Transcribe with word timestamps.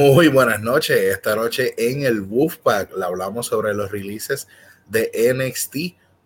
Muy 0.00 0.28
buenas 0.28 0.62
noches. 0.62 0.96
Esta 0.96 1.36
noche 1.36 1.74
en 1.76 2.04
el 2.04 2.22
Wolfpack 2.22 2.90
hablamos 3.02 3.48
sobre 3.48 3.74
los 3.74 3.90
releases 3.90 4.48
de 4.88 5.10
NXT, 5.34 5.76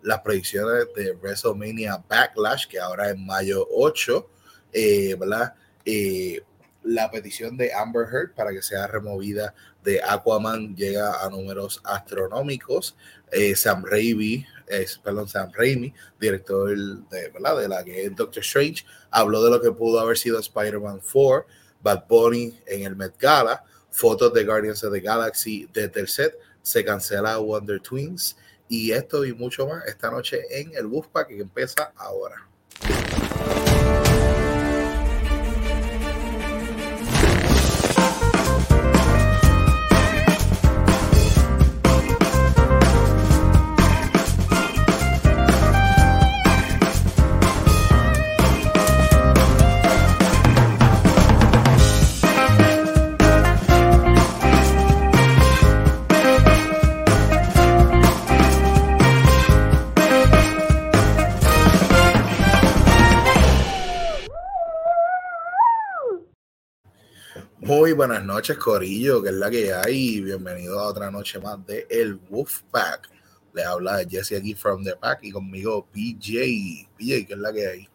las 0.03 0.21
predicciones 0.21 0.87
de 0.95 1.11
WrestleMania 1.15 2.01
Backlash, 2.09 2.69
que 2.69 2.79
ahora 2.79 3.11
es 3.11 3.19
mayo 3.19 3.67
8, 3.73 4.31
eh. 4.75 5.19
Eh, 5.85 6.41
la 6.85 7.11
petición 7.11 7.57
de 7.57 7.75
Amber 7.75 8.07
Heard 8.13 8.35
para 8.37 8.53
que 8.53 8.63
sea 8.63 8.87
removida 8.87 9.57
de 9.83 10.01
Aquaman 10.05 10.77
llega 10.77 11.25
a 11.25 11.29
números 11.29 11.81
astronómicos. 11.83 12.97
Eh, 13.33 13.57
Sam 13.57 13.85
Raimi, 13.85 14.47
perdón, 15.03 15.29
Sam 15.29 15.51
Raimi, 15.53 15.93
director 16.21 16.69
de, 16.69 17.33
de 17.33 17.69
la 17.69 17.83
que 17.83 18.09
Doctor 18.11 18.45
Strange, 18.45 18.85
habló 19.11 19.43
de 19.43 19.51
lo 19.51 19.61
que 19.61 19.73
pudo 19.73 19.99
haber 19.99 20.17
sido 20.17 20.39
Spider-Man 20.39 21.01
4 21.13 21.64
Bad 21.85 22.07
Bunny 22.09 22.59
en 22.67 22.83
el 22.85 22.97
Met 22.97 23.17
Gala, 23.19 23.63
fotos 23.91 24.33
de 24.33 24.43
Guardians 24.43 24.83
of 24.83 24.93
the 24.93 25.01
Galaxy 25.01 25.69
desde 25.71 26.01
el 26.01 26.09
set, 26.09 26.35
se 26.63 26.83
cancela 26.83 27.37
Wonder 27.37 27.79
Twins 27.79 28.37
y 28.69 28.91
esto 28.91 29.23
y 29.27 29.35
mucho 29.35 29.69
más 29.69 29.87
esta 29.87 30.11
noche 30.11 30.41
en 30.51 30.73
el 30.75 30.91
Pack 31.13 31.29
que 31.29 31.41
empieza 31.41 31.93
ahora. 31.95 32.49
Muy 67.85 67.93
buenas 67.93 68.25
noches, 68.25 68.57
Corillo, 68.57 69.23
que 69.23 69.29
es 69.29 69.35
la 69.35 69.51
que 69.51 69.71
hay. 69.71 70.23
Bienvenido 70.23 70.81
a 70.81 70.89
otra 70.89 71.11
noche 71.11 71.39
más 71.39 71.67
de 71.67 71.87
El 71.91 72.15
Wolfpack. 72.15 73.11
Le 73.53 73.63
habla 73.63 74.03
Jesse 74.09 74.39
aquí 74.39 74.55
from 74.55 74.83
the 74.83 74.97
pack 74.97 75.19
y 75.21 75.31
conmigo 75.31 75.87
PJ. 75.93 76.89
PJ, 76.97 77.27
que 77.27 77.35
es 77.35 77.39
la 77.39 77.53
que 77.53 77.67
hay. 77.69 77.89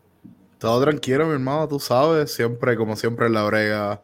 Todo 0.59 0.80
tranquilo, 0.84 1.26
mi 1.26 1.34
hermano, 1.34 1.68
tú 1.68 1.80
sabes, 1.80 2.31
siempre, 2.31 2.78
como 2.78 2.96
siempre, 2.96 3.26
en 3.26 3.34
la 3.34 3.44
brega, 3.46 4.04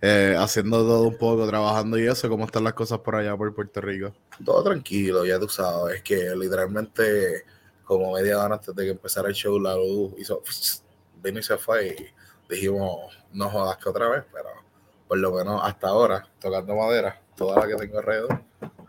eh, 0.00 0.34
haciendo 0.38 0.78
todo 0.78 1.02
un 1.02 1.18
poco, 1.18 1.46
trabajando 1.46 1.98
y 1.98 2.06
eso. 2.06 2.30
¿Cómo 2.30 2.46
están 2.46 2.64
las 2.64 2.72
cosas 2.72 3.00
por 3.00 3.16
allá, 3.16 3.36
por 3.36 3.54
Puerto 3.54 3.82
Rico? 3.82 4.14
Todo 4.42 4.62
tranquilo, 4.62 5.26
ya 5.26 5.38
tú 5.38 5.50
sabes, 5.50 6.02
que 6.02 6.34
literalmente, 6.34 7.44
como 7.84 8.14
media 8.14 8.42
hora 8.42 8.54
antes 8.54 8.74
de 8.74 8.84
que 8.84 8.90
empezara 8.92 9.28
el 9.28 9.34
show, 9.34 9.60
la 9.60 9.74
luz 9.74 10.14
hizo, 10.16 10.42
vino 11.22 11.40
y 11.40 11.42
se 11.42 11.58
fue 11.58 11.88
y 11.88 12.54
dijimos, 12.54 13.18
no 13.34 13.50
jodas 13.50 13.76
que 13.76 13.90
otra 13.90 14.08
vez, 14.08 14.24
pero 14.32 14.65
por 15.08 15.18
lo 15.18 15.32
menos 15.32 15.60
hasta 15.62 15.88
ahora, 15.88 16.28
tocando 16.40 16.74
madera, 16.74 17.20
toda 17.36 17.60
la 17.60 17.68
que 17.68 17.76
tengo 17.76 17.98
alrededor, 17.98 18.42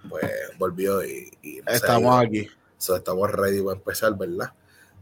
pues 0.09 0.31
volvió 0.57 1.03
y, 1.03 1.31
estamos 1.67 2.19
aquí. 2.23 2.47
estamos 2.79 3.31
ready 3.31 3.61
para 3.61 3.77
empezar, 3.77 4.17
¿verdad? 4.17 4.53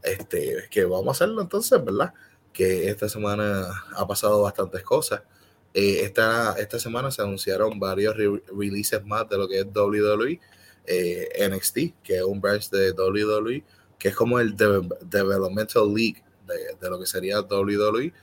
Este, 0.03 0.67
que 0.69 0.85
vamos 0.85 1.07
a 1.07 1.11
hacerlo 1.11 1.41
entonces, 1.41 1.83
¿verdad? 1.83 2.13
Que 2.51 2.89
esta 2.89 3.09
semana 3.09 3.67
ha 3.95 4.07
pasado 4.07 4.41
bastantes 4.41 4.83
cosas. 4.83 5.21
Eh, 5.73 6.01
esta, 6.03 6.53
esta 6.57 6.79
semana 6.79 7.11
se 7.11 7.21
anunciaron 7.21 7.79
varios 7.79 8.15
releases 8.15 9.03
más 9.05 9.27
de 9.27 9.37
lo 9.37 9.47
que 9.47 9.59
es 9.59 9.65
WWE, 9.65 10.39
eh, 10.85 11.49
NXT, 11.49 12.01
que 12.03 12.17
es 12.17 12.23
un 12.23 12.39
branch 12.39 12.69
de 12.69 12.91
WWE, 12.91 13.63
que 13.97 14.09
es 14.09 14.15
como 14.15 14.39
el 14.39 14.55
Developmental 14.55 15.93
League 15.93 16.23
de, 16.47 16.75
de, 16.79 16.89
lo 16.89 16.99
que 16.99 17.05
sería 17.05 17.41
WWE 17.41 18.13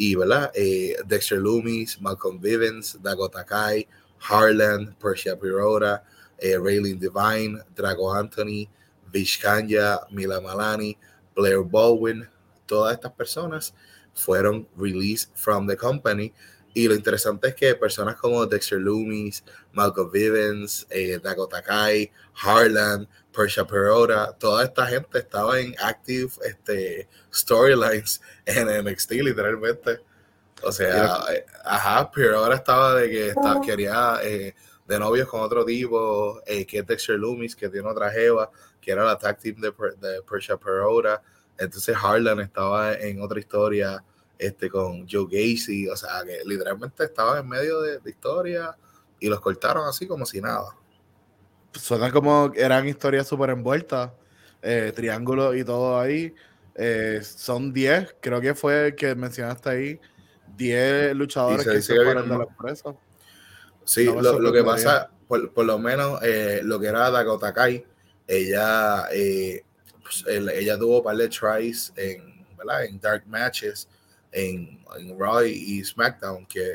y. 0.00 0.16
Eh, 0.54 0.96
Dexter 1.06 1.38
Loomis, 1.38 2.00
Malcolm 2.00 2.40
Vivens, 2.40 2.96
Dakota 3.02 3.44
Kai, 3.44 3.86
Harlan, 4.18 4.96
Persia 4.98 5.36
Pirota, 5.36 6.02
eh, 6.38 6.56
Raylene 6.56 6.98
Divine, 6.98 7.60
Drago 7.74 8.16
Anthony, 8.16 8.68
Vishkanya, 9.12 10.10
Mila 10.10 10.40
Malani, 10.40 10.96
Blair 11.36 11.62
Baldwin, 11.62 12.26
todas 12.66 12.96
estas 12.96 13.12
personas 13.12 13.72
fueron 14.14 14.66
released 14.74 15.28
from 15.34 15.66
the 15.66 15.76
company. 15.76 16.32
Y 16.72 16.86
lo 16.86 16.94
interesante 16.94 17.48
es 17.48 17.54
que 17.54 17.74
personas 17.74 18.16
como 18.16 18.46
Dexter 18.46 18.78
Loomis, 18.78 19.42
Malcolm 19.72 20.10
Vivens, 20.10 20.86
eh, 20.90 21.18
Dakota 21.22 21.62
Kai, 21.62 22.10
Harlan, 22.42 23.08
Persia 23.32 23.64
Perota, 23.64 24.36
toda 24.38 24.64
esta 24.64 24.86
gente 24.86 25.18
estaba 25.18 25.58
en 25.58 25.74
active 25.80 26.30
este, 26.44 27.08
storylines 27.32 28.20
en 28.44 28.84
NXT, 28.84 29.12
literalmente. 29.12 30.00
O 30.62 30.72
sea, 30.72 31.24
eh, 31.32 31.44
ajá, 31.64 32.10
pero 32.10 32.38
ahora 32.38 32.56
estaba 32.56 32.94
de 32.96 33.10
que 33.10 33.34
quería 33.64 34.18
eh, 34.22 34.54
de 34.86 34.98
novios 34.98 35.28
con 35.28 35.40
otro 35.40 35.64
tipo, 35.64 36.40
eh, 36.46 36.66
que 36.66 36.78
es 36.78 36.86
Dexter 36.86 37.16
Loomis, 37.18 37.56
que 37.56 37.68
tiene 37.68 37.88
otra 37.88 38.10
jeva, 38.10 38.50
que 38.80 38.90
era 38.90 39.04
la 39.04 39.16
tag 39.16 39.38
team 39.38 39.60
de, 39.60 39.72
de 40.00 40.22
Persia 40.22 40.56
Perota. 40.56 41.22
Entonces 41.56 41.96
Harlan 42.00 42.40
estaba 42.40 42.94
en 42.94 43.20
otra 43.22 43.38
historia 43.38 44.02
este, 44.40 44.68
con 44.70 45.06
Joe 45.08 45.26
Gacy, 45.30 45.88
o 45.88 45.96
sea, 45.96 46.24
que 46.24 46.40
literalmente 46.44 47.04
estaba 47.04 47.38
en 47.38 47.48
medio 47.48 47.80
de, 47.80 47.98
de 47.98 48.10
historia 48.10 48.76
y 49.18 49.28
los 49.28 49.40
cortaron 49.40 49.86
así 49.86 50.06
como 50.06 50.24
si 50.26 50.40
nada 50.40 50.74
suena 51.72 52.10
como 52.10 52.52
eran 52.54 52.88
historias 52.88 53.28
súper 53.28 53.50
envueltas, 53.50 54.10
eh, 54.62 54.92
triángulos 54.94 55.56
y 55.56 55.64
todo 55.64 55.98
ahí. 55.98 56.34
Eh, 56.74 57.20
son 57.22 57.72
10, 57.72 58.16
creo 58.20 58.40
que 58.40 58.54
fue 58.54 58.88
el 58.88 58.94
que 58.94 59.14
mencionaste 59.14 59.70
ahí, 59.70 60.00
10 60.56 61.14
luchadores 61.14 61.66
que 61.66 61.82
se 61.82 61.94
fueron 61.96 62.28
de 62.28 62.38
la 62.38 62.44
empresa. 62.44 62.94
Sí, 63.84 64.04
lo, 64.04 64.52
que 64.52 64.62
pasa, 64.62 65.10
por, 65.26 65.52
por 65.52 65.64
lo 65.64 65.78
menos 65.78 66.20
eh, 66.22 66.60
lo 66.62 66.78
que 66.78 66.86
era 66.86 67.10
Dakota 67.10 67.52
Kai, 67.52 67.84
ella, 68.26 69.08
pues, 69.08 70.24
ella 70.28 70.78
tuvo 70.78 70.98
un 70.98 71.04
par 71.04 71.16
de 71.16 71.28
tries 71.28 71.92
en, 71.96 72.46
¿verdad? 72.56 72.84
en 72.84 73.00
Dark 73.00 73.24
Matches, 73.26 73.88
en, 74.32 74.84
en 74.98 75.18
Raw 75.18 75.42
y 75.42 75.84
SmackDown, 75.84 76.46
que 76.46 76.72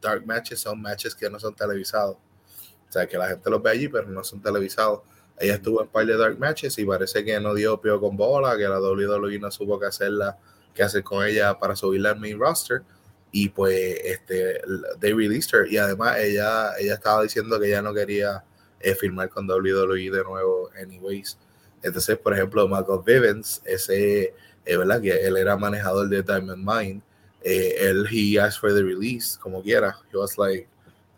Dark 0.00 0.26
Matches 0.26 0.60
son 0.60 0.80
matches 0.80 1.14
que 1.14 1.30
no 1.30 1.38
son 1.38 1.54
televisados. 1.54 2.16
O 2.16 2.92
sea, 2.92 3.06
que 3.06 3.16
la 3.16 3.28
gente 3.28 3.48
los 3.48 3.62
ve 3.62 3.70
allí, 3.70 3.88
pero 3.88 4.08
no 4.08 4.24
son 4.24 4.42
televisados. 4.42 5.00
Ella 5.38 5.54
estuvo 5.54 5.80
en 5.80 5.88
par 5.88 6.04
de 6.04 6.16
dark 6.16 6.38
matches 6.38 6.76
y 6.78 6.84
parece 6.84 7.24
que 7.24 7.40
no 7.40 7.54
dio 7.54 7.80
pio 7.80 7.98
con 8.00 8.16
bola, 8.16 8.58
que 8.58 8.64
la 8.64 8.78
WWE 8.78 9.38
no 9.38 9.50
supo 9.50 9.78
qué 9.78 9.86
hacerla, 9.86 10.36
qué 10.74 10.82
hacer 10.82 11.02
con 11.02 11.24
ella 11.24 11.58
para 11.58 11.74
subirla 11.74 12.10
al 12.10 12.20
main 12.20 12.38
roster. 12.38 12.82
Y 13.32 13.48
pues 13.48 13.96
este, 14.04 14.60
they 14.98 15.12
released 15.12 15.54
her. 15.54 15.72
Y 15.72 15.78
además 15.78 16.18
ella, 16.18 16.72
ella 16.78 16.94
estaba 16.94 17.22
diciendo 17.22 17.58
que 17.60 17.68
ella 17.68 17.80
no 17.80 17.94
quería 17.94 18.44
eh, 18.80 18.94
firmar 18.94 19.30
con 19.30 19.48
WWE 19.48 20.10
de 20.10 20.24
nuevo, 20.24 20.68
anyways. 20.78 21.38
Entonces, 21.82 22.18
por 22.18 22.34
ejemplo, 22.34 22.68
Michael 22.68 23.00
Vivens, 23.06 23.62
ese, 23.64 24.34
eh, 24.64 24.76
¿verdad? 24.76 25.00
Que 25.00 25.26
él 25.26 25.36
era 25.36 25.56
manejador 25.56 26.08
de 26.08 26.22
Diamond 26.22 26.64
Mine. 26.64 27.02
Eh, 27.42 27.76
él, 27.80 28.06
he 28.10 28.38
asked 28.38 28.60
for 28.60 28.72
the 28.72 28.82
release, 28.82 29.38
como 29.38 29.62
quiera. 29.62 29.96
He 30.12 30.16
was 30.16 30.36
like, 30.36 30.68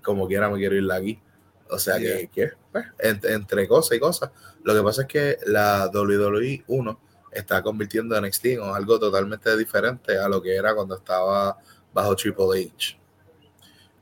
como 0.02 0.26
quiera, 0.26 0.48
me 0.48 0.58
quiero 0.58 0.76
ir 0.76 0.86
de 0.86 0.94
aquí. 0.94 1.22
O 1.68 1.78
sea 1.78 1.98
que, 1.98 2.52
pues, 2.70 2.84
entre, 2.98 3.66
cosas 3.66 3.96
y 3.96 4.00
cosas. 4.00 4.30
Lo 4.62 4.74
que 4.74 4.82
pasa 4.82 5.02
es 5.02 5.08
que 5.08 5.38
la 5.46 5.90
WWE 5.92 6.64
1 6.66 7.00
está 7.32 7.62
convirtiendo 7.62 8.14
a 8.14 8.20
NXT 8.20 8.44
en 8.44 8.62
algo 8.62 8.98
totalmente 8.98 9.56
diferente 9.56 10.18
a 10.18 10.28
lo 10.28 10.42
que 10.42 10.54
era 10.54 10.74
cuando 10.74 10.96
estaba 10.96 11.58
bajo 11.92 12.14
Triple 12.14 12.70
H. 12.74 12.98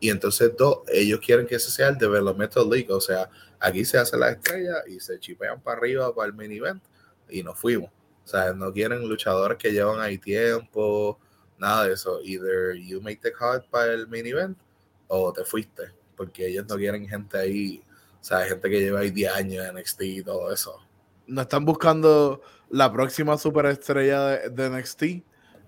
Y 0.00 0.10
entonces, 0.10 0.52
dos, 0.58 0.78
ellos 0.88 1.20
quieren 1.20 1.46
que 1.46 1.54
ese 1.56 1.70
sea 1.70 1.88
el 1.88 1.98
Developmental 1.98 2.68
League. 2.68 2.90
O 2.90 3.00
sea, 3.00 3.30
aquí 3.60 3.84
se 3.84 3.98
hace 3.98 4.16
la 4.16 4.30
estrella 4.30 4.82
y 4.88 4.98
se 4.98 5.18
chipean 5.20 5.60
para 5.60 5.78
arriba 5.78 6.12
para 6.14 6.26
el 6.26 6.34
mini 6.34 6.56
event 6.56 6.82
y 7.28 7.42
nos 7.42 7.58
fuimos. 7.58 7.90
O 8.24 8.28
sea, 8.28 8.52
no 8.52 8.72
quieren 8.72 9.08
luchadores 9.08 9.58
que 9.58 9.72
llevan 9.72 10.00
ahí 10.00 10.18
tiempo, 10.18 11.18
nada 11.58 11.86
de 11.86 11.94
eso. 11.94 12.20
Either 12.22 12.74
you 12.74 13.00
make 13.00 13.20
the 13.22 13.32
cut 13.32 13.68
para 13.70 13.92
el 13.92 14.06
mini 14.08 14.30
event 14.30 14.58
o 15.08 15.32
te 15.32 15.44
fuiste 15.44 16.00
porque 16.20 16.48
ellos 16.48 16.66
no 16.68 16.76
quieren 16.76 17.08
gente 17.08 17.38
ahí, 17.38 17.82
o 18.20 18.22
sea, 18.22 18.40
gente 18.40 18.68
que 18.68 18.78
lleva 18.78 19.00
ahí 19.00 19.10
10 19.10 19.32
años 19.32 19.64
en 19.64 19.74
NXT 19.74 20.02
y 20.02 20.22
todo 20.22 20.52
eso. 20.52 20.76
No 21.26 21.40
están 21.40 21.64
buscando 21.64 22.42
la 22.68 22.92
próxima 22.92 23.38
superestrella 23.38 24.26
de, 24.26 24.50
de 24.50 24.68
NXT, 24.68 25.02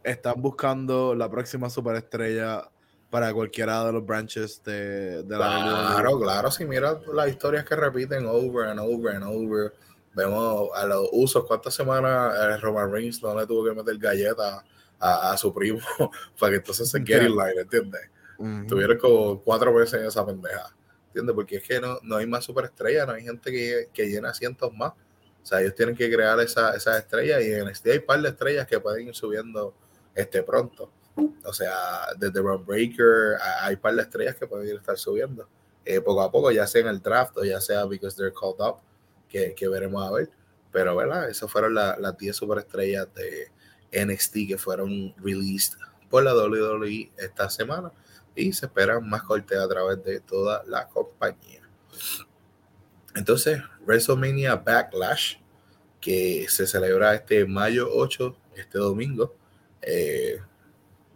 están 0.05 0.43
buscando 0.43 1.15
la 1.15 1.31
próxima 1.31 1.71
superestrella 1.71 2.69
para 3.09 3.33
cualquiera 3.33 3.83
de 3.87 3.93
los 3.93 4.05
branches 4.05 4.63
de, 4.63 5.23
de 5.23 5.39
la 5.39 5.97
Claro, 5.97 6.21
claro, 6.21 6.51
si 6.51 6.67
mira 6.67 7.01
las 7.15 7.29
historias 7.31 7.65
que 7.65 7.75
repiten 7.75 8.27
over 8.27 8.67
and 8.67 8.79
over 8.79 9.17
and 9.17 9.25
over, 9.25 9.73
vemos 10.14 10.70
a 10.75 10.87
los 10.87 11.09
usos, 11.12 11.44
cuántas 11.47 11.75
semanas 11.75 12.35
eh, 12.38 12.56
Roman 12.59 12.91
Reigns 12.91 13.23
no 13.23 13.38
le 13.38 13.47
tuvo 13.47 13.64
que 13.64 13.75
meter 13.75 13.97
galletas 13.99 14.62
a, 14.99 15.37
su 15.37 15.53
primo 15.53 15.81
para 16.38 16.53
que 16.53 16.56
entonces 16.59 16.88
se 16.88 17.03
quiera 17.03 17.25
line, 17.25 17.61
¿entiendes? 17.61 18.09
Tuvieron 18.69 18.99
como 18.99 19.41
cuatro 19.43 19.73
veces 19.75 20.00
en 20.00 20.06
esa 20.06 20.25
pendeja. 20.25 20.75
¿Entiendes? 21.09 21.35
Porque 21.35 21.56
es 21.56 21.62
que 21.62 21.81
no, 21.81 21.99
no 22.03 22.17
hay 22.17 22.26
más 22.26 22.44
superestrellas, 22.44 23.06
no 23.06 23.12
hay 23.12 23.23
gente 23.23 23.50
que, 23.50 23.88
que 23.93 24.09
llena 24.09 24.31
asientos 24.31 24.73
más. 24.75 24.93
O 25.43 25.47
sea, 25.47 25.61
ellos 25.61 25.75
tienen 25.75 25.97
que 25.97 26.11
crear 26.11 26.38
esas 26.41 26.76
esa 26.76 26.97
estrellas 26.97 27.43
y 27.43 27.53
en 27.53 27.69
este 27.69 27.93
hay 27.93 27.99
un 27.99 28.06
par 28.06 28.23
de 28.23 28.29
estrellas 28.29 28.67
que 28.67 28.81
pueden 28.81 29.08
ir 29.08 29.15
subiendo 29.15 29.75
este 30.15 30.43
pronto. 30.43 30.91
O 31.44 31.53
sea, 31.53 32.06
desde 32.17 32.41
Ron 32.41 32.65
Breaker 32.65 33.37
hay 33.61 33.75
un 33.75 33.81
par 33.81 33.94
de 33.94 34.03
estrellas 34.03 34.37
que 34.37 34.47
pueden 34.47 34.69
ir 34.69 34.75
a 34.75 34.79
estar 34.79 34.97
subiendo. 34.97 35.49
Eh, 35.85 36.00
poco 36.00 36.23
a 36.23 36.31
poco, 36.31 36.50
ya 36.53 36.67
sea 36.67 36.82
en 36.82 36.87
el 36.88 37.03
draft 37.03 37.37
o 37.37 37.44
ya 37.44 37.61
sea 37.61 37.85
because 37.85 38.17
they're 38.17 38.32
called 38.32 38.61
up, 38.61 38.79
que, 39.32 39.55
que 39.55 39.69
veremos 39.69 40.06
a 40.06 40.12
ver. 40.12 40.31
Pero, 40.70 40.94
¿verdad? 40.94 41.29
Esas 41.29 41.50
fueron 41.50 41.75
las 41.75 42.17
10 42.17 42.37
superestrellas 42.37 43.08
de 43.14 43.50
NXT 44.05 44.49
que 44.49 44.58
fueron 44.58 45.14
released 45.19 45.79
por 46.08 46.23
la 46.23 46.34
WWE 46.34 47.11
esta 47.17 47.49
semana 47.50 47.93
y 48.34 48.52
se 48.52 48.67
esperan 48.67 49.08
más 49.08 49.23
cortes 49.23 49.58
a 49.58 49.69
través 49.69 50.02
de 50.05 50.20
toda 50.20 50.62
la 50.64 50.88
compañía. 50.88 51.61
Entonces, 53.14 53.61
WrestleMania 53.87 54.56
Backlash, 54.56 55.37
que 56.00 56.46
se 56.49 56.67
celebra 56.67 57.14
este 57.14 57.44
mayo 57.44 57.88
8, 57.93 58.37
este 58.56 58.79
domingo. 58.79 59.34
Eh, 59.82 60.40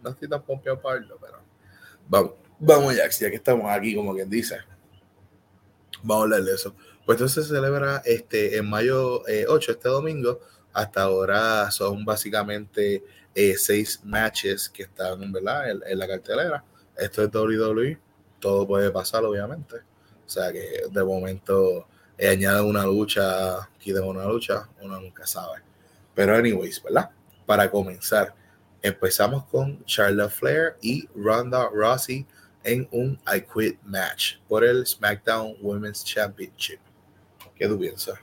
no 0.03 0.11
estoy 0.11 0.29
tan 0.29 0.43
pompeado 0.43 0.79
para 0.79 0.99
verlo, 0.99 1.17
pero 1.19 1.39
vamos, 2.07 2.33
vamos 2.59 2.95
ya, 2.95 3.09
ya 3.09 3.29
que 3.29 3.35
estamos 3.35 3.69
aquí, 3.71 3.95
como 3.95 4.13
quien 4.13 4.29
dice. 4.29 4.59
Vamos 6.03 6.21
a 6.21 6.23
hablar 6.23 6.43
de 6.43 6.53
eso. 6.53 6.75
Pues 7.07 7.15
entonces 7.15 7.47
se 7.47 7.55
celebra 7.55 8.01
este, 8.03 8.57
en 8.57 8.69
mayo 8.69 9.21
8, 9.21 9.25
eh, 9.29 9.45
este 9.47 9.87
domingo. 9.87 10.41
Hasta 10.73 11.03
ahora 11.03 11.71
son 11.71 12.03
básicamente 12.03 13.01
eh, 13.33 13.55
seis 13.57 14.01
matches 14.03 14.67
que 14.67 14.83
están 14.83 15.31
¿verdad? 15.31 15.71
En, 15.71 15.97
la 15.97 16.05
cartelera. 16.05 16.65
Esto 16.97 17.23
es 17.23 17.33
WWE. 17.33 17.97
Todo 18.41 18.67
puede 18.67 18.91
pasar, 18.91 19.23
obviamente. 19.23 19.77
O 19.77 20.29
sea 20.29 20.51
que 20.51 20.81
de 20.91 21.03
momento 21.05 21.87
eh, 22.17 22.27
añade 22.27 22.61
una 22.61 22.83
lucha, 22.83 23.69
quita 23.79 24.01
una 24.01 24.25
lucha, 24.25 24.67
uno 24.81 24.99
nunca 24.99 25.25
sabe. 25.25 25.61
Pero, 26.13 26.35
anyways, 26.35 26.83
¿verdad? 26.83 27.09
Para 27.45 27.71
comenzar, 27.71 28.35
empezamos 28.81 29.45
con 29.45 29.81
Charlotte 29.85 30.33
Flair 30.33 30.75
y 30.81 31.07
Ronda 31.15 31.69
Rousey 31.73 32.27
en 32.65 32.85
un 32.91 33.17
I 33.33 33.39
Quit 33.39 33.81
match 33.83 34.39
por 34.49 34.65
el 34.65 34.85
SmackDown 34.85 35.55
Women's 35.61 36.03
Championship. 36.03 36.81
¿Qué 37.57 37.67
tú 37.67 37.79
piensas? 37.79 38.19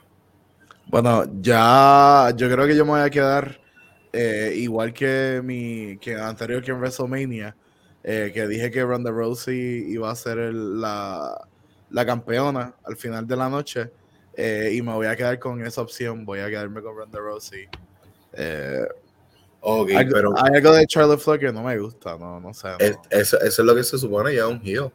Bueno, 0.87 1.25
ya 1.41 2.31
yo 2.35 2.49
creo 2.49 2.67
que 2.67 2.75
yo 2.75 2.85
me 2.85 2.91
voy 2.91 3.01
a 3.01 3.09
quedar 3.09 3.59
eh, 4.17 4.53
igual 4.55 4.93
que 4.93 5.41
mi 5.43 5.97
que 5.97 6.15
anterior 6.15 6.63
que 6.63 6.71
en 6.71 6.77
WrestleMania, 6.77 7.53
eh, 8.01 8.31
que 8.33 8.47
dije 8.47 8.71
que 8.71 8.81
Ronda 8.83 9.11
Rousey 9.11 9.91
iba 9.91 10.09
a 10.09 10.15
ser 10.15 10.37
la, 10.37 11.45
la, 11.89 12.05
campeona 12.05 12.75
al 12.85 12.95
final 12.95 13.27
de 13.27 13.35
la 13.35 13.49
noche. 13.49 13.91
Eh, 14.37 14.71
y 14.73 14.81
me 14.81 14.93
voy 14.93 15.07
a 15.07 15.17
quedar 15.17 15.37
con 15.37 15.65
esa 15.65 15.81
opción. 15.81 16.23
Voy 16.23 16.39
a 16.39 16.47
quedarme 16.47 16.81
con 16.81 16.95
Ronda 16.95 17.19
Rousey. 17.19 17.67
Okay, 19.59 19.95
hay, 19.95 20.05
pero 20.09 20.33
hay 20.37 20.55
algo 20.55 20.73
de 20.73 20.85
Charlotte 20.85 21.19
Flair 21.19 21.39
que 21.39 21.51
no 21.51 21.63
me 21.63 21.77
gusta, 21.77 22.17
no, 22.17 22.39
no 22.39 22.53
sé. 22.53 22.69
eso, 23.09 23.41
es 23.41 23.57
lo 23.59 23.73
que 23.73 23.83
se 23.83 23.97
supone 23.97 24.35
ya 24.35 24.47
un 24.47 24.61
heel. 24.63 24.91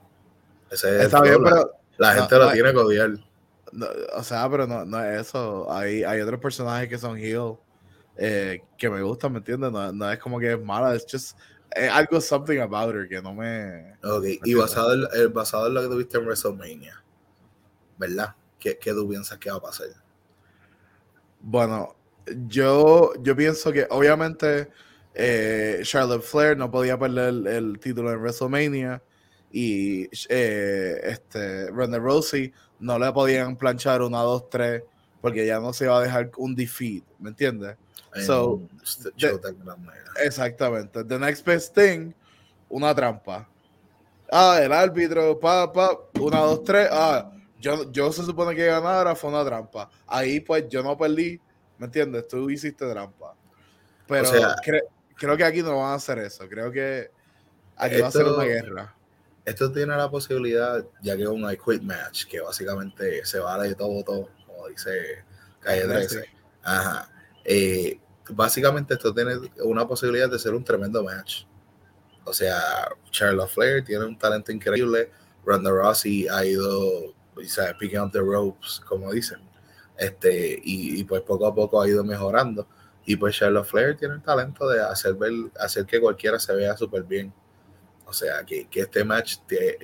Está 0.71 1.21
bien, 1.23 1.43
pero 1.43 1.73
la, 1.99 2.13
gente 2.13 2.39
lo 2.39 2.53
tiene 2.53 2.71
que 2.71 2.79
odiar. 2.79 3.11
O 4.15 4.23
sea, 4.23 4.49
pero 4.51 4.67
no, 4.67 4.85
no 4.85 5.05
es 5.05 5.29
eso. 5.29 5.71
Hay, 5.73 6.03
hay 6.05 6.21
otros 6.21 6.41
personajes 6.41 6.89
que 6.89 6.99
son 6.99 7.17
heel 7.17 7.57
eh, 8.17 8.63
que 8.77 8.91
me 8.91 9.03
gustan, 9.03 9.33
¿me 9.33 9.39
entiendes? 9.39 9.73
No, 9.73 9.93
no, 9.93 10.11
es 10.11 10.19
como 10.19 10.39
que 10.39 10.53
es 10.53 10.61
mala, 10.61 10.95
es 10.95 11.07
just 11.11 11.37
algo 11.93 12.21
something 12.21 12.59
about 12.59 12.95
her 12.95 13.09
que 13.09 13.23
no 13.23 13.35
me. 13.35 13.95
Ok, 14.03 14.25
y 14.45 14.55
basado 14.55 14.95
en, 14.95 15.03
eh, 15.15 15.27
basado 15.27 15.69
en 15.69 15.75
lo 15.75 15.83
que 15.83 15.89
tuviste 15.89 16.19
en 16.19 16.25
WrestleMania, 16.25 17.03
¿verdad? 17.97 18.35
¿Qué, 18.59 18.79
¿Qué 18.79 18.93
tú 18.93 19.09
piensas 19.09 19.39
que 19.39 19.51
va 19.51 19.57
a 19.57 19.63
pasar? 19.63 19.87
Bueno, 21.41 21.97
yo, 22.47 23.13
yo 23.23 23.35
pienso 23.35 23.73
que 23.73 23.87
obviamente 23.91 24.69
eh, 25.15 25.81
Charlotte 25.83 26.23
Flair 26.23 26.57
no 26.57 26.71
podía 26.71 26.99
perder 26.99 27.47
el, 27.47 27.79
título 27.79 28.13
en 28.13 28.21
WrestleMania 28.21 29.03
y 29.50 30.08
eh, 30.29 31.00
este, 31.02 31.70
Ronda 31.70 31.99
Rousey 31.99 32.52
no 32.79 32.99
le 32.99 33.12
podían 33.12 33.56
planchar 33.56 34.02
una, 34.02 34.20
dos, 34.20 34.49
tres 34.49 34.82
porque 35.20 35.47
ya 35.47 35.61
no 35.61 35.73
se 35.73 35.85
iba 35.85 35.99
a 35.99 36.02
dejar 36.02 36.31
un 36.37 36.55
defeat, 36.55 37.05
¿me 37.19 37.31
entiendes? 37.31 37.76
So, 38.26 38.61
exactamente. 40.25 41.05
The 41.05 41.19
next 41.19 41.44
best 41.44 41.75
thing, 41.75 42.12
una 42.69 42.94
trampa. 42.94 43.47
Ah, 44.32 44.61
el 44.62 44.73
árbitro, 44.73 45.38
pa, 45.38 45.73
pa, 45.73 45.91
una, 46.19 46.41
dos, 46.41 46.64
tres. 46.64 46.88
Ah, 46.91 47.31
yo, 47.61 47.91
yo 47.93 48.11
se 48.12 48.25
supone 48.25 48.56
que 48.56 48.67
ganara, 48.67 49.14
fue 49.14 49.31
una 49.31 49.44
trampa. 49.44 49.91
Ahí 50.06 50.41
pues 50.41 50.69
yo 50.69 50.82
no 50.82 50.97
perdí, 50.97 51.41
¿Me 51.81 51.87
entiendes? 51.87 52.29
Tú 52.29 52.50
hiciste 52.50 52.87
trampa. 52.91 53.35
Pero 54.06 54.31
creo 55.17 55.35
que 55.35 55.44
aquí 55.44 55.62
no 55.62 55.79
van 55.79 55.93
a 55.93 55.94
hacer 55.94 56.19
eso. 56.19 56.47
Creo 56.47 56.70
que 56.70 57.11
aquí 57.75 57.99
va 58.02 58.08
a 58.08 58.11
ser 58.11 58.26
una 58.26 58.44
guerra. 58.44 58.94
Esto 59.50 59.73
tiene 59.73 59.97
la 59.97 60.08
posibilidad, 60.08 60.87
ya 61.02 61.17
que 61.17 61.25
es 61.25 61.29
un 61.29 61.50
I 61.50 61.56
quit 61.56 61.82
match, 61.82 62.26
que 62.26 62.41
básicamente 62.41 63.25
se 63.26 63.41
vale 63.41 63.70
de 63.70 63.75
todo, 63.75 64.05
todo, 64.05 64.29
como 64.47 64.69
dice 64.69 65.25
Calle 65.58 65.88
13. 65.88 66.25
Ajá. 66.62 67.11
Eh, 67.44 67.99
básicamente 68.29 68.94
esto 68.94 69.12
tiene 69.12 69.32
una 69.64 69.88
posibilidad 69.88 70.31
de 70.31 70.38
ser 70.38 70.55
un 70.55 70.62
tremendo 70.62 71.02
match. 71.02 71.47
O 72.25 72.32
sea, 72.32 72.61
Charlotte 73.11 73.50
Flair 73.50 73.85
tiene 73.85 74.05
un 74.05 74.17
talento 74.17 74.52
increíble. 74.52 75.11
Ronda 75.44 75.73
Rousey 75.73 76.29
ha 76.29 76.44
ido, 76.44 77.12
picking 77.81 77.99
up 77.99 78.12
the 78.12 78.20
ropes, 78.20 78.81
como 78.87 79.11
dicen. 79.11 79.41
Este, 79.97 80.61
y, 80.62 81.02
pues 81.02 81.23
poco 81.23 81.49
a 81.49 81.52
poco 81.52 81.82
ha 81.82 81.88
ido 81.88 82.05
mejorando. 82.05 82.69
Y 83.05 83.17
pues 83.17 83.35
Charlotte 83.35 83.67
Flair 83.67 83.97
tiene 83.97 84.14
el 84.14 84.23
talento 84.23 84.69
de 84.69 84.81
hacer, 84.81 85.14
ver, 85.14 85.32
hacer 85.58 85.87
que 85.87 86.00
cualquiera 86.00 86.38
se 86.38 86.55
vea 86.55 86.76
súper 86.76 87.02
bien. 87.02 87.35
O 88.11 88.12
sea, 88.12 88.45
que, 88.45 88.67
que 88.67 88.81
este 88.81 89.05
match, 89.05 89.37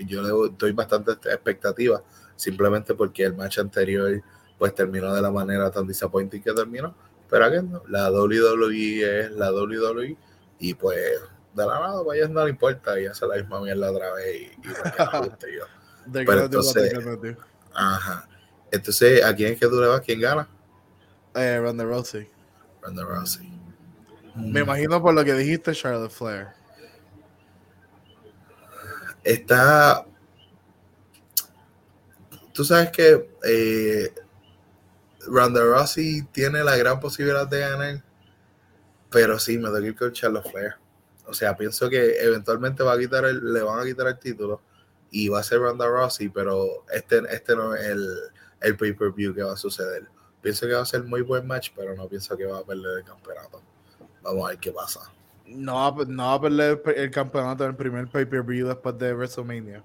yo 0.05 0.21
le 0.21 0.51
doy 0.59 0.73
bastante 0.73 1.13
expectativa, 1.13 2.03
simplemente 2.35 2.93
porque 2.93 3.23
el 3.23 3.37
match 3.37 3.59
anterior 3.59 4.21
pues 4.59 4.75
terminó 4.75 5.15
de 5.15 5.23
la 5.23 5.31
manera 5.31 5.71
tan 5.71 5.87
disappointing 5.87 6.43
que 6.43 6.53
terminó. 6.53 6.93
Pero 7.31 7.45
aquí 7.45 7.59
no, 7.63 7.85
la 7.87 8.11
WWE 8.11 9.21
es 9.21 9.31
la 9.31 9.53
WWE 9.53 10.17
y 10.59 10.75
pues 10.75 11.21
de 11.55 11.67
la 11.67 11.79
nada, 11.79 12.03
vaya 12.03 12.27
no 12.27 12.43
le 12.43 12.51
importa 12.51 13.01
y 13.01 13.07
hace 13.07 13.25
la 13.29 13.37
misma 13.37 13.61
mierda 13.61 13.93
otra 13.93 14.13
vez 14.15 14.43
y, 14.43 14.45
y 14.47 15.57
yo. 15.57 15.65
Pero 16.13 16.43
entonces, 16.47 16.95
ajá. 17.75 18.29
Entonces, 18.73 19.25
¿a 19.25 19.37
quién 19.37 19.53
es 19.53 19.61
que 19.61 19.69
tú 19.69 19.81
le 19.81 19.87
vas? 19.87 20.01
¿Quién 20.01 20.21
gana? 20.21 20.49
Eh, 21.37 21.61
Ronda 21.61 21.85
Rousey. 21.85 22.29
Ronda 22.83 23.05
Rousey. 23.05 23.49
Me 24.35 24.61
imagino 24.61 25.01
por 25.01 25.15
lo 25.15 25.25
que 25.25 25.35
dijiste, 25.35 25.73
Charlotte 25.75 26.11
Flair. 26.11 26.49
Está. 29.27 30.07
Tú 32.55 32.65
sabes 32.65 32.93
que 32.93 33.29
eh, 33.43 34.15
Ronda 35.27 35.65
Rousey 35.65 36.23
tiene 36.31 36.63
la 36.63 36.77
gran 36.77 37.01
posibilidad 37.01 37.45
de 37.45 37.59
ganar, 37.59 38.05
pero 39.11 39.37
sí, 39.41 39.59
me 39.59 39.65
tengo 39.65 39.81
que 39.81 39.87
ir 39.89 39.97
con 39.97 40.13
Charlotte 40.13 40.49
Flair. 40.49 40.75
O 41.27 41.35
sea, 41.35 41.57
pienso 41.57 41.91
que 41.91 42.21
eventualmente 42.21 42.85
va 42.85 42.93
a 42.93 42.99
quitar 42.99 43.25
el, 43.25 43.53
le 43.53 43.63
van 43.63 43.81
a 43.81 43.85
quitar 43.85 44.07
el 44.07 44.19
título 44.21 44.63
y 45.11 45.29
va 45.29 45.41
a 45.41 45.43
ser 45.43 45.59
Ronda 45.59 45.89
Rousey, 45.89 46.29
pero 46.29 46.85
este, 46.93 47.21
este 47.29 47.57
no 47.57 47.75
es 47.75 47.85
el, 47.85 48.07
el 48.61 48.77
pay-per-view 48.77 49.35
que 49.35 49.43
va 49.43 49.55
a 49.55 49.57
suceder. 49.57 50.07
Pienso 50.41 50.69
que 50.69 50.75
va 50.75 50.83
a 50.83 50.87
ser 50.87 51.03
muy 51.03 51.23
buen 51.23 51.45
match, 51.49 51.71
pero 51.75 51.97
no 51.97 52.09
pienso 52.09 52.37
que 52.37 52.47
va 52.47 52.59
a 52.59 52.65
perder 52.65 52.99
el 52.99 53.05
campeonato. 53.05 53.61
Vamos 54.23 54.47
a 54.47 54.51
ver 54.51 54.59
qué 54.61 54.71
pasa. 54.71 55.01
No, 55.49 55.97
no 56.07 56.27
va 56.27 56.35
a 56.35 56.41
perder 56.41 56.83
el 56.97 57.11
campeonato 57.11 57.65
en 57.65 57.71
el 57.71 57.77
primer 57.77 58.09
pay-per-view 58.09 58.67
después 58.67 58.99
de 58.99 59.15
WrestleMania. 59.15 59.83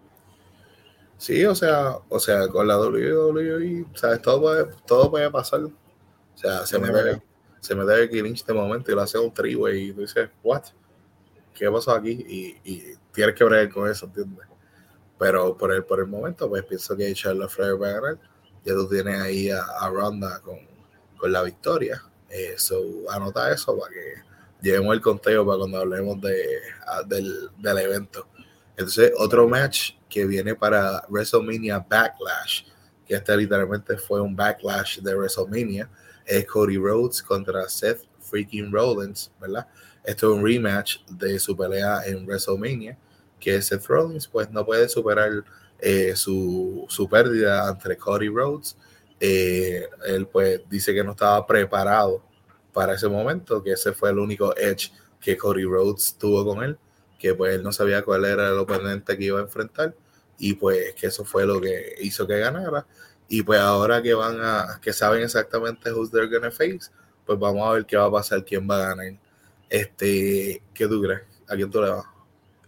Sí, 1.17 1.45
o 1.45 1.53
sea, 1.53 1.97
o 2.09 2.19
sea, 2.19 2.47
con 2.47 2.67
la 2.67 2.79
WWE, 2.79 3.85
¿sabes? 3.93 4.21
Todo 4.21 4.41
puede, 4.41 4.65
todo 4.87 5.11
puede 5.11 5.29
pasar. 5.29 5.61
O 5.63 5.71
sea, 6.33 6.65
se 6.65 6.79
me, 6.79 6.89
debe, 6.89 7.21
se 7.59 7.75
me 7.75 7.85
debe 7.85 8.09
que 8.09 8.23
Lynch 8.23 8.43
de 8.43 8.53
momento 8.53 8.91
y 8.91 8.95
lo 8.95 9.01
hace 9.01 9.19
un 9.19 9.31
triway 9.31 9.89
y 9.89 9.93
tú 9.93 10.01
dices, 10.01 10.29
¿what? 10.41 10.63
¿Qué 11.53 11.69
pasó 11.69 11.91
aquí? 11.91 12.11
Y, 12.27 12.57
y 12.63 12.93
tienes 13.13 13.35
que 13.35 13.43
bregar 13.43 13.69
con 13.69 13.89
eso, 13.89 14.07
¿entiendes? 14.07 14.47
Pero 15.19 15.55
por 15.55 15.71
el, 15.71 15.83
por 15.83 15.99
el 15.99 16.07
momento, 16.07 16.49
pues 16.49 16.63
pienso 16.63 16.97
que 16.97 17.13
Charlotte 17.13 17.51
Flair 17.51 17.79
va 17.79 17.89
a 17.89 17.91
ganar 17.91 18.31
ya 18.63 18.73
tú 18.73 18.87
tienes 18.87 19.19
ahí 19.19 19.49
a, 19.49 19.89
Ronda 19.89 20.39
con, 20.41 20.59
la 21.31 21.43
victoria. 21.43 22.03
Eso, 22.29 22.79
eh, 22.79 23.05
anota 23.09 23.51
eso 23.51 23.77
para 23.77 23.93
que 23.93 24.13
llevemos 24.61 24.93
el 24.93 25.01
conteo 25.01 25.45
para 25.45 25.59
cuando 25.59 25.79
hablemos 25.79 26.21
de, 26.21 26.61
del, 27.07 27.77
evento. 27.77 28.27
Entonces, 28.71 29.11
otro 29.17 29.47
match 29.47 29.93
que 30.09 30.25
viene 30.25 30.55
para 30.55 31.03
WrestleMania 31.09 31.79
Backlash, 31.79 32.63
que 33.05 33.15
este 33.15 33.35
literalmente 33.37 33.97
fue 33.97 34.21
un 34.21 34.35
backlash 34.35 34.99
de 34.99 35.15
WrestleMania, 35.15 35.89
es 36.25 36.45
Cody 36.45 36.77
Rhodes 36.77 37.21
contra 37.21 37.67
Seth 37.67 38.05
freaking 38.19 38.71
Rollins, 38.71 39.31
¿verdad? 39.39 39.67
Esto 40.03 40.31
es 40.31 40.39
un 40.39 40.45
rematch 40.45 40.99
de 41.09 41.37
su 41.39 41.55
pelea 41.55 42.01
en 42.05 42.25
WrestleMania. 42.25 42.97
que 43.39 43.59
Seth 43.61 43.85
Rollins 43.87 44.27
pues 44.27 44.51
no 44.51 44.63
puede 44.63 44.87
superar 44.87 45.43
eh, 45.79 46.15
su, 46.15 46.85
su, 46.89 47.09
pérdida 47.09 47.67
ante 47.67 47.97
Cody 47.97 48.29
Rhodes. 48.29 48.77
Eh, 49.19 49.87
él 50.05 50.27
pues 50.27 50.61
dice 50.69 50.93
que 50.93 51.03
no 51.03 51.11
estaba 51.11 51.45
preparado 51.45 52.23
para 52.73 52.95
ese 52.95 53.07
momento, 53.07 53.61
que 53.63 53.73
ese 53.73 53.93
fue 53.93 54.09
el 54.09 54.19
único 54.19 54.55
edge 54.57 54.91
que 55.19 55.37
Cody 55.37 55.63
Rhodes 55.63 56.15
tuvo 56.17 56.45
con 56.45 56.63
él, 56.63 56.77
que 57.19 57.33
pues 57.35 57.55
él 57.55 57.63
no 57.63 57.71
sabía 57.71 58.03
cuál 58.03 58.25
era 58.25 58.49
el 58.49 58.57
oponente 58.57 59.17
que 59.17 59.25
iba 59.25 59.39
a 59.39 59.43
enfrentar 59.43 59.93
y 60.37 60.53
pues 60.55 60.95
que 60.95 61.07
eso 61.07 61.23
fue 61.23 61.45
lo 61.45 61.61
que 61.61 61.95
hizo 62.01 62.25
que 62.27 62.39
ganara. 62.39 62.85
Y 63.27 63.43
pues 63.43 63.59
ahora 63.59 64.01
que 64.01 64.13
van 64.13 64.39
a, 64.41 64.79
que 64.81 64.91
saben 64.91 65.23
exactamente 65.23 65.93
who's 65.93 66.11
they're 66.11 66.27
gonna 66.27 66.51
face, 66.51 66.91
pues 67.25 67.39
vamos 67.39 67.67
a 67.67 67.73
ver 67.73 67.85
qué 67.85 67.95
va 67.95 68.05
a 68.05 68.11
pasar, 68.11 68.43
quién 68.43 68.67
va 68.69 68.77
a 68.77 68.87
ganar. 68.89 69.13
Este, 69.69 70.61
¿qué 70.73 70.87
tú 70.87 71.01
crees? 71.01 71.21
¿A 71.47 71.55
quién 71.55 71.69
tú 71.69 71.81
le 71.81 71.91
vas? 71.91 72.05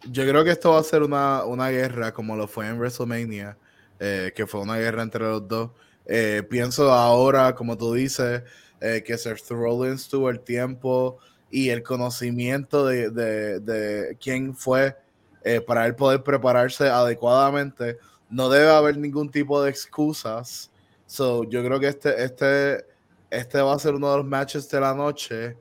Yo 0.05 0.23
creo 0.27 0.43
que 0.43 0.51
esto 0.51 0.71
va 0.71 0.79
a 0.79 0.83
ser 0.83 1.01
una, 1.01 1.43
una 1.45 1.69
guerra 1.69 2.13
como 2.13 2.35
lo 2.35 2.47
fue 2.47 2.67
en 2.67 2.77
WrestleMania, 2.77 3.57
eh, 3.99 4.31
que 4.35 4.45
fue 4.45 4.61
una 4.61 4.77
guerra 4.77 5.01
entre 5.01 5.23
los 5.23 5.47
dos. 5.47 5.71
Eh, 6.05 6.43
pienso 6.49 6.91
ahora, 6.91 7.55
como 7.55 7.77
tú 7.77 7.93
dices, 7.93 8.43
eh, 8.83 9.01
que 9.03 9.17
Seth 9.17 9.49
Rollins 9.49 10.07
tuvo 10.07 10.29
el 10.29 10.39
tiempo 10.39 11.17
y 11.49 11.69
el 11.69 11.81
conocimiento 11.81 12.85
de, 12.85 13.09
de, 13.09 13.59
de 13.59 14.17
quién 14.21 14.55
fue 14.55 14.95
para 15.67 15.85
él 15.85 15.95
poder 15.95 16.23
prepararse 16.23 16.87
adecuadamente. 16.87 17.97
No 18.29 18.49
debe 18.49 18.69
haber 18.69 18.97
ningún 18.97 19.29
tipo 19.29 19.61
de 19.61 19.69
excusas. 19.69 20.71
So, 21.05 21.43
yo 21.43 21.63
creo 21.63 21.79
que 21.79 21.89
este, 21.89 22.23
este, 22.23 22.85
este 23.29 23.61
va 23.61 23.73
a 23.73 23.79
ser 23.79 23.93
uno 23.93 24.09
de 24.09 24.17
los 24.17 24.25
matches 24.25 24.69
de 24.69 24.79
la 24.79 24.93
noche. 24.93 25.57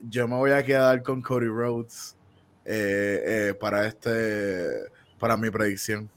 yo 0.00 0.28
me 0.28 0.34
voy 0.34 0.50
a 0.50 0.64
quedar 0.64 1.02
con 1.02 1.22
Cody 1.22 1.46
Rhodes. 1.46 2.16
Eh, 2.68 3.22
eh, 3.24 3.54
para 3.54 3.86
este 3.86 4.90
para 5.20 5.36
mi 5.36 5.50
predicción. 5.50 6.10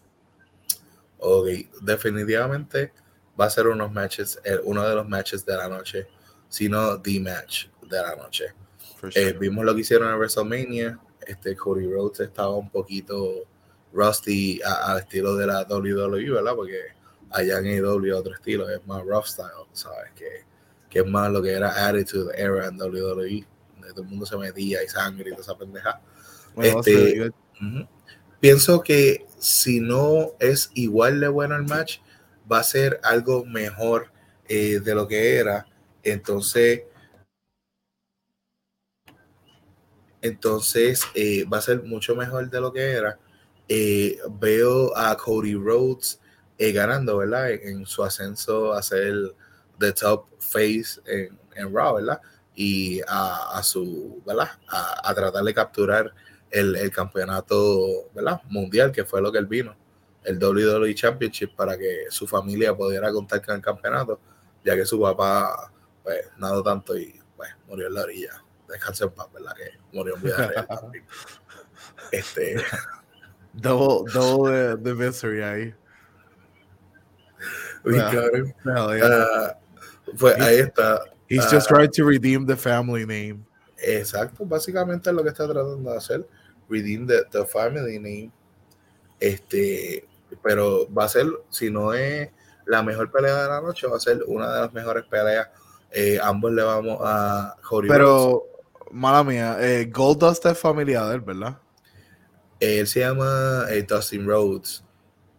Ok, 1.19 1.47
definitivamente 1.81 2.91
va 3.39 3.45
a 3.45 3.49
ser 3.49 3.67
unos 3.67 3.91
matches, 3.91 4.39
eh, 4.43 4.59
uno 4.63 4.87
de 4.87 4.95
los 4.95 5.07
matches 5.07 5.45
de 5.45 5.55
la 5.55 5.67
noche, 5.67 6.07
sino 6.47 6.99
the 7.01 7.19
match 7.19 7.67
de 7.87 7.97
la 7.97 8.15
noche. 8.15 8.45
vimos 9.39 9.65
lo 9.65 9.73
que 9.73 9.81
hicieron 9.81 10.09
en 10.09 10.15
WrestleMania. 10.15 10.99
Este 11.25 11.55
Cody 11.55 11.87
Rhodes 11.87 12.19
estaba 12.21 12.55
un 12.55 12.69
poquito 12.69 13.45
rusty 13.93 14.59
al 14.63 14.99
estilo 14.99 15.35
de 15.35 15.47
la 15.47 15.63
WWE, 15.63 16.31
¿verdad? 16.31 16.55
Porque 16.55 16.79
allá 17.31 17.59
en 17.59 17.67
AEW 17.67 18.15
otro 18.15 18.33
estilo, 18.33 18.69
es 18.69 18.85
más 18.85 19.03
rough 19.05 19.25
style, 19.25 19.67
¿sabes? 19.73 20.11
Que, 20.15 20.43
que 20.89 20.99
es 20.99 21.05
más 21.05 21.31
lo 21.31 21.41
que 21.41 21.51
era 21.51 21.87
Attitude 21.87 22.31
Era 22.35 22.67
en 22.67 22.81
WWE. 22.81 23.45
Todo 23.89 24.01
el 24.03 24.07
mundo 24.07 24.25
se 24.25 24.37
metía 24.37 24.83
y 24.83 24.87
sangre 24.87 25.29
y 25.29 25.31
toda 25.31 25.41
esa 25.41 25.57
pendeja. 25.57 26.01
Este, 26.57 27.31
pienso 28.39 28.81
que 28.81 29.25
si 29.39 29.79
no 29.79 30.33
es 30.39 30.71
igual 30.73 31.19
de 31.19 31.27
bueno 31.27 31.55
el 31.55 31.63
match, 31.63 31.99
va 32.51 32.59
a 32.59 32.63
ser 32.63 32.99
algo 33.03 33.45
mejor 33.45 34.11
eh, 34.47 34.79
de 34.79 34.95
lo 34.95 35.07
que 35.07 35.37
era. 35.37 35.67
Entonces, 36.03 36.83
entonces 40.21 41.03
eh, 41.15 41.45
va 41.45 41.59
a 41.59 41.61
ser 41.61 41.83
mucho 41.83 42.15
mejor 42.15 42.49
de 42.49 42.61
lo 42.61 42.73
que 42.73 42.91
era. 42.91 43.19
Eh, 43.67 44.19
veo 44.39 44.95
a 44.97 45.15
Cody 45.15 45.55
Rhodes 45.55 46.19
ganando, 46.57 47.17
¿verdad? 47.17 47.51
En, 47.51 47.85
su 47.85 48.03
ascenso 48.03 48.73
a 48.73 48.81
ser 48.81 49.13
the 49.79 49.93
top 49.93 50.25
face 50.39 50.99
en, 51.05 51.39
en 51.55 51.73
Raw, 51.73 51.95
¿verdad? 51.95 52.19
Y 52.53 52.99
a, 53.07 53.61
su, 53.63 54.21
¿verdad? 54.25 54.49
A, 54.67 55.09
a 55.09 55.15
tratar 55.15 55.43
de 55.43 55.53
capturar 55.53 56.13
el, 56.51 56.91
campeonato 56.91 58.09
¿verdad? 58.13 58.41
mundial, 58.49 58.91
que 58.91 59.05
fue 59.05 59.21
lo 59.21 59.31
que 59.31 59.37
él 59.37 59.45
vino, 59.45 59.75
el 60.29 60.37
WWE 60.37 60.93
Championship, 60.93 61.55
para 61.55 61.77
que 61.77 62.05
su 62.09 62.27
familia 62.27 62.75
pudiera 62.75 63.11
contar 63.11 63.43
con 63.43 63.55
el 63.55 63.61
campeonato, 63.61 64.19
ya 64.63 64.75
que 64.75 64.85
su 64.85 65.01
papá 65.01 65.71
pues 66.03 66.19
nadó 66.37 66.61
tanto 66.61 66.95
y 66.95 67.19
pues, 67.35 67.49
murió 67.67 67.87
en 67.87 67.93
la 67.95 68.01
orilla. 68.03 68.43
Descanse 68.67 69.05
en 69.05 69.11
paz, 69.11 69.27
¿verdad? 69.33 69.53
Que 69.55 69.79
murió 69.91 70.15
en 70.15 70.21
vida 70.21 70.67
también. 70.67 71.05
Este. 72.11 72.57
Double, 73.53 74.11
double 74.11 74.77
the, 74.77 74.93
misery 74.93 75.41
ahí. 75.41 75.75
Ah, 78.65 79.57
pues 80.17 80.39
ahí 80.39 80.59
está. 80.59 81.01
He's 81.27 81.45
just 81.49 81.71
ah, 81.71 81.75
trying 81.75 81.91
to 81.91 82.05
redeem 82.05 82.45
the 82.45 82.55
family 82.55 83.05
name. 83.05 83.45
Exacto, 83.77 84.45
básicamente 84.45 85.09
es 85.09 85.15
lo 85.15 85.23
que 85.23 85.29
está 85.29 85.47
tratando 85.47 85.91
de 85.91 85.97
hacer. 85.97 86.27
Redeem 86.69 87.07
the, 87.07 87.45
family 87.45 87.97
name. 87.97 88.31
Este, 89.19 90.08
pero 90.41 90.91
va 90.93 91.05
a 91.05 91.09
ser, 91.09 91.27
si 91.49 91.69
no 91.69 91.93
es 91.93 92.29
la 92.65 92.83
mejor 92.83 93.11
pelea 93.11 93.43
de 93.43 93.49
la 93.49 93.61
noche, 93.61 93.87
va 93.87 93.97
a 93.97 93.99
ser 93.99 94.23
una 94.27 94.53
de 94.53 94.61
las 94.61 94.73
mejores 94.73 95.05
peleas. 95.05 95.47
Eh, 95.91 96.19
ambos 96.21 96.51
le 96.51 96.61
vamos 96.61 96.99
a 97.01 97.55
Pero, 97.87 98.43
mala 98.91 99.23
mía, 99.23 99.57
eh, 99.59 99.89
Goldust 99.91 100.45
es 100.45 100.57
familiar 100.57 101.19
¿verdad? 101.21 101.57
Él 102.59 102.85
se 102.85 102.99
llama 102.99 103.65
eh, 103.69 103.83
Dustin 103.83 104.27
Rhodes 104.27 104.83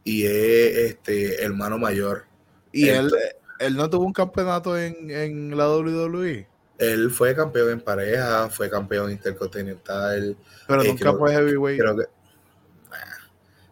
y 0.02 0.24
es 0.24 0.76
este 0.76 1.42
hermano 1.44 1.78
mayor. 1.78 2.24
¿Y 2.72 2.88
él, 2.88 3.10
él 3.58 3.76
no 3.76 3.88
tuvo 3.90 4.04
un 4.04 4.12
campeonato 4.12 4.76
en, 4.76 5.10
en 5.10 5.56
la 5.56 5.68
WWE? 5.68 6.48
Él 6.80 7.10
fue 7.10 7.36
campeón 7.36 7.70
en 7.70 7.80
pareja, 7.80 8.48
fue 8.48 8.70
campeón 8.70 9.10
intercontinental. 9.10 10.34
Pero 10.66 10.82
eh, 10.82 10.88
nunca 10.88 11.12
fue 11.12 11.32
heavyweight. 11.32 11.78
Creo 11.78 11.96
que. 11.96 12.04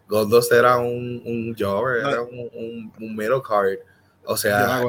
Goldust 0.09 0.51
era 0.53 0.79
un, 0.79 1.23
un 1.25 1.55
jobber, 1.57 1.99
era 1.99 2.23
un, 2.23 2.93
un, 2.99 3.17
middle 3.17 3.43
card. 3.47 3.79
O 4.25 4.37
sea. 4.37 4.83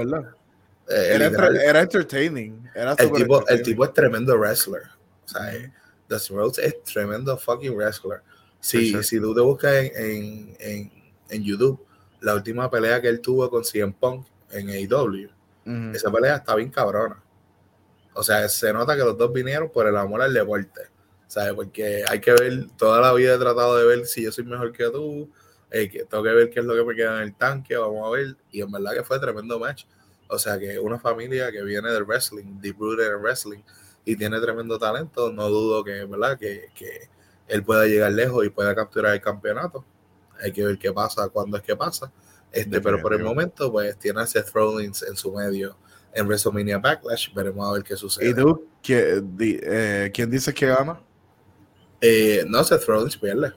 Eh, 0.91 1.13
era, 1.13 1.81
entertaining. 1.81 2.67
Era 2.73 2.95
el, 2.97 3.11
tipo, 3.11 3.47
el 3.47 3.61
tipo 3.61 3.85
es 3.85 3.93
tremendo 3.93 4.35
wrestler. 4.37 4.83
O 5.25 5.27
sea, 5.27 5.53
eh, 5.53 5.71
Dustin 6.07 6.37
Rhodes 6.37 6.57
es 6.57 6.83
tremendo 6.83 7.37
fucking 7.37 7.75
wrestler. 7.75 8.21
Si, 8.59 9.03
si 9.03 9.19
tú 9.19 9.35
te 9.35 9.41
buscas 9.41 9.73
en, 9.73 10.55
en, 10.59 10.91
en, 11.29 11.43
YouTube, 11.43 11.85
la 12.21 12.33
última 12.33 12.69
pelea 12.69 12.99
que 12.99 13.07
él 13.07 13.21
tuvo 13.21 13.49
con 13.49 13.63
CM 13.63 13.93
Punk 13.93 14.25
en 14.51 14.69
AEW, 14.69 15.29
esa 15.93 16.11
pelea 16.11 16.37
está 16.37 16.55
bien 16.55 16.71
cabrona. 16.71 17.21
O 18.13 18.23
sea, 18.23 18.49
se 18.49 18.73
nota 18.73 18.95
que 18.97 19.03
los 19.03 19.17
dos 19.17 19.31
vinieron 19.31 19.69
por 19.69 19.85
el 19.85 19.95
amor 19.95 20.21
al 20.21 20.33
deporte. 20.33 20.81
¿Sabes? 21.29 21.53
Porque 21.53 22.03
hay 22.09 22.19
que 22.19 22.33
ver, 22.33 22.67
toda 22.75 22.99
la 23.01 23.13
vida 23.13 23.35
he 23.35 23.37
tratado 23.37 23.77
de 23.77 23.85
ver 23.85 24.07
si 24.07 24.23
yo 24.23 24.31
soy 24.31 24.45
mejor 24.45 24.71
que 24.71 24.89
tú, 24.89 25.29
eh, 25.69 25.87
que 25.87 26.03
tengo 26.03 26.23
que 26.23 26.31
ver 26.31 26.49
qué 26.49 26.59
es 26.59 26.65
lo 26.65 26.73
que 26.73 26.83
me 26.83 26.95
queda 26.95 27.17
en 27.17 27.23
el 27.23 27.35
tanque, 27.35 27.77
vamos 27.77 28.05
a 28.07 28.09
ver. 28.09 28.35
Y 28.51 28.61
en 28.61 28.71
verdad 28.71 28.93
que 28.95 29.03
fue 29.03 29.19
tremendo 29.19 29.59
match. 29.59 29.85
O 30.27 30.39
sea, 30.39 30.59
que 30.59 30.79
una 30.79 30.99
familia 30.99 31.51
que 31.51 31.61
viene 31.63 31.89
del 31.91 32.03
wrestling, 32.03 32.59
deep 32.59 32.77
rooted 32.79 33.13
en 33.13 33.21
wrestling, 33.21 33.59
y 34.05 34.15
tiene 34.15 34.41
tremendo 34.41 34.79
talento, 34.79 35.31
no 35.31 35.49
dudo 35.49 35.83
que, 35.83 36.03
¿verdad? 36.05 36.37
Que, 36.37 36.69
que 36.73 37.09
él 37.47 37.63
pueda 37.63 37.85
llegar 37.85 38.11
lejos 38.11 38.43
y 38.45 38.49
pueda 38.49 38.73
capturar 38.73 39.13
el 39.13 39.21
campeonato. 39.21 39.85
Hay 40.41 40.51
que 40.51 40.65
ver 40.65 40.79
qué 40.79 40.91
pasa, 40.91 41.29
cuándo 41.29 41.57
es 41.57 41.63
que 41.63 41.75
pasa. 41.75 42.11
Este, 42.51 42.81
pero 42.81 42.99
por 43.01 43.13
el 43.13 43.23
momento, 43.23 43.71
pues 43.71 43.97
tiene 43.97 44.21
a 44.21 44.25
Seth 44.25 44.49
Rollins 44.51 45.03
en 45.03 45.15
su 45.15 45.31
medio 45.31 45.77
en 46.13 46.25
WrestleMania 46.25 46.79
Backlash. 46.79 47.33
Veremos 47.33 47.67
a 47.67 47.73
ver 47.73 47.83
qué 47.83 47.95
sucede. 47.95 48.29
¿Y 48.29 48.33
tú? 48.33 48.67
Eh, 48.87 50.11
¿Quién, 50.13 50.31
dice 50.31 50.53
que 50.53 50.65
gana? 50.65 50.99
Eh, 52.01 52.45
no, 52.47 52.63
Seth 52.63 52.85
Rollins 52.85 53.17
pierde. 53.17 53.53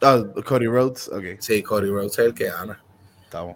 Ah, 0.00 0.22
Cody 0.44 0.66
Rhodes, 0.66 1.08
ok. 1.08 1.40
Sí, 1.40 1.62
Cody 1.62 1.88
Rhodes 1.88 2.12
es 2.12 2.18
el 2.18 2.34
que 2.34 2.44
gana. 2.44 2.82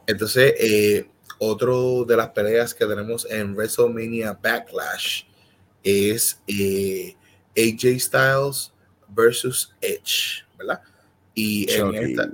Entonces, 0.06 0.54
eh, 0.58 1.08
otro 1.38 2.04
de 2.04 2.16
las 2.16 2.28
peleas 2.30 2.74
que 2.74 2.84
tenemos 2.86 3.26
en 3.30 3.54
WrestleMania 3.54 4.38
Backlash 4.40 5.24
es 5.82 6.38
AJ 7.56 7.98
Styles 7.98 8.72
versus 9.08 9.74
Edge, 9.80 10.44
¿verdad? 10.58 10.82
Y 11.34 11.70
en 11.72 11.94
esta, 11.94 12.30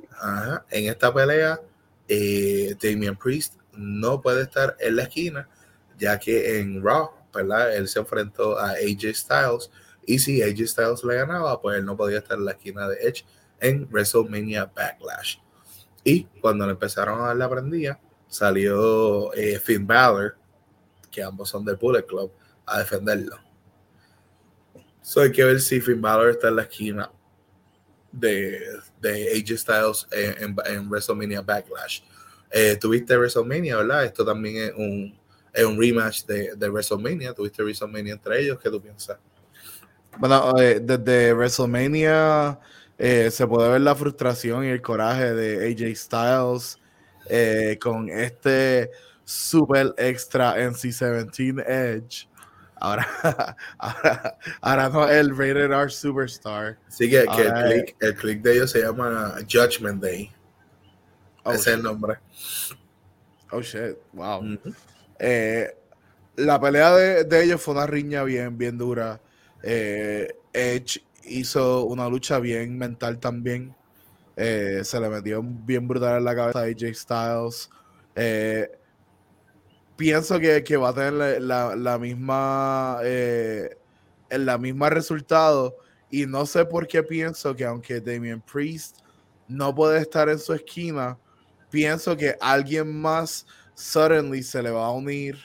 en 0.70 0.88
esta, 0.88 1.14
pelea, 1.14 1.60
Damian 2.82 3.16
Priest 3.16 3.54
no 3.72 4.20
puede 4.20 4.42
estar 4.42 4.76
en 4.80 4.96
la 4.96 5.04
esquina, 5.04 5.48
ya 5.96 6.18
que 6.18 6.58
en 6.58 6.82
Raw, 6.82 7.10
¿verdad? 7.32 7.76
Él 7.76 7.86
se 7.88 8.00
enfrentó 8.00 8.58
a 8.58 8.70
AJ 8.70 9.14
Styles 9.14 9.70
y 10.08 10.18
si 10.18 10.42
AJ 10.42 10.66
Styles 10.66 11.04
le 11.04 11.16
ganaba, 11.16 11.60
pues 11.60 11.76
él 11.76 11.84
no 11.84 11.94
podía 11.94 12.18
estar 12.18 12.38
en 12.38 12.46
la 12.46 12.52
esquina 12.52 12.88
de 12.88 12.96
Edge 13.06 13.26
en 13.60 13.86
WrestleMania 13.90 14.64
Backlash. 14.64 15.36
Y 16.02 16.24
cuando 16.40 16.64
le 16.64 16.72
empezaron 16.72 17.20
a 17.20 17.26
dar 17.26 17.36
la 17.36 17.50
prendida, 17.50 18.00
salió 18.26 19.34
eh, 19.34 19.60
Finn 19.60 19.86
Balor, 19.86 20.34
que 21.10 21.22
ambos 21.22 21.50
son 21.50 21.62
del 21.62 21.76
Bullet 21.76 22.06
Club, 22.06 22.32
a 22.64 22.78
defenderlo. 22.78 23.38
So 25.02 25.20
hay 25.20 25.30
que 25.30 25.44
ver 25.44 25.60
si 25.60 25.78
Finn 25.82 26.00
Balor 26.00 26.30
está 26.30 26.48
en 26.48 26.56
la 26.56 26.62
esquina 26.62 27.10
de, 28.10 28.60
de 29.02 29.56
Styles 29.58 30.08
en, 30.10 30.88
WrestleMania 30.88 31.42
Backlash. 31.42 32.00
Eh, 32.50 32.78
tuviste 32.80 33.14
WrestleMania, 33.14 33.76
¿verdad? 33.76 34.06
Esto 34.06 34.24
también 34.24 34.56
es 34.56 34.72
un, 34.74 35.18
es 35.52 35.64
un 35.66 35.78
rematch 35.78 36.24
de, 36.24 36.70
WrestleMania. 36.70 37.34
Tuviste 37.34 37.62
WrestleMania 37.62 38.14
entre 38.14 38.40
ellos. 38.40 38.58
¿Qué 38.58 38.70
tú 38.70 38.80
piensas? 38.80 39.18
Bueno, 40.18 40.58
eh, 40.58 40.80
desde 40.82 41.32
WrestleMania 41.32 42.58
eh, 42.98 43.30
se 43.30 43.46
puede 43.46 43.70
ver 43.70 43.80
la 43.80 43.94
frustración 43.94 44.64
y 44.64 44.68
el 44.68 44.82
coraje 44.82 45.32
de 45.32 45.70
AJ 45.70 45.96
Styles 45.96 46.78
eh, 47.28 47.78
con 47.80 48.08
este 48.08 48.90
super 49.24 49.94
extra 49.96 50.56
NC-17 50.56 51.64
Edge. 51.66 52.28
Ahora, 52.80 53.56
ahora, 54.60 54.88
no 54.88 55.08
el 55.08 55.36
Rated 55.36 55.72
R 55.72 55.90
Superstar. 55.90 56.78
Sí, 56.86 57.10
que, 57.10 57.22
el, 57.22 58.14
click, 58.14 58.40
de 58.40 58.52
ellos 58.52 58.70
se 58.70 58.82
llama 58.82 59.34
Judgment 59.50 60.00
Day. 60.00 60.30
Oh, 61.42 61.50
Ese 61.50 61.70
es 61.70 61.76
el 61.76 61.82
nombre. 61.82 62.18
Oh 63.50 63.60
shit, 63.62 63.96
wow. 64.12 64.44
Eh, 65.18 65.76
la 66.36 66.60
pelea 66.60 66.94
de, 66.94 67.42
ellos 67.42 67.60
fue 67.60 67.74
una 67.74 67.86
riña 67.86 68.22
bien, 68.22 68.56
bien 68.56 68.78
dura. 68.78 69.20
Eh, 69.62 70.34
Edge 70.52 71.00
hizo 71.24 71.84
una 71.84 72.08
lucha 72.08 72.38
bien 72.38 72.76
mental 72.78 73.18
también. 73.18 73.74
Eh, 74.36 74.82
se 74.84 75.00
le 75.00 75.08
metió 75.08 75.42
bien 75.42 75.88
brutal 75.88 76.18
en 76.18 76.24
la 76.24 76.34
cabeza 76.34 76.60
a 76.60 76.62
AJ 76.64 76.94
Styles. 76.94 77.70
pienso 79.96 80.38
que, 80.38 80.76
va 80.76 80.90
a 80.90 80.94
tener 80.94 81.42
la, 81.42 81.98
misma 81.98 83.00
el 83.02 84.46
la 84.46 84.58
misma 84.58 84.90
resultado. 84.90 85.76
Y 86.10 86.26
no 86.26 86.46
sé 86.46 86.64
por 86.64 86.86
qué 86.86 87.02
pienso 87.02 87.54
que 87.54 87.64
aunque 87.64 88.00
Damien 88.00 88.40
Priest 88.40 88.98
no 89.46 89.74
puede 89.74 90.00
estar 90.00 90.28
en 90.28 90.38
su 90.38 90.54
esquina, 90.54 91.18
pienso 91.70 92.16
que 92.16 92.36
alguien 92.40 93.00
más 93.00 93.46
suddenly 93.74 94.42
se 94.42 94.62
le 94.62 94.70
va 94.70 94.86
a 94.86 94.90
unir 94.90 95.38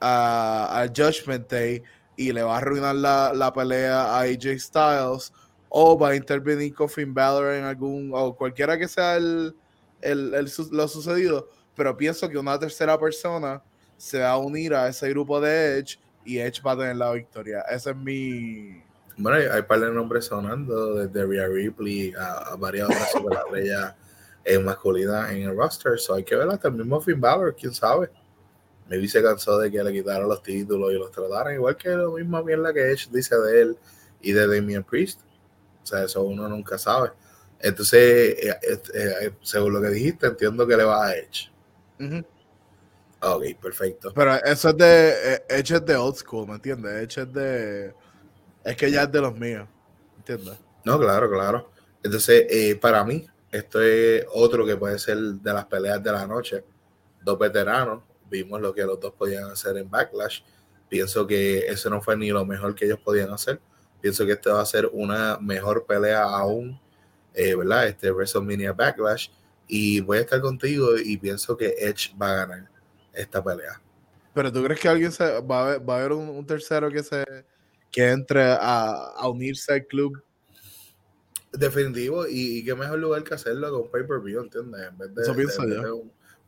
a, 0.00 0.86
Judgment 0.94 1.48
Day 1.50 1.82
y 2.20 2.32
le 2.32 2.42
va 2.42 2.56
a 2.56 2.58
arruinar 2.58 2.94
la, 2.94 3.52
pelea 3.54 4.14
a 4.14 4.20
AJ 4.20 4.58
Styles 4.58 5.32
o 5.70 5.98
va 5.98 6.10
a 6.10 6.14
intervenir 6.14 6.74
con 6.74 6.90
Finn 6.90 7.14
Balor 7.14 7.54
en 7.54 7.64
algún 7.64 8.10
o 8.12 8.36
cualquiera 8.36 8.76
que 8.76 8.86
sea 8.86 9.16
el, 9.16 9.54
lo 10.70 10.88
sucedido 10.88 11.48
pero 11.74 11.96
pienso 11.96 12.28
que 12.28 12.36
una 12.36 12.58
tercera 12.58 13.00
persona 13.00 13.62
se 13.96 14.20
va 14.20 14.32
a 14.32 14.36
unir 14.36 14.74
a 14.74 14.88
ese 14.88 15.08
grupo 15.08 15.40
de 15.40 15.78
Edge 15.78 15.98
y 16.26 16.38
Edge 16.40 16.60
va 16.60 16.72
a 16.72 16.76
tener 16.76 16.96
la 16.96 17.10
victoria 17.12 17.62
ese 17.70 17.92
es 17.92 17.96
mi 17.96 18.82
bueno, 19.16 19.38
hay, 19.38 19.60
un 19.60 19.66
par 19.66 19.80
de 19.80 19.90
nombres 19.90 20.26
sonando, 20.26 20.96
desde 20.96 21.26
Rhea 21.26 21.48
Ripley 21.48 22.12
a, 22.18 22.54
varias 22.56 22.86
otras 22.86 23.12
superestrellas 23.12 23.94
en 24.44 24.64
masculina 24.64 25.32
en 25.32 25.42
el 25.42 25.56
roster. 25.56 25.98
So 25.98 26.14
hay 26.14 26.24
que 26.24 26.36
ver 26.36 26.48
hasta 26.48 26.68
el 26.68 26.74
mismo 26.74 27.00
Finn 27.00 27.20
Balor, 27.20 27.54
quién 27.54 27.72
sabe. 27.72 28.10
Maybe 28.90 29.06
se 29.06 29.22
cansó 29.22 29.56
de 29.56 29.70
que 29.70 29.84
le 29.84 29.92
quitaran 29.92 30.28
los 30.28 30.42
títulos 30.42 30.92
y 30.92 30.96
los 30.96 31.12
trataran 31.12 31.54
igual 31.54 31.76
que 31.76 31.90
lo 31.90 32.10
mismo 32.10 32.42
bien 32.42 32.60
la 32.60 32.72
que 32.72 32.90
Edge 32.90 33.08
dice 33.12 33.36
de 33.38 33.62
él 33.62 33.78
y 34.20 34.32
de 34.32 34.48
Damien 34.48 34.82
Priest. 34.82 35.20
O 35.80 35.86
sea, 35.86 36.02
eso 36.02 36.24
uno 36.24 36.48
nunca 36.48 36.76
sabe. 36.76 37.12
Entonces, 37.60 38.00
eh, 38.00 38.58
eh, 38.62 38.80
eh, 38.94 39.30
según 39.42 39.74
lo 39.74 39.80
que 39.80 39.90
dijiste, 39.90 40.26
entiendo 40.26 40.66
que 40.66 40.76
le 40.76 40.82
va 40.82 41.06
a 41.06 41.14
Edge. 41.14 41.52
Ok, 43.22 43.44
perfecto. 43.62 44.12
Pero 44.12 44.34
eso 44.42 44.70
es 44.70 44.76
de 44.76 45.42
Edge 45.48 45.76
es 45.76 45.86
de 45.86 45.94
old 45.94 46.16
school, 46.16 46.48
¿me 46.48 46.54
entiendes? 46.54 46.92
Edge 46.92 47.22
es 47.22 47.32
de. 47.32 47.94
Es 48.64 48.76
que 48.76 48.90
ya 48.90 49.04
es 49.04 49.12
de 49.12 49.20
los 49.20 49.36
míos, 49.36 49.68
¿entiendes? 50.16 50.58
No, 50.84 50.98
claro, 50.98 51.30
claro. 51.30 51.70
Entonces, 52.02 52.76
para 52.78 53.04
mí, 53.04 53.24
esto 53.52 53.80
es 53.80 54.26
otro 54.32 54.66
que 54.66 54.76
puede 54.76 54.98
ser 54.98 55.16
de 55.16 55.52
las 55.52 55.66
peleas 55.66 56.02
de 56.02 56.10
la 56.10 56.26
noche. 56.26 56.64
Dos 57.22 57.38
veteranos, 57.38 58.02
vimos 58.30 58.60
lo 58.60 58.72
que 58.72 58.84
los 58.84 59.00
dos 59.00 59.12
podían 59.14 59.44
hacer 59.50 59.76
en 59.76 59.90
Backlash. 59.90 60.40
Pienso 60.88 61.26
que 61.26 61.66
eso 61.66 61.90
no 61.90 62.00
fue 62.00 62.16
ni 62.16 62.30
lo 62.30 62.44
mejor 62.44 62.74
que 62.74 62.86
ellos 62.86 62.98
podían 62.98 63.30
hacer. 63.30 63.60
Pienso 64.00 64.24
que 64.26 64.32
este 64.32 64.50
va 64.50 64.60
a 64.60 64.66
ser 64.66 64.88
una 64.92 65.38
mejor 65.40 65.86
pelea 65.86 66.22
aún, 66.22 66.80
eh, 67.34 67.54
¿verdad? 67.54 67.88
Este 67.88 68.10
WrestleMania 68.10 68.72
Backlash. 68.72 69.28
Y 69.68 70.00
voy 70.00 70.18
a 70.18 70.20
estar 70.22 70.40
contigo 70.40 70.98
y 70.98 71.16
pienso 71.16 71.56
que 71.56 71.74
Edge 71.78 72.16
va 72.20 72.32
a 72.32 72.46
ganar 72.46 72.70
esta 73.12 73.42
pelea. 73.42 73.80
Pero 74.34 74.52
tú 74.52 74.62
crees 74.64 74.80
que 74.80 74.88
alguien 74.88 75.12
se, 75.12 75.40
va, 75.40 75.72
a 75.72 75.74
haber, 75.74 76.12
un, 76.12 76.46
tercero 76.46 76.90
que 76.90 77.02
se 77.02 77.24
que 77.90 78.10
entre 78.10 78.42
a, 78.42 78.92
a 79.16 79.28
unirse 79.28 79.72
al 79.72 79.86
club 79.86 80.22
Definitivo, 81.52 82.26
y, 82.28 82.64
qué 82.64 82.76
mejor 82.76 83.00
lugar 83.00 83.24
que 83.24 83.34
hacerlo 83.34 83.72
con 83.72 83.90
pay-per-view, 83.90 84.40
¿entiendes? 84.40 84.82
En 84.86 84.98
vez 84.98 85.14
de, 85.58 85.90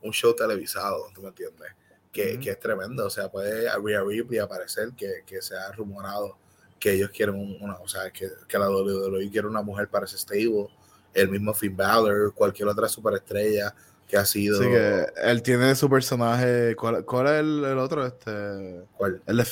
un, 0.01 0.13
show 0.13 0.35
televisado, 0.35 1.09
¿tú 1.13 1.23
me 1.23 1.29
entiendes? 1.29 1.69
Que, 2.13 2.39
que, 2.39 2.51
es 2.51 2.61
tremendo, 2.61 3.07
o 3.07 3.11
sea, 3.11 3.31
puede 3.31 3.71
Rhea 3.83 4.03
Ripley 4.03 4.39
aparecer, 4.39 4.93
que, 4.95 5.23
que 5.25 5.41
se 5.41 5.57
ha 5.57 5.73
rumorado 5.73 6.37
que 6.79 6.93
ellos 6.93 7.11
quieren 7.11 7.37
una, 7.61 7.77
o 7.77 7.89
sea, 7.89 8.11
que, 8.11 8.29
que 8.47 8.59
la 8.59 8.69
WWE 8.69 9.31
quiere 9.31 9.47
una 9.47 9.63
mujer 9.63 9.89
para 9.89 10.05
ese 10.05 10.19
stable, 10.19 10.69
el 11.15 11.29
mismo 11.29 11.55
Finn 11.55 11.77
Balor, 11.77 12.35
cualquier 12.35 12.69
otra 12.69 12.89
superestrella 12.89 13.73
que 14.09 14.17
ha 14.17 14.27
sido. 14.27 14.61
Sí, 14.61 14.69
que 14.69 15.07
él 15.23 15.43
tiene 15.43 15.75
su 15.75 15.89
personaje, 15.89 16.75
¿cuál, 16.77 17.05
cuál 17.05 17.27
es 17.29 17.41
el, 17.41 17.65
el, 17.65 17.79
otro? 17.79 18.05
Este, 18.05 18.85
¿Cuál? 18.97 19.23
El 19.27 19.37
de 19.37 19.47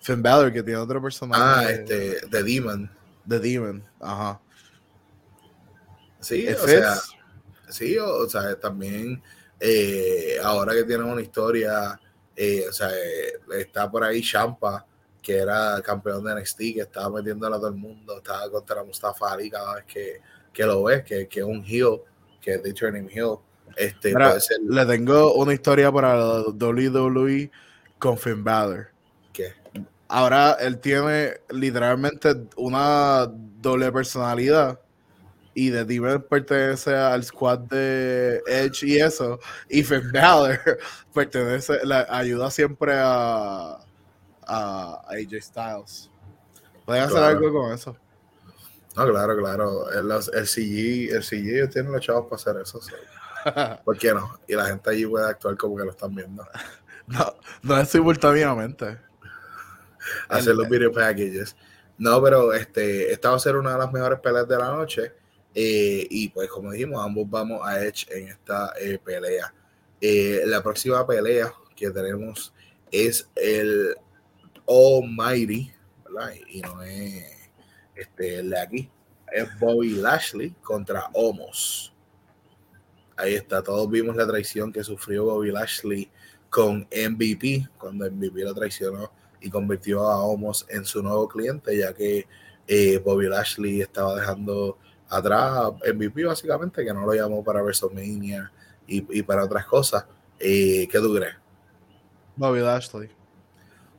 Finn 0.00 0.22
Balor, 0.22 0.52
que 0.52 0.62
tiene 0.62 0.80
otro 0.80 1.00
personaje. 1.00 1.42
Ah, 1.42 1.70
este, 1.70 2.16
The 2.28 2.42
Demon. 2.42 2.90
The 3.28 3.38
Demon, 3.38 3.84
ajá. 4.00 4.40
Sí, 6.18 6.48
o 6.48 6.66
sea, 6.66 6.96
sí, 7.68 7.96
o, 7.98 8.28
sea, 8.28 8.58
también 8.58 9.22
eh, 9.58 10.36
ahora 10.42 10.72
que 10.74 10.84
tienen 10.84 11.06
una 11.06 11.22
historia, 11.22 12.00
eh, 12.36 12.64
o 12.68 12.72
sea, 12.72 12.90
eh, 12.90 13.32
está 13.58 13.90
por 13.90 14.04
ahí 14.04 14.22
Champa, 14.22 14.86
que 15.20 15.36
era 15.36 15.80
campeón 15.82 16.24
de 16.24 16.34
NXT, 16.34 16.58
que 16.58 16.80
estaba 16.80 17.16
metiéndole 17.16 17.56
a 17.56 17.58
todo 17.58 17.68
el 17.68 17.76
mundo, 17.76 18.18
estaba 18.18 18.50
contra 18.50 18.82
Mustafa 18.82 19.32
Ali 19.32 19.50
cada 19.50 19.76
vez 19.76 19.84
que, 19.84 20.20
que 20.52 20.64
lo 20.64 20.84
ves, 20.84 21.04
que, 21.04 21.28
que 21.28 21.40
es 21.40 21.46
un 21.46 21.64
heel, 21.64 22.00
que 22.40 22.54
es 22.54 22.62
de 22.62 22.72
Turning 22.72 23.08
Heel. 23.08 23.36
Este, 23.76 24.12
Le 24.68 24.86
tengo 24.86 25.34
una 25.34 25.54
historia 25.54 25.90
para 25.90 26.42
WWE 26.42 27.50
con 27.98 28.18
Finn 28.18 28.44
Balor. 28.44 28.88
¿Qué? 29.32 29.54
Ahora 30.08 30.58
él 30.60 30.78
tiene 30.78 31.40
literalmente 31.50 32.34
una 32.56 33.26
doble 33.26 33.90
personalidad 33.90 34.78
y 35.54 35.70
The 35.70 35.84
Demon 35.84 36.22
pertenece 36.28 36.94
al 36.94 37.24
squad 37.24 37.60
de 37.60 38.42
Edge 38.46 38.84
y 38.84 38.98
eso, 38.98 39.38
y 39.68 39.82
Finn 39.82 40.10
Balor 40.12 40.58
pertenece, 41.14 41.84
la, 41.84 42.06
ayuda 42.08 42.50
siempre 42.50 42.94
a, 42.96 43.78
a, 44.46 45.02
AJ 45.08 45.42
Styles. 45.42 46.10
¿Pueden 46.84 47.04
hacer 47.04 47.22
algo 47.22 47.52
con 47.52 47.72
eso? 47.72 47.96
No, 48.96 49.08
claro, 49.08 49.36
claro. 49.36 49.90
El, 49.90 50.10
el 50.10 50.46
CG, 50.46 51.14
el 51.14 51.22
CG 51.22 51.70
tiene 51.70 51.90
los 51.90 52.00
chavos 52.00 52.24
para 52.24 52.36
hacer 52.36 52.62
eso. 52.62 52.80
¿Por 53.84 53.98
qué 53.98 54.12
no? 54.12 54.38
Y 54.46 54.54
la 54.54 54.66
gente 54.66 54.90
allí 54.90 55.06
puede 55.06 55.28
actuar 55.28 55.56
como 55.56 55.76
que 55.76 55.84
lo 55.84 55.90
están 55.90 56.14
viendo. 56.14 56.46
No, 57.04 57.34
no 57.62 57.78
es 57.78 57.88
simultáneamente. 57.88 58.96
Hacer 60.28 60.54
los 60.54 60.68
video 60.68 60.92
packages. 60.92 61.56
No, 61.98 62.22
pero 62.22 62.52
este, 62.52 63.12
esta 63.12 63.30
va 63.30 63.36
a 63.36 63.40
ser 63.40 63.56
una 63.56 63.72
de 63.72 63.78
las 63.78 63.92
mejores 63.92 64.20
peleas 64.20 64.46
de 64.46 64.56
la 64.56 64.70
noche. 64.70 65.12
Eh, 65.54 66.06
y 66.08 66.28
pues 66.30 66.48
como 66.48 66.72
dijimos, 66.72 67.04
ambos 67.04 67.28
vamos 67.28 67.60
a 67.64 67.84
Edge 67.84 68.06
en 68.10 68.28
esta 68.28 68.72
eh, 68.80 68.98
pelea. 69.02 69.52
Eh, 70.00 70.42
la 70.46 70.62
próxima 70.62 71.06
pelea 71.06 71.52
que 71.76 71.90
tenemos 71.90 72.52
es 72.90 73.28
el 73.36 73.94
Almighty. 74.66 75.72
Y 76.48 76.60
no 76.60 76.82
es 76.82 77.24
este, 77.94 78.36
el 78.36 78.50
de 78.50 78.60
aquí. 78.60 78.90
Es 79.32 79.58
Bobby 79.58 79.90
Lashley 79.90 80.50
contra 80.62 81.08
Homos. 81.14 81.94
Ahí 83.16 83.34
está, 83.34 83.62
todos 83.62 83.90
vimos 83.90 84.16
la 84.16 84.26
traición 84.26 84.72
que 84.72 84.84
sufrió 84.84 85.24
Bobby 85.24 85.50
Lashley 85.50 86.10
con 86.50 86.86
MVP, 86.90 87.68
cuando 87.78 88.10
MVP 88.10 88.42
lo 88.42 88.54
traicionó 88.54 89.10
y 89.40 89.48
convirtió 89.48 90.06
a 90.06 90.22
Homos 90.22 90.66
en 90.68 90.84
su 90.84 91.02
nuevo 91.02 91.28
cliente, 91.28 91.76
ya 91.78 91.94
que 91.94 92.26
Bobby 93.02 93.28
Lashley 93.28 93.80
estaba 93.80 94.16
dejando 94.16 94.76
atrás 95.12 95.72
MVP 95.94 96.24
básicamente, 96.24 96.84
que 96.84 96.92
no 96.92 97.04
lo 97.04 97.14
llamó 97.14 97.44
para 97.44 97.62
WrestleMania 97.62 98.50
y, 98.86 99.18
y 99.18 99.22
para 99.22 99.44
otras 99.44 99.66
cosas. 99.66 100.06
Eh, 100.38 100.88
¿Qué 100.90 100.98
tú 100.98 101.14
crees? 101.14 101.34
Bobby 102.34 102.60
Lashley. 102.60 103.10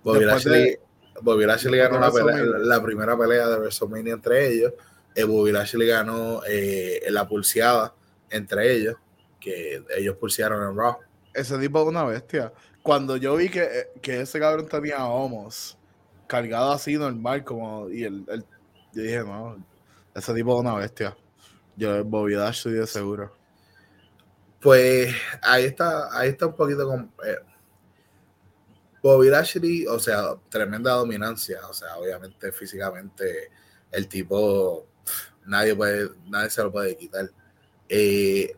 Bobby 0.03 0.25
Lashley, 0.25 0.77
Bobby 1.21 1.45
Lashley 1.45 1.79
ganó 1.79 1.99
la, 1.99 2.81
primera 2.81 3.17
pelea 3.17 3.47
de 3.47 3.57
WrestleMania 3.57 4.13
entre 4.13 4.47
ellos. 4.47 4.73
Eh, 5.15 5.23
Bobby 5.23 5.51
Lashley 5.51 5.87
ganó 5.87 6.41
eh, 6.47 7.01
la 7.09 7.27
pulseada 7.27 7.93
entre 8.31 8.73
ellos, 8.73 8.95
que 9.39 9.83
ellos 9.95 10.17
pulsearon 10.17 10.67
en 10.67 10.75
Raw. 10.75 10.97
Ese 11.33 11.57
tipo 11.59 11.81
es 11.81 11.87
una 11.87 12.03
bestia. 12.03 12.51
Cuando 12.81 13.15
yo 13.17 13.35
vi 13.35 13.49
que, 13.49 13.89
que 14.01 14.21
ese 14.21 14.39
cabrón 14.39 14.67
tenía 14.67 15.05
homos 15.05 15.77
cargado 16.27 16.71
así 16.71 16.97
normal, 16.97 17.43
como, 17.43 17.89
y 17.89 18.03
el, 18.03 18.25
el 18.27 18.43
yo 18.93 19.01
dije, 19.01 19.19
no, 19.19 19.57
ese 20.15 20.33
tipo 20.33 20.53
es 20.53 20.59
una 20.59 20.75
bestia. 20.75 21.15
Yo, 21.75 22.03
Bobby 22.03 22.35
Lashley 22.35 22.75
de 22.75 22.87
seguro. 22.87 23.35
Pues 24.61 25.13
ahí 25.41 25.65
está, 25.65 26.17
ahí 26.17 26.29
está 26.29 26.47
un 26.47 26.55
poquito 26.55 26.87
con. 26.87 27.11
Eh, 27.25 27.39
Bobby 29.01 29.29
Lashley, 29.29 29.85
o 29.87 29.99
sea, 29.99 30.35
tremenda 30.49 30.93
dominancia. 30.93 31.59
O 31.67 31.73
sea, 31.73 31.97
obviamente 31.97 32.51
físicamente 32.51 33.51
el 33.91 34.07
tipo 34.07 34.87
nadie, 35.45 35.75
puede, 35.75 36.09
nadie 36.27 36.49
se 36.49 36.63
lo 36.63 36.71
puede 36.71 36.95
quitar. 36.95 37.29
Eh, 37.89 38.55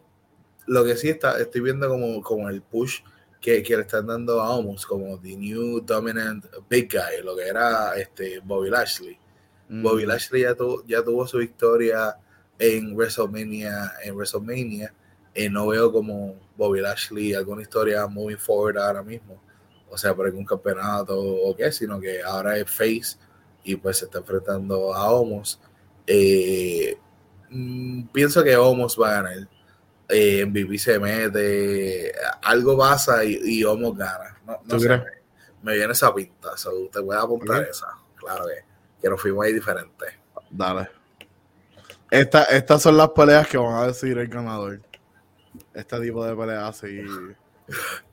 lo 0.68 0.84
que 0.84 0.96
sí 0.96 1.10
está, 1.10 1.40
estoy 1.40 1.62
viendo 1.62 1.88
como, 1.90 2.22
como 2.22 2.50
el 2.50 2.62
push 2.62 3.02
que, 3.42 3.62
que, 3.64 3.76
le 3.76 3.84
están 3.84 4.08
dando 4.08 4.42
a 4.42 4.56
Omos, 4.56 4.86
como 4.86 5.20
The 5.20 5.36
New 5.36 5.82
Dominant 5.82 6.46
Big 6.70 6.92
Guy, 6.92 7.24
lo 7.24 7.36
que 7.36 7.48
era 7.48 7.96
este 7.96 8.40
Bobby 8.40 8.70
Lashley. 8.70 9.20
Bobby. 9.70 10.06
Lashley 10.06 10.44
ya, 10.44 10.56
ya 10.86 11.04
tuvo 11.04 11.28
su 11.28 11.38
victoria 11.40 12.18
en 12.60 12.96
WrestleMania, 12.96 13.94
en 14.04 14.16
WrestleMania. 14.16 14.94
Eh, 15.34 15.50
no 15.50 15.68
veo 15.68 15.92
como 15.92 16.36
Bobby 16.56 16.82
Lashley 16.82 17.34
alguna 17.34 17.62
historia 17.62 18.08
moving 18.08 18.38
forward 18.38 18.78
ahora 18.78 19.04
mismo. 19.04 19.42
O 19.90 19.98
sea, 19.98 20.14
por 20.16 20.26
algún 20.26 20.46
campeonato 20.46 21.18
o 21.20 21.56
qué, 21.56 21.72
sino 21.72 22.00
que 22.00 22.22
ahora 22.22 22.58
es 22.58 22.70
face 22.70 23.18
y 23.64 23.76
pues 23.76 23.98
se 23.98 24.06
está 24.06 24.20
enfrentando 24.20 24.94
a 24.94 25.12
Omos. 25.12 25.60
Eh, 26.08 26.98
mm, 27.50 28.08
pienso 28.08 28.44
que 28.44 28.56
Omos 28.56 28.98
va 29.00 29.10
a 29.10 29.22
ganar. 29.22 29.48
Eh, 30.08 30.46
MVP 30.46 30.78
se 30.78 31.00
mete, 31.00 32.14
algo 32.44 32.78
pasa 32.78 33.24
y, 33.26 33.40
y 33.44 33.64
Omos 33.64 33.98
gana. 33.98 34.38
No, 34.46 34.60
me, 35.64 35.74
viene 35.74 35.94
esa 35.94 36.14
pinta, 36.14 36.56
so, 36.56 36.72
te 36.92 37.00
voy 37.00 37.16
a 37.16 37.22
apuntar 37.22 37.64
esa. 37.64 37.88
Claro 38.16 38.46
que, 38.46 38.75
que 39.06 39.12
nos 39.12 39.22
fuimos 39.22 39.46
ahí 39.46 39.54
diferentes. 39.54 40.16
Dale. 40.50 40.90
Esta, 42.10 42.46
estas 42.46 42.82
son 42.82 42.98
las 42.98 43.10
peleas 43.10 43.48
que 43.48 43.56
van 43.56 43.76
a 43.76 43.88
decir 43.88 44.18
el 44.18 44.28
ganador. 44.28 44.82
Este 45.76 46.02
tipo 46.02 46.26
de 46.26 46.36
peleas, 46.36 46.78
sí. 46.78 47.02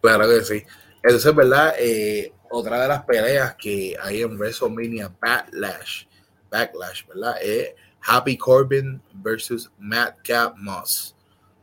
Claro 0.02 0.28
que 0.28 0.42
sí. 0.42 0.62
Entonces, 1.02 1.34
¿verdad? 1.34 1.74
Eh, 1.78 2.34
otra 2.50 2.82
de 2.82 2.88
las 2.88 3.04
peleas 3.04 3.54
que 3.54 3.96
hay 4.02 4.20
en 4.20 4.36
WrestleMania 4.36 5.10
Backlash, 5.18 6.04
Backlash, 6.50 7.06
¿verdad? 7.06 7.36
Es 7.40 7.70
Happy 8.02 8.36
Corbin 8.36 9.00
versus 9.14 9.70
Madcap 9.78 10.58
Moss. 10.58 11.16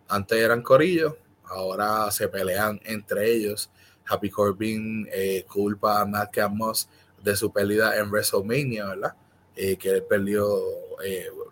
Antes 0.07 0.39
eran 0.39 0.63
corillos, 0.63 1.13
ahora 1.43 2.09
se 2.09 2.27
pelean 2.27 2.79
entre 2.83 3.31
ellos. 3.31 3.69
Happy 4.07 4.31
Corbin 4.31 5.07
eh, 5.11 5.45
culpa 5.47 6.01
a 6.01 6.05
Madcap 6.05 6.51
Moss 6.51 6.89
de 7.23 7.35
su 7.35 7.51
pérdida 7.51 7.97
en 7.97 8.09
WrestleMania, 8.09 8.85
¿verdad? 8.85 9.13
Eh, 9.55 9.77
que 9.77 9.89
él 9.89 10.03
perdió, 10.03 10.47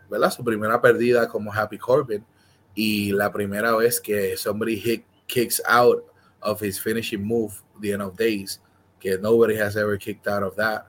¿verdad? 0.10 0.32
Su 0.32 0.43
primera 0.43 0.82
pérdida 0.82 1.27
como 1.27 1.53
Happy 1.53 1.77
Corbin 1.77 2.25
y 2.73 3.12
la 3.12 3.32
primera 3.32 3.75
vez 3.75 3.99
que 3.99 4.38
somebody 4.38 4.77
hit, 4.77 5.06
kicks 5.25 5.62
out 5.67 6.03
of 6.41 6.62
his 6.62 6.80
finishing 6.80 7.23
move, 7.23 7.53
the 7.82 7.91
end 7.91 8.01
of 8.01 8.15
days, 8.15 8.62
que 8.99 9.17
nobody 9.17 9.56
has 9.60 9.75
ever 9.75 9.97
kicked 9.97 10.27
out 10.27 10.43
of 10.43 10.56
that. 10.56 10.86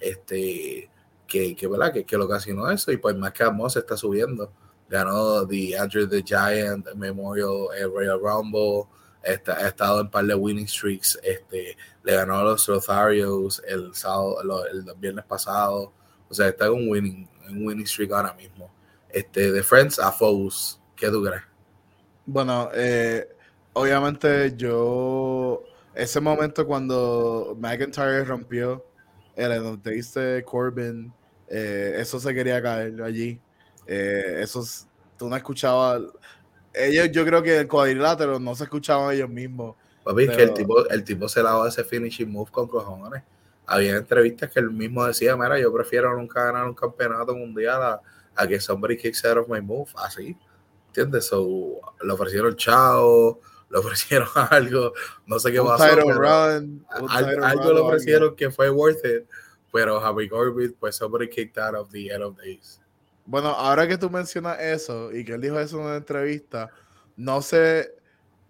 Este, 0.00 0.90
que, 1.26 1.54
que, 1.54 1.66
¿verdad? 1.66 1.92
que, 1.92 2.04
que 2.04 2.16
lo 2.16 2.24
ocasionó 2.24 2.70
eso 2.70 2.92
y 2.92 2.96
pues 2.96 3.16
más 3.16 3.32
que 3.32 3.48
Moss 3.50 3.76
está 3.76 3.96
subiendo. 3.96 4.50
Ganó 4.88 5.46
The 5.46 5.76
Andrew 5.78 6.08
the 6.08 6.22
Giant 6.22 6.94
Memorial 6.94 7.68
Royal 7.92 8.20
Rumble, 8.20 8.84
está, 9.26 9.56
ha 9.58 9.68
estado 9.68 10.00
en 10.00 10.10
par 10.10 10.24
de 10.24 10.34
winning 10.34 10.66
streaks, 10.66 11.18
este, 11.22 11.76
le 12.02 12.14
ganó 12.14 12.38
a 12.38 12.44
los 12.44 12.66
Rotharios 12.66 13.62
el, 13.66 13.94
sábado, 13.94 14.66
el, 14.66 14.84
viernes 14.98 15.24
pasado, 15.24 15.92
o 16.28 16.34
sea, 16.34 16.48
está 16.48 16.66
en 16.66 16.72
un 16.72 16.88
winning, 16.88 17.28
en 17.48 17.66
winning 17.66 17.86
streak 17.86 18.12
ahora 18.12 18.32
mismo. 18.34 18.70
Este, 19.08 19.52
de 19.52 19.62
Friends 19.62 19.98
a 19.98 20.12
Foes, 20.12 20.80
¿qué 20.94 21.08
tú 21.10 21.22
crees? 21.22 21.42
Bueno, 22.24 22.70
eh, 22.74 23.28
obviamente 23.72 24.54
yo, 24.56 25.62
ese 25.94 26.20
momento 26.20 26.66
cuando 26.66 27.56
McIntyre 27.58 28.24
rompió 28.24 28.84
el 29.36 29.80
de 29.82 30.44
Corbin, 30.44 31.12
eh, 31.48 31.96
eso 31.98 32.18
se 32.18 32.34
quería 32.34 32.60
caer 32.62 33.02
allí. 33.02 33.40
Eh, 33.86 34.40
esos, 34.40 34.86
tú 35.16 35.28
no 35.28 35.36
escuchabas, 35.36 36.02
ellos, 36.76 37.10
yo 37.10 37.24
creo 37.24 37.42
que 37.42 37.58
el 37.60 37.68
cuadrilátero 37.68 38.38
no 38.38 38.54
se 38.54 38.64
escuchaban 38.64 39.14
ellos 39.14 39.28
mismos. 39.28 39.76
Papi, 40.04 40.28
que 40.28 40.42
el 40.42 40.54
tipo, 40.54 40.86
el 40.88 41.02
tipo 41.02 41.28
se 41.28 41.42
lavó 41.42 41.66
ese 41.66 41.82
finishing 41.82 42.30
move 42.30 42.50
con 42.50 42.68
cojones. 42.68 43.22
Había 43.66 43.96
entrevistas 43.96 44.52
que 44.52 44.60
él 44.60 44.70
mismo 44.70 45.04
decía, 45.04 45.36
mira, 45.36 45.58
yo 45.58 45.72
prefiero 45.72 46.16
nunca 46.16 46.44
ganar 46.44 46.66
un 46.66 46.74
campeonato 46.74 47.34
mundial 47.34 47.82
a, 47.82 48.00
a 48.36 48.46
que 48.46 48.60
somebody 48.60 48.96
kicks 48.96 49.24
out 49.24 49.38
of 49.38 49.48
my 49.48 49.60
move, 49.60 49.90
así. 49.96 50.36
¿Entiendes? 50.88 51.26
So, 51.26 51.80
le 52.00 52.12
ofrecieron 52.12 52.54
chao, 52.56 53.40
le 53.68 53.78
ofrecieron 53.78 54.28
algo, 54.50 54.92
no 55.26 55.38
sé 55.38 55.52
qué 55.52 55.60
pasó. 55.60 55.84
algo, 55.84 57.72
le 57.72 57.80
ofrecieron 57.80 58.36
que 58.36 58.50
fue 58.50 58.70
worth 58.70 59.04
it, 59.04 59.26
pero 59.72 59.98
Happy 60.00 60.28
Corbin, 60.28 60.76
pues 60.78 60.96
somebody 60.96 61.28
kicked 61.28 61.58
out 61.58 61.74
of 61.74 61.90
the 61.90 62.12
end 62.12 62.22
of 62.22 62.36
days. 62.36 62.80
Bueno, 63.26 63.48
ahora 63.48 63.88
que 63.88 63.98
tú 63.98 64.08
mencionas 64.08 64.60
eso 64.60 65.12
y 65.12 65.24
que 65.24 65.34
él 65.34 65.40
dijo 65.40 65.58
eso 65.58 65.78
en 65.78 65.86
una 65.86 65.96
entrevista, 65.96 66.70
no 67.16 67.42
sé 67.42 67.92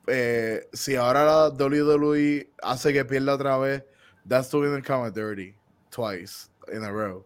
eh, 0.07 0.69
si 0.73 0.97
ahora 0.97 1.25
la 1.25 1.49
WWE 1.49 2.51
hace 2.63 2.93
que 2.93 3.05
pierda 3.05 3.35
otra 3.35 3.59
vez. 3.59 3.85
That's 4.29 4.51
doing 4.51 4.75
the 4.75 4.83
count 4.83 5.15
dirty 5.15 5.55
twice 5.91 6.51
in 6.73 6.83
a 6.83 6.91
row. 6.91 7.25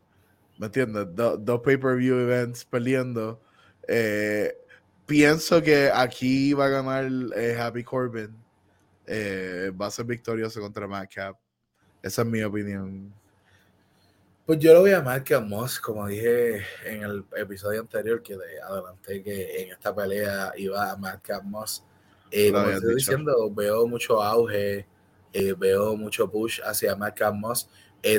¿Me 0.58 0.66
entiendes? 0.66 1.06
Dos 1.14 1.60
pay-per-view 1.62 2.20
events 2.20 2.64
perdiendo. 2.64 3.40
Eh, 3.88 4.54
pienso 5.06 5.62
que 5.62 5.90
aquí 5.92 6.52
va 6.52 6.66
a 6.66 6.68
ganar 6.68 7.10
eh, 7.34 7.56
Happy 7.58 7.82
Corbin. 7.82 8.36
Eh, 9.06 9.72
va 9.80 9.86
a 9.86 9.90
ser 9.90 10.04
victorioso 10.04 10.60
contra 10.60 10.86
Madcap. 10.86 11.36
Esa 12.02 12.22
es 12.22 12.28
mi 12.28 12.42
opinión. 12.42 13.12
Pues 14.46 14.58
yo 14.58 14.74
lo 14.74 14.80
voy 14.80 14.92
a 14.92 15.00
Madcap 15.00 15.44
Moss, 15.44 15.78
como 15.78 16.06
dije 16.08 16.64
en 16.84 17.02
el 17.02 17.24
episodio 17.36 17.80
anterior, 17.80 18.22
que 18.22 18.36
adelanté 18.66 19.22
que 19.22 19.62
en 19.62 19.70
esta 19.70 19.94
pelea 19.94 20.52
iba 20.56 20.90
a 20.90 20.96
Madcap 20.96 21.44
Moss. 21.44 21.84
Eh, 22.30 22.52
como 22.52 22.68
estoy 22.68 22.94
diciendo, 22.96 23.50
veo 23.52 23.86
mucho 23.86 24.22
auge, 24.22 24.86
eh, 25.32 25.54
veo 25.56 25.96
mucho 25.96 26.28
push 26.30 26.60
hacia 26.64 26.96
Madcap 26.96 27.34
Moss. 27.34 27.68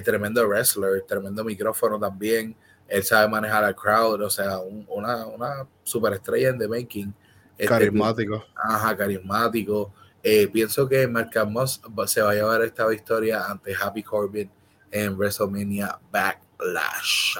tremendo 0.03 0.47
wrestler, 0.47 1.01
tremendo 1.01 1.43
micrófono 1.43 1.99
también 1.99 2.55
él 2.91 3.03
sabe 3.03 3.29
manejar 3.29 3.63
al 3.63 3.75
crowd, 3.75 4.21
o 4.21 4.29
sea, 4.29 4.59
una, 4.59 5.25
una 5.25 5.65
superestrella 5.81 6.49
en 6.49 6.59
The 6.59 6.67
Making. 6.67 7.13
Este, 7.57 7.67
carismático. 7.67 8.45
Ajá, 8.53 8.97
carismático. 8.97 9.93
Eh, 10.21 10.49
pienso 10.49 10.87
que 10.89 11.07
Mark 11.07 11.31
Moss 11.47 11.81
se 12.07 12.21
va 12.21 12.31
a 12.31 12.33
llevar 12.33 12.61
esta 12.63 12.85
victoria 12.87 13.45
ante 13.45 13.73
Happy 13.73 14.03
Corbin 14.03 14.51
en 14.91 15.17
WrestleMania 15.17 15.99
Backlash. 16.11 17.37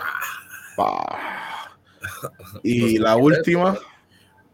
y 2.64 2.98
la 2.98 3.16
última. 3.16 3.78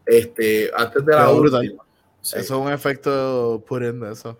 Este, 0.05 0.71
antes 0.75 1.05
de 1.05 1.13
la, 1.13 1.29
última. 1.29 1.83
Eso 2.21 2.37
es 2.37 2.49
un 2.51 2.71
efecto 2.71 3.63
puriendo 3.67 4.09
eso. 4.09 4.37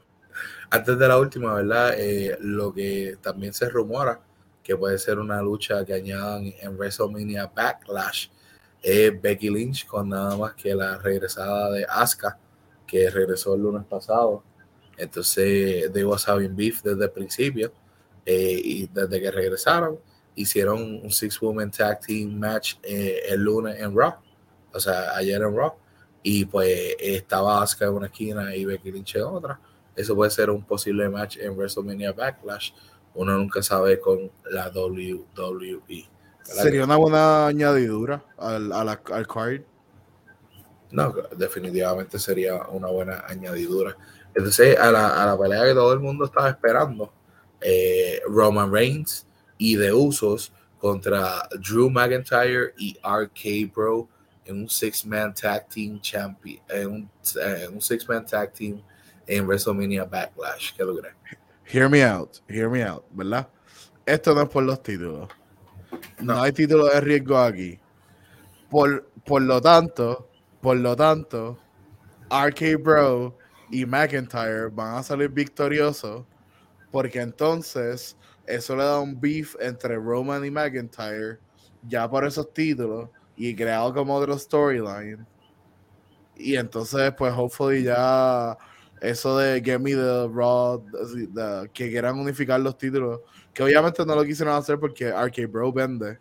Antes 0.70 0.98
de 0.98 1.08
la 1.08 1.18
última, 1.18 1.54
¿verdad? 1.54 1.94
Eh, 1.98 2.38
lo 2.42 2.74
que 2.74 3.18
también 3.22 3.54
se 3.54 3.70
rumora 3.70 4.22
que 4.68 4.76
puede 4.76 4.98
ser 4.98 5.18
una 5.18 5.42
lucha 5.42 5.86
que 5.86 5.94
añadan 5.94 6.54
en 6.60 6.78
WrestleMania 6.78 7.48
Backlash, 7.56 8.28
es 8.82 9.22
Becky 9.22 9.50
Lynch 9.50 9.88
con 9.88 10.10
nada 10.10 10.36
más 10.36 10.56
que 10.56 10.76
la 10.76 10.98
regresada 10.98 11.72
de 11.72 11.86
Asuka, 11.88 12.38
que 12.86 13.10
regresó 13.10 13.56
el 13.56 13.62
lunes 13.62 13.86
pasado. 13.86 14.44
Entonces, 14.98 15.90
they 15.94 16.04
was 16.04 16.26
beef 16.52 16.82
desde 16.84 17.06
el 17.06 17.12
principio 17.12 17.72
eh, 18.28 18.62
y 18.64 18.88
desde 18.88 19.20
que 19.20 19.32
regresaron, 19.32 19.98
hicieron 20.36 21.02
un 21.04 21.12
Six 21.12 21.40
Woman 21.40 21.72
Tag 21.72 22.02
Team 22.02 22.38
Match 22.38 22.76
eh, 22.84 23.22
el 23.30 23.42
lunes 23.42 23.80
en 23.80 23.96
Raw, 23.96 24.16
o 24.72 24.80
sea, 24.80 25.16
ayer 25.16 25.42
en 25.42 25.56
Raw, 25.56 25.74
y 26.22 26.46
pues 26.46 26.96
estaba 27.00 27.64
Asuka 27.64 27.86
en 27.86 27.94
una 27.94 28.08
esquina 28.08 28.56
y 28.56 28.66
Becky 28.66 28.92
Lynch 28.92 29.16
en 29.16 29.24
otra. 29.24 29.60
Eso 29.96 30.14
puede 30.14 30.30
ser 30.30 30.50
un 30.52 30.62
posible 30.64 31.10
match 31.10 31.38
en 31.38 31.58
WrestleMania 31.58 32.12
Backlash 32.12 32.72
uno 33.18 33.36
nunca 33.36 33.64
sabe 33.64 34.00
con 34.00 34.32
la 34.52 34.70
WWE. 34.70 36.08
¿Sería 36.44 36.84
una 36.84 36.98
buena 36.98 37.48
añadidura 37.48 38.24
al, 38.38 38.72
al, 38.72 39.28
card? 39.28 39.62
No, 40.92 41.14
definitivamente 41.36 42.20
sería 42.20 42.68
una 42.68 42.88
buena 42.90 43.24
añadidura. 43.28 43.98
Entonces, 44.36 44.78
a 44.78 44.92
la, 44.92 45.24
a 45.24 45.26
la 45.26 45.38
pelea 45.38 45.66
que 45.66 45.74
todo 45.74 45.92
el 45.94 46.00
mundo 46.00 46.26
estaba 46.26 46.50
esperando, 46.50 47.12
eh, 47.62 48.22
Roman 48.28 48.72
Reigns 48.72 49.26
y 49.58 49.78
The 49.78 49.92
Usos 49.94 50.52
contra 50.80 51.48
Drew 51.60 51.90
McIntyre 51.90 52.74
y 52.78 52.98
RK 53.04 53.74
Bro 53.74 54.08
en 54.46 54.62
un 54.62 54.70
six-man 54.70 55.34
tag 55.34 55.68
team 55.68 56.00
champion, 56.00 56.62
en 56.70 56.88
un, 56.88 57.10
un 57.74 57.82
six-man 57.82 58.26
tag 58.26 58.54
team 58.54 58.82
en 59.26 59.46
WrestleMania 59.46 60.06
Backlash. 60.06 60.74
¿Qué 60.76 60.84
lo 60.84 60.96
crees? 60.96 61.16
Hear 61.66 61.90
me 61.90 62.04
out, 62.04 62.40
hear 62.48 62.70
me 62.70 62.84
out, 62.84 63.04
¿verdad? 63.12 63.48
Esto 64.06 64.34
no 64.34 64.44
es 64.44 64.50
por 64.50 64.64
los 64.64 64.82
títulos. 64.82 65.28
No, 66.20 66.42
hay 66.42 66.54
títulos 66.54 66.94
de 66.94 67.02
riesgo 67.02 67.38
aquí. 67.38 67.78
Por, 68.70 69.10
por 69.26 69.42
lo 69.42 69.62
tanto, 69.62 70.30
por 70.62 70.78
lo 70.78 70.96
tanto, 70.96 71.60
RK 72.30 72.82
Bro 72.82 73.38
y 73.70 73.86
McIntyre 73.86 74.70
van 74.70 74.96
a 74.96 75.04
salir 75.04 75.30
victoriosos 75.30 76.24
porque 76.92 77.22
entonces 77.22 78.18
eso 78.46 78.76
le 78.76 78.84
da 78.84 79.00
un 79.00 79.20
beef 79.20 79.56
entre 79.60 79.96
Roman 79.96 80.46
y 80.46 80.52
McIntyre 80.52 81.40
ya 81.88 82.10
por 82.10 82.26
esos 82.26 82.52
títulos 82.54 83.10
y 83.36 83.56
creado 83.56 83.94
como 83.94 84.16
otro 84.16 84.38
storyline. 84.38 85.26
Y 86.36 86.56
entonces, 86.56 87.14
pues, 87.18 87.34
hopefully 87.36 87.84
ya 87.84 88.58
eso 89.02 89.38
de 89.38 89.62
Get 89.62 89.80
Me 89.80 89.92
the 89.92 90.28
Raw, 90.32 90.84
que 91.74 91.90
quieran 91.90 92.20
unificar 92.20 92.60
los 92.60 92.78
títulos, 92.78 93.22
que 93.54 93.64
obviamente 93.64 94.06
no 94.06 94.16
lo 94.16 94.24
quisieron 94.24 94.56
hacer 94.56 94.80
porque 94.80 95.08
Arcade 95.08 95.48
Bro 95.48 95.72
vende. 95.74 96.20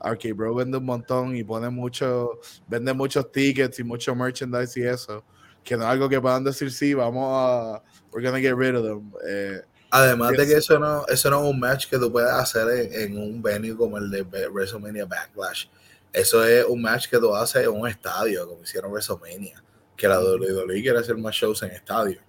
Arcade 0.00 0.32
Bro 0.32 0.56
vende 0.56 0.78
un 0.78 0.84
montón 0.84 1.36
y 1.36 1.44
pone 1.44 1.70
mucho, 1.70 2.40
vende 2.66 2.92
muchos 2.92 3.30
tickets 3.30 3.78
y 3.78 3.84
mucho 3.84 4.14
merchandise 4.14 4.78
y 4.80 4.84
eso. 4.84 5.24
Que 5.64 5.76
no 5.76 5.84
es 5.84 5.88
algo 5.88 6.08
que 6.08 6.20
puedan 6.20 6.44
decir, 6.44 6.72
sí, 6.72 6.94
vamos 6.94 7.24
a, 7.28 7.82
we're 8.12 8.26
gonna 8.26 8.40
get 8.40 8.54
rid 8.54 8.76
of 8.76 8.84
them. 8.84 9.12
Eh, 9.26 9.62
Además 9.94 10.32
de 10.32 10.46
que 10.46 10.54
eso 10.54 10.78
no, 10.78 11.06
eso 11.06 11.28
no 11.28 11.44
es 11.44 11.50
un 11.50 11.60
match 11.60 11.86
que 11.86 11.98
tú 11.98 12.10
puedes 12.10 12.30
hacer 12.30 12.66
en, 12.92 13.18
un 13.18 13.42
venue 13.42 13.76
como 13.76 13.98
el 13.98 14.10
de 14.10 14.22
WrestleMania 14.22 15.04
Backlash. 15.04 15.66
Eso 16.10 16.42
es 16.44 16.64
un 16.64 16.80
match 16.80 17.08
que 17.08 17.18
tú 17.18 17.34
haces 17.34 17.64
en 17.64 17.70
un 17.70 17.86
estadio, 17.86 18.48
como 18.48 18.62
hicieron 18.62 18.90
WrestleMania. 18.90 19.62
Que 19.94 20.08
la 20.08 20.18
WWE 20.18 20.80
quiere 20.80 20.98
hacer 20.98 21.18
más 21.18 21.34
shows 21.34 21.62
en 21.62 21.72
estadio. 21.72 22.20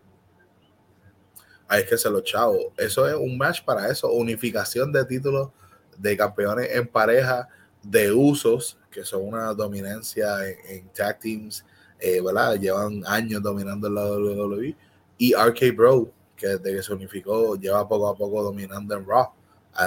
Ahí 1.70 1.84
es 1.84 1.90
que 1.90 1.98
se 1.98 2.10
lo 2.10 2.20
chavo. 2.20 2.74
Eso 2.78 3.08
es 3.08 3.16
un 3.16 3.38
match 3.38 3.64
para 3.64 3.90
eso. 3.90 4.12
Unificación 4.12 4.92
de 4.92 5.06
títulos 5.06 5.50
de 5.98 6.18
campeones 6.18 6.70
en 6.70 6.86
pareja, 6.86 7.48
de 7.82 8.12
usos, 8.12 8.78
que 8.92 9.06
son 9.06 9.26
una 9.26 9.54
dominancia 9.54 10.48
en, 10.48 10.90
tag 10.90 11.20
teams, 11.20 11.66
eh, 12.04 12.20
¿verdad? 12.22 12.60
Llevan 12.60 13.02
años 13.08 13.42
dominando 13.42 13.90
la 13.90 14.04
WWE. 14.04 14.76
Y 15.18 15.34
RK 15.34 15.74
Bro, 15.74 16.12
que 16.36 16.48
desde 16.48 16.76
que 16.76 16.84
se 16.84 16.94
unificó 16.94 17.56
lleva 17.56 17.88
poco 17.88 18.10
a 18.10 18.16
poco 18.16 18.44
dominando 18.44 18.94
en 18.94 19.08
Raw. 19.08 19.30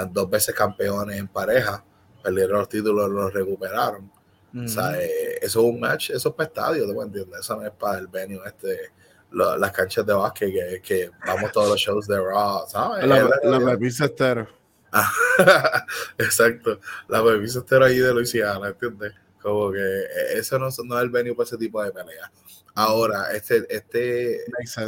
dos 0.09 0.27
veces 0.27 0.55
campeones 0.55 1.19
en 1.19 1.27
pareja, 1.27 1.85
perdieron 2.23 2.57
los 2.57 2.69
títulos, 2.69 3.07
los 3.11 3.31
recuperaron. 3.31 4.11
O 4.55 4.67
sea, 4.67 4.99
eh, 4.99 5.37
eso 5.39 5.59
es 5.59 5.65
un 5.73 5.79
match, 5.79 6.09
eso 6.09 6.29
es 6.29 6.35
para 6.35 6.47
estadio, 6.47 6.87
¿te 6.87 6.99
entiendes? 6.99 7.41
Eso 7.41 7.55
no 7.55 7.63
es 7.63 7.71
para 7.73 7.99
el 7.99 8.07
venue, 8.07 8.41
este, 8.47 8.91
las 9.31 9.71
canchas 9.71 10.03
de 10.03 10.13
básquet 10.13 10.51
que, 10.51 10.81
que, 10.81 11.11
vamos 11.27 11.51
todos 11.51 11.69
los 11.69 11.79
shows 11.79 12.07
de 12.07 12.17
Raw, 12.17 12.67
¿sabes? 12.67 13.05
La, 13.05 13.29
la, 13.43 13.59
la 13.59 13.87
estero. 13.87 14.47
exacto, 16.17 16.79
la 17.07 17.21
bebisa 17.21 17.59
estero 17.59 17.85
ahí 17.85 17.99
de 17.99 18.11
Luisiana, 18.11 18.69
¿entiendes? 18.69 19.13
Como 19.47 19.71
que 19.71 19.79
eh, 19.79 20.33
eso 20.33 20.59
no, 20.59 20.67
no 20.83 20.97
es 20.97 21.03
el 21.03 21.09
venue 21.09 21.33
para 21.33 21.45
ese 21.45 21.57
tipo 21.57 21.81
de 21.81 21.93
pelea. 21.93 22.29
Ahora, 22.75 23.31
este, 23.33 23.65
este, 23.69 24.41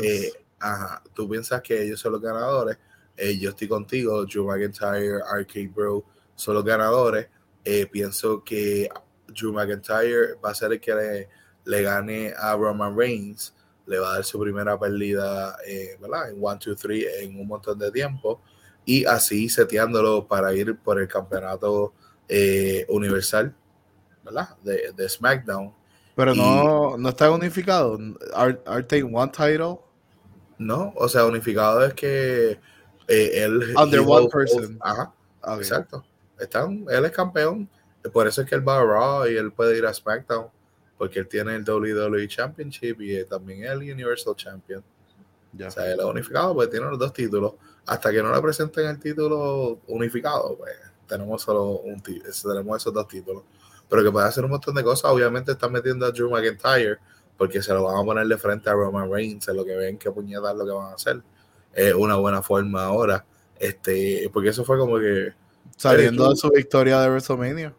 eh, 0.04 0.34
ajá, 0.60 1.02
tú 1.14 1.30
piensas 1.30 1.62
que 1.62 1.82
ellos 1.82 1.98
son 1.98 2.12
los 2.12 2.22
ganadores, 2.22 2.78
eh, 3.16 3.40
yo 3.40 3.52
estoy 3.52 3.70
contigo, 3.70 4.26
Drew 4.26 4.46
McIntyre, 4.46 5.22
Arcade 5.26 5.72
Bro 5.74 6.04
son 6.36 6.56
los 6.56 6.66
ganadores, 6.66 7.30
eh, 7.64 7.88
pienso 7.88 8.44
que 8.44 8.90
Drew 9.28 9.54
McIntyre 9.54 10.36
va 10.44 10.50
a 10.50 10.54
ser 10.54 10.74
el 10.74 10.82
que 10.82 11.28
le, 11.64 11.82
gane 11.82 12.34
a 12.38 12.54
Roman 12.58 12.98
Reigns, 12.98 13.56
le 13.86 13.98
va 13.98 14.12
a 14.12 14.14
dar 14.16 14.26
su 14.26 14.40
primera 14.40 14.78
pérdida, 14.78 15.58
¿verdad? 16.02 16.32
En 16.32 16.44
1, 16.44 16.60
2, 16.66 16.78
3 16.78 17.06
en 17.22 17.40
un 17.40 17.48
montón 17.48 17.80
de 17.80 17.90
tiempo, 17.92 18.42
y 18.84 19.06
así 19.06 19.48
seteándolo 19.48 20.28
para 20.28 20.54
ir 20.54 20.78
por 20.78 21.00
el 21.00 21.08
campeonato 21.08 21.94
universal, 22.90 23.56
¿verdad? 24.30 24.56
De, 24.64 24.92
de 24.96 25.10
SmackDown. 25.10 25.74
Pero 26.16 26.36
no, 26.36 26.98
no 26.98 27.10
está 27.10 27.32
unificado. 27.32 27.98
Are, 28.34 28.60
are 28.66 28.84
they 28.84 29.02
one 29.02 29.32
title? 29.32 29.80
No, 30.58 30.94
o 30.96 31.08
sea, 31.08 31.26
unificado 31.26 31.86
es 31.86 31.94
que 31.94 32.60
eh, 33.08 33.32
él. 33.44 33.74
Under 33.78 34.02
one 34.02 34.28
person. 34.28 34.78
Ajá. 34.82 35.14
Exacto. 35.58 36.04
Están, 36.38 36.86
él 36.90 37.06
es 37.06 37.12
campeón. 37.12 37.70
Por 38.14 38.28
eso 38.28 38.42
es 38.42 38.50
que 38.50 38.56
él 38.56 38.68
va 38.68 38.80
a 38.80 38.84
Raw 38.84 39.28
y 39.28 39.36
él 39.36 39.52
puede 39.52 39.78
ir 39.78 39.86
a 39.86 39.94
SmackDown. 39.94 40.48
Porque 40.98 41.20
él 41.20 41.28
tiene 41.28 41.56
el 41.56 41.64
WWE 41.64 42.28
Championship 42.28 43.00
y 43.00 43.24
también 43.24 43.64
el 43.64 43.78
Universal 43.78 44.36
Champion. 44.36 44.84
O 45.66 45.72
sea, 45.72 45.92
él 45.92 46.00
es 46.00 46.06
unificado 46.06 46.54
porque 46.54 46.72
tiene 46.72 46.88
los 46.88 47.00
dos 47.00 47.14
títulos. 47.14 47.54
Hasta 47.86 48.12
que 48.12 48.22
no 48.22 48.34
le 48.34 48.42
presenten 48.42 48.88
el 48.88 49.00
título 49.00 49.80
unificado, 49.88 50.58
pues 50.58 50.76
tenemos 51.08 51.42
solo 51.42 51.80
un 51.80 52.02
tenemos 52.02 52.82
esos 52.82 52.94
dos 52.94 53.08
títulos. 53.08 53.44
Pero 53.90 54.04
que 54.04 54.12
puede 54.12 54.28
hacer 54.28 54.44
un 54.46 54.52
montón 54.52 54.76
de 54.76 54.84
cosas. 54.84 55.12
Obviamente 55.12 55.52
están 55.52 55.72
metiendo 55.72 56.06
a 56.06 56.12
Drew 56.12 56.30
McIntyre 56.30 57.00
porque 57.38 57.62
se 57.62 57.74
lo 57.74 57.84
van 57.84 57.98
a 57.98 58.04
poner 58.04 58.28
de 58.28 58.38
frente 58.38 58.70
a 58.70 58.74
Roman 58.74 59.10
Reigns, 59.10 59.48
en 59.48 59.56
lo 59.56 59.64
que 59.64 59.74
ven 59.74 59.98
que 59.98 60.12
puñetas 60.12 60.56
lo 60.56 60.66
que 60.66 60.72
van 60.72 60.92
a 60.92 60.96
hacer. 60.96 61.22
Es 61.74 61.94
una 61.94 62.18
buena 62.18 62.42
forma 62.42 62.84
ahora. 62.84 63.26
Este, 63.58 64.30
porque 64.34 64.50
eso 64.50 64.64
fue 64.66 64.78
como 64.78 65.00
que. 65.00 65.34
Saliendo 65.78 66.30
de 66.30 66.36
su 66.36 66.50
victoria 66.50 67.00
de 67.00 67.10
WrestleMania. 67.10 67.74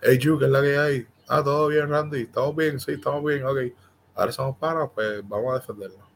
Hey, 0.00 0.18
Drew, 0.18 0.38
¿qué 0.38 0.44
es 0.44 0.50
la 0.50 0.62
que 0.62 0.78
hay? 0.78 1.06
Ah, 1.26 1.42
todo 1.42 1.66
bien, 1.68 1.88
Randy. 1.88 2.22
Estamos 2.22 2.54
bien, 2.54 2.78
sí, 2.78 2.92
estamos 2.92 3.24
bien, 3.24 3.44
ok. 3.44 3.58
Ahora 4.14 4.30
somos 4.30 4.56
panas, 4.58 4.90
pues 4.94 5.26
vamos 5.26 5.52
a 5.52 5.58
defenderlo. 5.58 6.08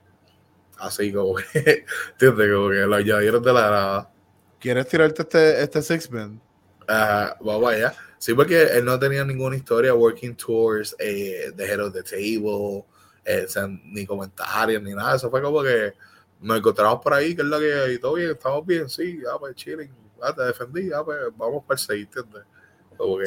Así 0.78 1.12
como 1.12 1.34
que, 1.34 1.84
¿entiendes? 2.12 2.54
Como 2.54 2.68
que 2.70 2.86
lo 2.86 2.94
añadieron 2.94 3.42
de 3.42 3.52
la 3.52 3.62
nada. 3.62 4.10
¿Quieres 4.60 4.86
tirarte 4.86 5.22
este, 5.22 5.62
este 5.62 5.82
six-man? 5.82 6.40
Uh, 6.82 7.44
vamos 7.44 7.72
allá. 7.72 7.94
Sí, 8.18 8.34
porque 8.34 8.62
él 8.62 8.84
no 8.84 8.98
tenía 8.98 9.24
ninguna 9.24 9.56
historia 9.56 9.94
working 9.94 10.34
tours 10.34 10.94
eh, 10.98 11.52
de 11.54 11.64
Head 11.64 11.80
of 11.80 11.92
the 11.92 12.02
Table, 12.02 12.84
eh, 13.24 13.46
ni 13.84 14.04
comentarios, 14.04 14.82
ni 14.82 14.92
nada. 14.92 15.16
Eso 15.16 15.30
fue 15.30 15.40
como 15.40 15.62
que 15.62 15.94
nos 16.40 16.58
encontramos 16.58 17.00
por 17.02 17.14
ahí, 17.14 17.34
que 17.34 17.42
es 17.42 17.48
lo 17.48 17.58
que 17.58 17.72
hay, 17.72 17.98
todo 17.98 18.14
bien, 18.14 18.30
estamos 18.30 18.64
bien, 18.66 18.88
sí, 18.88 19.20
ya 19.22 19.38
pues 19.38 19.54
chilling, 19.54 19.90
ah, 20.22 20.34
te 20.34 20.42
defendí, 20.42 20.88
ya 20.88 21.04
pues 21.04 21.18
vamos 21.36 21.64
para 21.64 21.78
el 21.80 21.86
6, 21.86 22.08
¿entiendes? 22.16 22.42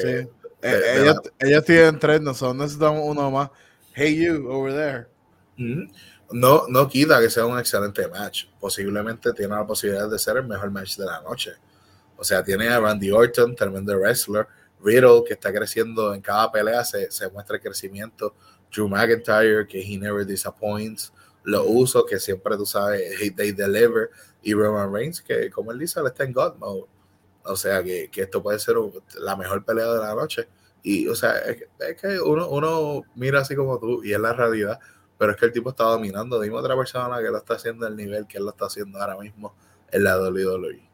sí. 0.01 0.29
Eh, 0.63 1.15
ellos, 1.39 1.65
tienen 1.65 1.97
tres, 1.97 2.21
nosotros 2.21 2.55
necesitamos 2.55 3.01
uno 3.03 3.31
más. 3.31 3.49
Hey 3.93 4.15
you, 4.15 4.47
over 4.47 4.71
there. 4.71 5.07
No, 6.31 6.65
no 6.67 6.87
quita 6.87 7.19
que 7.19 7.29
sea 7.29 7.45
un 7.45 7.57
excelente 7.57 8.07
match. 8.07 8.45
Posiblemente 8.59 9.33
tiene 9.33 9.55
la 9.55 9.65
posibilidad 9.65 10.07
de 10.07 10.19
ser 10.19 10.37
el 10.37 10.47
mejor 10.47 10.69
match 10.69 10.97
de 10.97 11.05
la 11.05 11.19
noche. 11.21 11.53
O 12.15 12.23
sea, 12.23 12.43
tiene 12.43 12.69
a 12.69 12.79
Randy 12.79 13.09
Orton, 13.09 13.55
tremendo 13.55 13.97
wrestler. 13.97 14.47
Riddle, 14.83 15.23
que 15.25 15.33
está 15.33 15.51
creciendo 15.51 16.13
en 16.13 16.21
cada 16.21 16.51
pelea, 16.51 16.83
se, 16.83 17.09
muestra 17.31 17.57
el 17.57 17.61
crecimiento. 17.61 18.35
Drew 18.73 18.87
McIntyre, 18.87 19.67
que 19.67 19.81
he 19.81 19.97
never 19.97 20.25
disappoints. 20.25 21.13
Los 21.43 21.63
usos, 21.67 22.05
que 22.05 22.19
siempre 22.19 22.55
tú 22.55 22.65
sabes, 22.65 23.17
they 23.35 23.51
deliver. 23.51 24.09
Y 24.41 24.53
Roman 24.53 24.93
Reigns, 24.93 25.21
que 25.21 25.49
como 25.49 25.71
él 25.71 25.79
dice, 25.79 25.99
él 25.99 26.07
está 26.07 26.23
en 26.23 26.33
God 26.33 26.55
mode. 26.55 26.85
O 27.43 27.55
sea, 27.55 27.83
que, 27.83 28.09
esto 28.13 28.41
puede 28.41 28.59
ser 28.59 28.75
la 29.19 29.35
mejor 29.35 29.63
pelea 29.65 29.87
de 29.87 29.99
la 29.99 30.15
noche. 30.15 30.47
Y, 30.83 31.07
o 31.07 31.15
sea, 31.15 31.37
es, 31.39 31.65
que 32.01 32.19
uno, 32.19 32.47
uno 32.49 33.03
mira 33.15 33.41
así 33.41 33.55
como 33.55 33.79
tú, 33.79 34.03
y 34.03 34.13
es 34.13 34.19
la 34.19 34.33
realidad. 34.33 34.79
Pero 35.17 35.33
es 35.33 35.37
que 35.37 35.45
el 35.45 35.51
tipo 35.51 35.69
está 35.69 35.83
dominando. 35.83 36.39
Dime 36.39 36.55
otra 36.55 36.75
persona 36.75 37.17
que 37.19 37.29
lo 37.29 37.37
está 37.37 37.55
haciendo 37.55 37.85
al 37.85 37.95
nivel 37.95 38.25
que 38.25 38.39
él 38.39 38.43
lo 38.43 38.51
está 38.51 38.65
haciendo 38.65 38.99
ahora 38.99 39.17
mismo 39.17 39.53
en 39.91 40.03
la 40.03 40.17
WWE. 40.17 40.89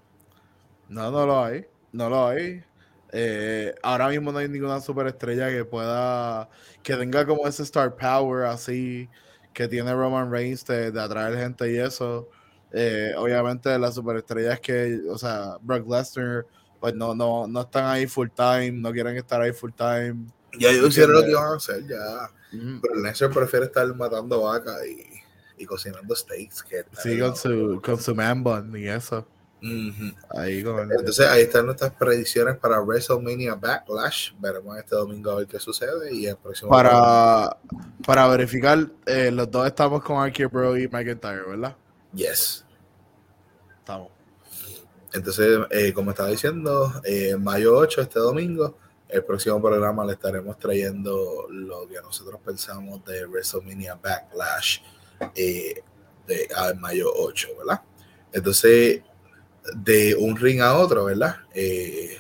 No, 0.90 1.12
no 1.12 1.26
lo 1.26 1.46
hay. 1.46 1.66
No 1.94 2.10
lo 2.10 2.28
hay. 2.28 2.64
Eh, 3.12 3.74
ahora 3.84 4.10
mismo 4.10 4.32
no 4.32 4.40
hay 4.40 4.50
ninguna 4.50 4.82
superestrella 4.82 5.50
que 5.50 5.64
pueda, 5.64 6.50
que 6.84 6.96
tenga 6.96 7.26
como 7.26 7.48
ese 7.48 7.64
star 7.64 7.96
power 7.96 8.46
así 8.46 9.10
que 9.58 9.68
tiene 9.68 9.92
Roman 9.92 10.30
Reigns 10.32 10.66
de, 10.66 10.88
atraer 11.00 11.36
gente 11.36 11.72
y 11.72 11.78
eso. 11.78 12.30
Eh, 12.72 13.14
obviamente 13.18 13.78
las 13.80 13.96
superestrellas 13.96 14.60
que, 14.60 15.02
o 15.10 15.18
sea, 15.18 15.58
Brock 15.62 15.90
Lesnar, 15.90 16.46
pues 16.80 16.94
no, 16.94 17.16
no, 17.16 17.48
no 17.48 17.62
están 17.62 17.86
ahí 17.86 18.06
full 18.06 18.28
time, 18.36 18.74
no 18.74 18.92
quieren 18.92 19.18
estar 19.18 19.42
ahí 19.42 19.52
full 19.52 19.72
time. 19.72 20.28
Ya 20.60 20.70
ellos 20.70 20.90
hicieron 20.90 21.16
lo 21.16 21.24
que 21.24 21.32
iban 21.32 21.54
a 21.54 21.56
hacer, 21.56 21.88
ya. 21.88 22.30
Pero 22.52 23.02
Lesnar 23.02 23.32
prefiere 23.32 23.66
estar 23.66 23.96
matando 23.96 24.44
vacas 24.44 24.86
y, 24.86 25.64
y, 25.64 25.66
cocinando 25.66 26.16
steaks. 26.16 26.62
Que 26.62 26.86
sí, 27.02 27.20
con 27.20 27.36
su, 27.36 27.82
con 27.84 28.00
su 28.00 28.14
man 28.14 28.44
bun 28.44 28.78
y 28.78 28.88
eso. 28.88 29.26
Ahí 29.60 30.60
Entonces 30.60 31.28
ahí 31.28 31.42
están 31.42 31.66
nuestras 31.66 31.92
predicciones 31.92 32.58
para 32.58 32.80
WrestleMania 32.80 33.56
Backlash. 33.56 34.34
Veremos 34.40 34.78
este 34.78 34.96
domingo 34.96 35.32
a 35.32 35.36
ver 35.36 35.48
qué 35.48 35.60
sucede 35.60 36.14
y 36.14 36.28
el 36.28 36.38
próximo. 36.38 36.70
Para, 36.70 37.58
para 38.06 38.28
verificar, 38.28 38.88
eh, 39.06 39.32
los 39.32 39.50
dos 39.50 39.66
estamos 39.66 40.04
con 40.04 40.18
Archie 40.22 40.46
Bro 40.46 40.78
y 40.78 40.88
McIntyre, 40.88 41.44
¿verdad? 41.48 41.76
Yes. 42.14 42.66
Estamos. 43.80 44.10
Entonces, 45.14 45.60
eh, 45.72 45.92
como 45.92 46.12
estaba 46.12 46.30
diciendo, 46.30 47.02
eh, 47.04 47.36
mayo 47.36 47.76
8, 47.78 48.02
este 48.02 48.20
domingo, 48.20 48.78
el 49.10 49.24
próximo 49.24 49.60
programa 49.60 50.06
le 50.06 50.14
estaremos 50.14 50.60
trayendo 50.60 51.48
lo 51.50 51.88
que 51.88 51.96
nosotros 51.96 52.40
pensamos 52.46 53.04
de 53.06 53.26
WrestleMania 53.26 53.96
Backlash 53.96 54.82
de, 55.34 55.84
mayo 56.80 57.08
8, 57.16 57.48
¿verdad? 57.58 57.82
Entonces, 58.32 59.02
de 59.76 60.16
un 60.16 60.36
ring 60.36 60.62
a 60.62 60.78
otro, 60.78 61.06
¿verdad? 61.06 61.38
Eh, 61.54 62.18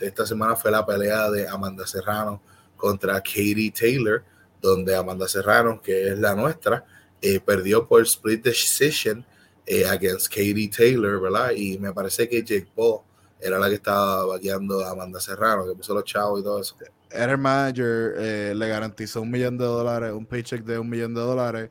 esta 0.00 0.26
semana 0.26 0.56
fue 0.56 0.70
la 0.70 0.84
pelea 0.84 1.30
de 1.30 1.46
Amanda 1.46 1.86
Serrano 1.86 2.42
contra 2.76 3.20
Katie 3.20 3.72
Taylor, 3.72 4.24
donde 4.60 4.94
Amanda 4.94 5.28
Serrano, 5.28 5.80
que 5.80 6.08
es 6.08 6.18
la 6.18 6.34
nuestra, 6.34 6.84
eh, 7.20 7.40
perdió 7.40 7.86
por 7.86 8.02
split 8.02 8.44
decision 8.44 9.24
eh, 9.66 9.86
against 9.86 10.28
Katie 10.28 10.68
Taylor, 10.68 11.20
¿verdad? 11.20 11.50
Y 11.54 11.78
me 11.78 11.92
parece 11.92 12.28
que 12.28 12.42
Jake 12.42 12.68
Paul 12.74 13.00
era 13.40 13.58
la 13.58 13.68
que 13.68 13.74
estaba 13.74 14.26
vaqueando 14.26 14.84
a 14.84 14.90
Amanda 14.90 15.20
Serrano, 15.20 15.66
que 15.66 15.74
puso 15.74 15.94
los 15.94 16.04
chavos 16.04 16.40
y 16.40 16.42
todo 16.42 16.60
eso. 16.60 16.76
Era 17.10 17.32
el 17.32 17.38
manager, 17.38 18.54
le 18.56 18.68
garantizó 18.68 19.22
un 19.22 19.30
millón 19.30 19.56
de 19.56 19.64
dólares, 19.64 20.12
un 20.12 20.26
paycheck 20.26 20.64
de 20.64 20.78
un 20.78 20.90
millón 20.90 21.14
de 21.14 21.20
dólares. 21.20 21.70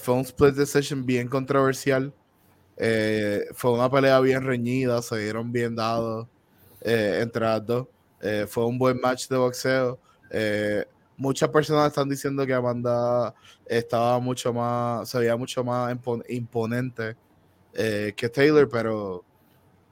Fue 0.00 0.14
un 0.14 0.20
split 0.20 0.54
decision 0.54 1.04
bien 1.04 1.28
controversial. 1.28 2.12
Eh, 2.76 3.46
fue 3.54 3.72
una 3.72 3.90
pelea 3.90 4.20
bien 4.20 4.42
reñida, 4.42 5.00
se 5.02 5.18
dieron 5.18 5.52
bien 5.52 5.74
dados 5.74 6.26
entre 6.82 7.42
las 7.42 7.66
dos. 7.66 7.86
fue 8.48 8.66
un 8.66 8.78
buen 8.78 9.00
match 9.00 9.28
de 9.28 9.36
boxeo. 9.36 9.98
muchas 11.16 11.48
personas 11.48 11.88
están 11.88 12.08
diciendo 12.08 12.46
que 12.46 12.54
Amanda 12.54 13.34
estaba 13.66 14.18
mucho 14.20 14.52
más, 14.52 15.08
se 15.08 15.18
veía 15.18 15.36
mucho 15.36 15.64
más 15.64 15.96
imponente 16.28 17.16
que 17.72 18.30
Taylor, 18.32 18.68
pero 18.68 19.24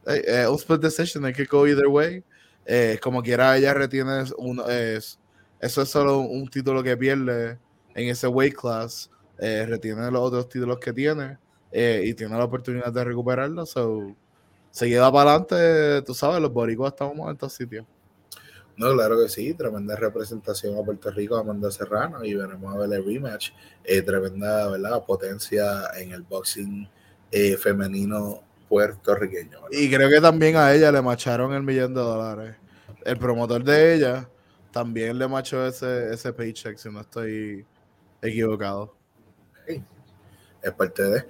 un 0.07 0.55
split 0.57 0.81
decision, 0.81 1.25
hay 1.25 1.33
que 1.33 1.45
go 1.47 1.67
either 1.67 1.89
way. 1.89 2.23
Eh, 2.67 2.99
como 3.03 3.23
quiera, 3.23 3.57
ella 3.57 3.75
retiene 3.75 4.25
uno, 4.39 4.67
es, 4.69 5.19
eso 5.61 5.83
es 5.83 5.89
solo 5.89 6.21
un 6.21 6.49
título 6.49 6.83
que 6.83 6.97
pierde 6.97 7.59
en 7.95 8.09
ese 8.09 8.27
weight 8.27 8.55
class. 8.55 9.11
Eh, 9.39 9.67
retiene 9.67 10.11
los 10.11 10.23
otros 10.23 10.49
títulos 10.49 10.79
que 10.79 10.93
tiene 10.93 11.39
eh, 11.77 12.05
y 12.05 12.15
tiene 12.15 12.39
la 12.39 12.45
oportunidad 12.45 12.93
de 12.93 13.03
recuperarlo. 13.03 13.67
So, 13.67 14.15
se 14.71 14.89
lleva 14.89 15.11
para 15.13 15.35
adelante, 15.35 16.03
tú 16.07 16.15
sabes, 16.15 16.41
los 16.41 16.53
boricuas 16.53 16.93
estamos 16.93 17.27
en 17.27 17.33
estos 17.33 17.53
sitios. 17.53 17.85
No, 18.77 18.93
claro 18.93 19.21
que 19.21 19.29
sí, 19.29 19.55
tremenda 19.55 19.97
representación 19.97 20.79
a 20.79 20.83
Puerto 20.83 21.11
Rico, 21.11 21.37
Amanda 21.37 21.71
Serrano, 21.73 22.25
y 22.25 22.35
veremos 22.35 22.73
a 22.73 22.79
ver 22.79 22.93
el 22.93 23.05
rematch. 23.05 23.51
tremenda 24.07 24.71
¿verdad? 24.71 25.05
potencia 25.05 25.91
en 25.99 26.13
el 26.13 26.23
boxing 26.23 26.89
femenino 27.59 28.41
puertorriqueño. 28.69 29.59
Y 29.73 29.91
creo 29.91 30.09
que 30.09 30.21
también 30.21 30.55
a 30.57 30.73
ella 30.73 30.93
le 30.93 31.03
macharon 31.03 31.53
el 31.55 31.63
millón 31.65 31.93
de 31.93 32.01
dólares. 32.01 32.57
El 33.05 33.19
promotor 33.19 33.65
de 33.65 33.95
ella 33.95 34.29
también 34.71 35.19
le 35.19 35.27
machó 35.27 35.67
ese, 35.67 36.15
ese 36.15 36.33
paycheck, 36.33 36.79
si 36.79 36.89
no 36.89 37.01
estoy 37.01 37.67
equivocado. 38.23 38.97
Es 40.65 40.73
parte 40.73 41.03
de. 41.03 41.25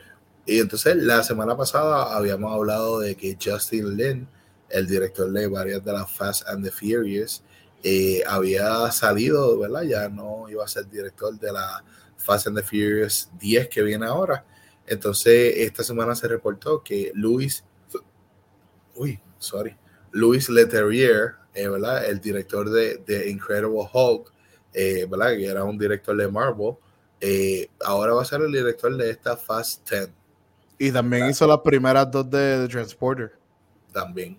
Y 0.46 0.60
entonces 0.60 0.96
la 0.96 1.22
semana 1.22 1.56
pasada 1.56 2.14
habíamos 2.14 2.52
hablado 2.52 3.00
de 3.00 3.14
que 3.16 3.38
Justin 3.42 3.96
Lin, 3.96 4.28
el 4.68 4.86
director 4.86 5.30
de 5.30 5.46
varias 5.46 5.82
de 5.82 5.92
las 5.92 6.10
Fast 6.10 6.46
and 6.48 6.64
the 6.64 6.70
Furious, 6.70 7.42
eh, 7.82 8.22
había 8.26 8.90
salido, 8.92 9.58
¿verdad? 9.58 9.82
Ya 9.82 10.08
no 10.08 10.48
iba 10.50 10.64
a 10.64 10.68
ser 10.68 10.88
director 10.88 11.38
de 11.38 11.52
la 11.52 11.82
Fast 12.18 12.46
and 12.46 12.58
the 12.58 12.62
Furious 12.62 13.30
10 13.38 13.68
que 13.68 13.82
viene 13.82 14.06
ahora. 14.06 14.44
Entonces, 14.86 15.54
esta 15.56 15.82
semana 15.82 16.14
se 16.14 16.28
reportó 16.28 16.82
que 16.82 17.10
Luis, 17.14 17.64
uy, 18.96 19.18
sorry, 19.38 19.76
Luis 20.12 20.50
Leterrier, 20.50 21.36
eh, 21.54 21.68
¿verdad? 21.68 22.04
El 22.04 22.20
director 22.20 22.68
de, 22.68 22.98
de 22.98 23.30
Incredible 23.30 23.88
Hulk, 23.90 24.30
eh, 24.74 25.06
¿verdad? 25.10 25.36
Que 25.36 25.46
era 25.46 25.64
un 25.64 25.78
director 25.78 26.14
de 26.16 26.28
Marvel, 26.28 26.76
ahora 27.82 28.12
va 28.12 28.22
a 28.22 28.26
ser 28.26 28.42
el 28.42 28.52
director 28.52 28.94
de 28.94 29.08
esta 29.08 29.38
Fast 29.38 29.90
10. 29.90 30.10
Y 30.78 30.90
también 30.90 31.30
hizo 31.30 31.46
las 31.46 31.58
primeras 31.58 32.10
dos 32.10 32.28
de, 32.30 32.58
The 32.62 32.68
Transporter. 32.68 33.32
También. 33.92 34.38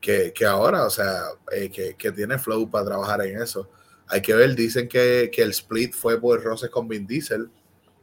Que, 0.00 0.32
que 0.32 0.46
ahora, 0.46 0.84
o 0.84 0.90
sea, 0.90 1.24
que, 1.72 1.94
que, 1.96 2.12
tiene 2.12 2.38
flow 2.38 2.68
para 2.68 2.86
trabajar 2.86 3.22
en 3.22 3.40
eso. 3.40 3.70
Hay 4.08 4.22
que 4.22 4.34
ver, 4.34 4.54
dicen 4.54 4.88
que, 4.88 5.30
que 5.32 5.42
el 5.42 5.50
split 5.50 5.94
fue 5.94 6.20
por 6.20 6.42
roces 6.42 6.70
con 6.70 6.88
Vin 6.88 7.06
Diesel. 7.06 7.50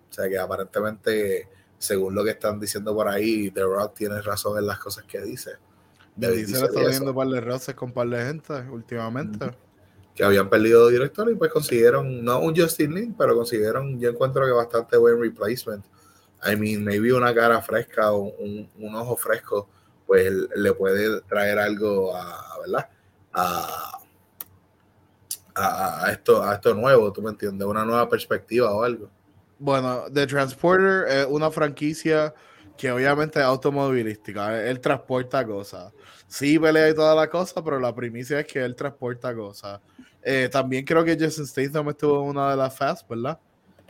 O 0.09 0.13
sea, 0.13 0.29
que 0.29 0.37
aparentemente 0.37 1.49
según 1.77 2.15
lo 2.15 2.23
que 2.23 2.31
están 2.31 2.59
diciendo 2.59 2.93
por 2.93 3.07
ahí, 3.07 3.51
The 3.51 3.61
Rock 3.61 3.95
tiene 3.95 4.21
razón 4.21 4.57
en 4.57 4.65
las 4.65 4.79
cosas 4.79 5.05
que 5.05 5.21
dice. 5.21 5.51
Vin 6.15 6.31
Diesel 6.31 6.65
está 6.65 6.87
viendo 6.87 7.13
par 7.13 7.27
de 7.27 7.41
roces 7.41 7.75
con 7.75 7.91
par 7.91 8.09
de 8.09 8.25
gente 8.25 8.53
últimamente. 8.71 9.51
Que 10.15 10.23
habían 10.23 10.49
perdido 10.49 10.87
director 10.87 11.29
y 11.29 11.35
pues 11.35 11.51
consiguieron, 11.51 12.23
no 12.23 12.39
un 12.39 12.55
Justin 12.55 12.95
Lin, 12.95 13.15
pero 13.15 13.35
consiguieron, 13.35 13.99
yo 13.99 14.09
encuentro 14.09 14.43
que 14.45 14.51
bastante 14.51 14.97
buen 14.97 15.21
replacement. 15.21 15.85
I 16.43 16.55
mean, 16.55 16.83
maybe 16.83 17.11
una 17.11 17.33
cara 17.33 17.61
fresca 17.61 18.11
o 18.11 18.33
un, 18.37 18.69
ojo 18.95 19.15
fresco, 19.15 19.67
pues 20.05 20.31
le 20.55 20.73
puede 20.73 21.21
traer 21.21 21.59
algo 21.59 22.15
a, 22.15 22.59
¿verdad? 22.59 22.89
A, 23.33 24.01
esto, 26.11 26.43
a 26.43 26.53
esto 26.53 26.73
nuevo, 26.75 27.11
tú 27.11 27.21
me 27.21 27.31
entiendes, 27.31 27.67
una 27.67 27.83
nueva 27.83 28.07
perspectiva 28.07 28.71
o 28.71 28.83
algo. 28.83 29.09
Bueno, 29.57 30.03
The 30.13 30.27
Transporter 30.27 31.07
es 31.07 31.25
una 31.27 31.49
franquicia 31.49 32.33
que 32.77 32.91
obviamente 32.91 33.39
es 33.39 33.45
automovilística. 33.45 34.63
Él 34.63 34.79
transporta 34.79 35.45
cosas. 35.45 35.91
Sí, 36.27 36.59
pelea 36.59 36.89
y 36.89 36.93
toda 36.93 37.15
la 37.15 37.27
cosa, 37.27 37.63
pero 37.63 37.79
la 37.79 37.93
primicia 37.93 38.39
es 38.39 38.45
que 38.47 38.63
él 38.63 38.75
transporta 38.75 39.35
cosas. 39.35 39.81
Eh, 40.21 40.47
también 40.51 40.85
creo 40.85 41.03
que 41.03 41.17
Jason 41.17 41.47
Statham 41.47 41.89
estuvo 41.89 42.21
en 42.21 42.29
una 42.29 42.51
de 42.51 42.57
las 42.57 42.75
Fast, 42.75 43.07
¿verdad? 43.09 43.39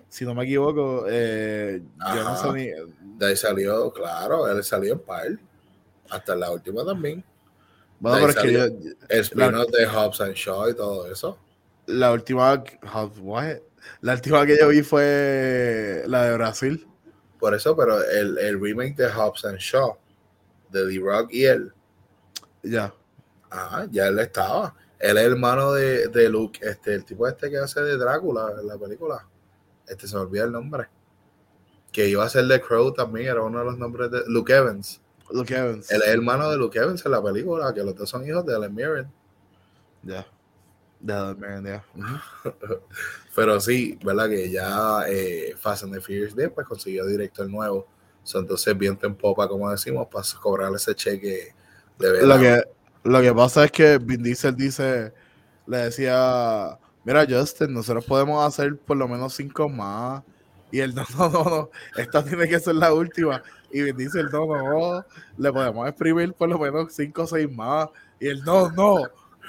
Si 0.10 0.26
no 0.26 0.34
me 0.34 0.46
equivoco, 0.46 1.06
eh, 1.08 1.82
yo 2.16 2.24
no 2.24 2.38
sé 2.38 2.52
ni... 2.54 2.70
De 3.18 3.28
ahí 3.28 3.36
salió, 3.36 3.92
claro, 3.92 4.48
él 4.48 4.64
salió 4.64 4.94
en 4.94 5.00
par. 5.00 5.28
Hasta 6.10 6.36
la 6.36 6.52
última 6.52 6.86
también. 6.86 7.24
Bueno, 8.00 8.28
pero 8.28 8.30
es 8.30 8.36
que 8.38 8.54
yo, 8.54 8.64
El 9.10 9.72
de 9.72 9.88
Hobbs 9.88 10.22
and 10.22 10.34
Shaw 10.34 10.70
y 10.70 10.76
todo 10.76 11.12
eso. 11.12 11.38
La 11.88 12.12
última... 12.12 12.64
La 14.02 14.14
última 14.14 14.46
que 14.46 14.58
yo 14.58 14.68
vi 14.70 14.82
fue 14.82 16.04
la 16.08 16.24
de 16.26 16.34
Brasil. 16.36 16.88
Por 17.40 17.54
eso, 17.54 17.76
pero 17.76 18.04
el, 18.04 18.38
el 18.38 18.62
remake 18.62 18.96
de 18.96 19.08
Hobbs 19.10 19.46
and 19.46 19.58
Shaw, 19.58 19.98
de 20.70 20.88
The 20.88 21.00
Rock 21.00 21.30
y 21.32 21.46
él. 21.46 21.74
Ya. 22.64 22.94
Ah, 23.52 23.86
ya 23.90 24.08
él 24.08 24.20
estaba. 24.20 24.76
Él 25.00 25.18
es 25.18 25.24
hermano 25.26 25.74
de, 25.74 26.08
de 26.08 26.30
Luke, 26.30 26.60
este, 26.62 26.96
el 26.96 27.06
tipo 27.06 27.28
este 27.28 27.50
que 27.50 27.58
hace 27.58 27.82
de 27.82 27.98
Drácula 27.98 28.56
en 28.60 28.68
la 28.68 28.78
película. 28.78 29.26
Este 29.88 30.08
se 30.08 30.16
me 30.16 30.22
olvida 30.22 30.44
el 30.44 30.52
nombre. 30.52 30.88
Que 31.92 32.08
iba 32.08 32.24
a 32.24 32.30
ser 32.30 32.46
de 32.46 32.62
Crow 32.62 32.94
también, 32.94 33.28
era 33.28 33.42
uno 33.42 33.60
de 33.60 33.66
los 33.66 33.78
nombres 33.78 34.12
de 34.12 34.24
Luke 34.28 34.54
Evans. 34.54 35.02
Luke 35.32 35.56
Evans. 35.56 35.92
Él 35.92 36.02
es 36.06 36.10
hermano 36.10 36.50
de 36.50 36.58
Luke 36.58 36.78
Evans 36.78 37.06
en 37.06 37.12
la 37.12 37.24
película, 37.24 37.74
que 37.74 37.84
los 37.84 37.96
dos 37.96 38.10
son 38.10 38.28
hijos 38.28 38.46
de 38.46 38.56
Ellen 38.56 38.74
Mirren. 38.74 39.12
Ya. 40.04 40.26
De 41.00 41.14
Pero 43.36 43.62
sí, 43.62 44.00
¿verdad? 44.04 44.30
Que 44.30 44.50
ya 44.50 45.02
eh, 45.08 45.54
Fast 45.58 45.84
and 45.84 45.94
the 45.94 46.02
Furious 46.02 46.36
10 46.36 46.52
pues 46.52 46.68
consiguió 46.68 47.06
director 47.06 47.48
nuevo. 47.48 47.88
entonces 48.34 48.78
viento 48.78 49.06
en 49.06 49.16
popa, 49.16 49.48
como 49.48 49.70
decimos, 49.70 50.08
para 50.08 50.26
cobrar 50.42 50.74
ese 50.74 50.96
cheque 50.96 51.54
de 52.00 52.26
Lo 52.26 52.40
que, 52.40 52.64
lo 53.04 53.22
que 53.22 53.34
pasa 53.34 53.66
es 53.66 53.72
que 53.72 54.00
Vin 54.00 54.24
Diesel 54.24 54.56
dice, 54.56 55.14
le 55.68 55.78
decía, 55.78 56.80
mira 57.08 57.26
Justin, 57.28 57.74
nosotros 57.74 58.04
podemos 58.04 58.46
hacer 58.46 58.76
por 58.76 58.98
lo 58.98 59.08
menos 59.08 59.34
cinco 59.34 59.70
más. 59.70 60.22
Y 60.74 60.82
él, 60.82 60.94
no, 60.96 61.06
no, 61.18 61.30
no, 61.30 61.44
no, 61.46 61.70
esta 61.96 62.22
tiene 62.22 62.50
que 62.50 62.60
ser 62.60 62.76
la 62.76 62.94
última. 62.94 63.42
Y 63.72 63.82
Vin 63.82 63.96
Diesel, 63.96 64.28
no, 64.30 64.46
no, 64.46 65.06
le 65.38 65.54
podemos 65.54 65.88
exprimir 65.88 66.34
por 66.34 66.50
lo 66.50 66.60
menos 66.60 66.94
cinco 66.94 67.24
o 67.24 67.28
seis 67.28 67.50
más. 67.50 67.88
Y 68.20 68.28
él, 68.28 68.44
no, 68.44 68.70
no, 68.72 68.98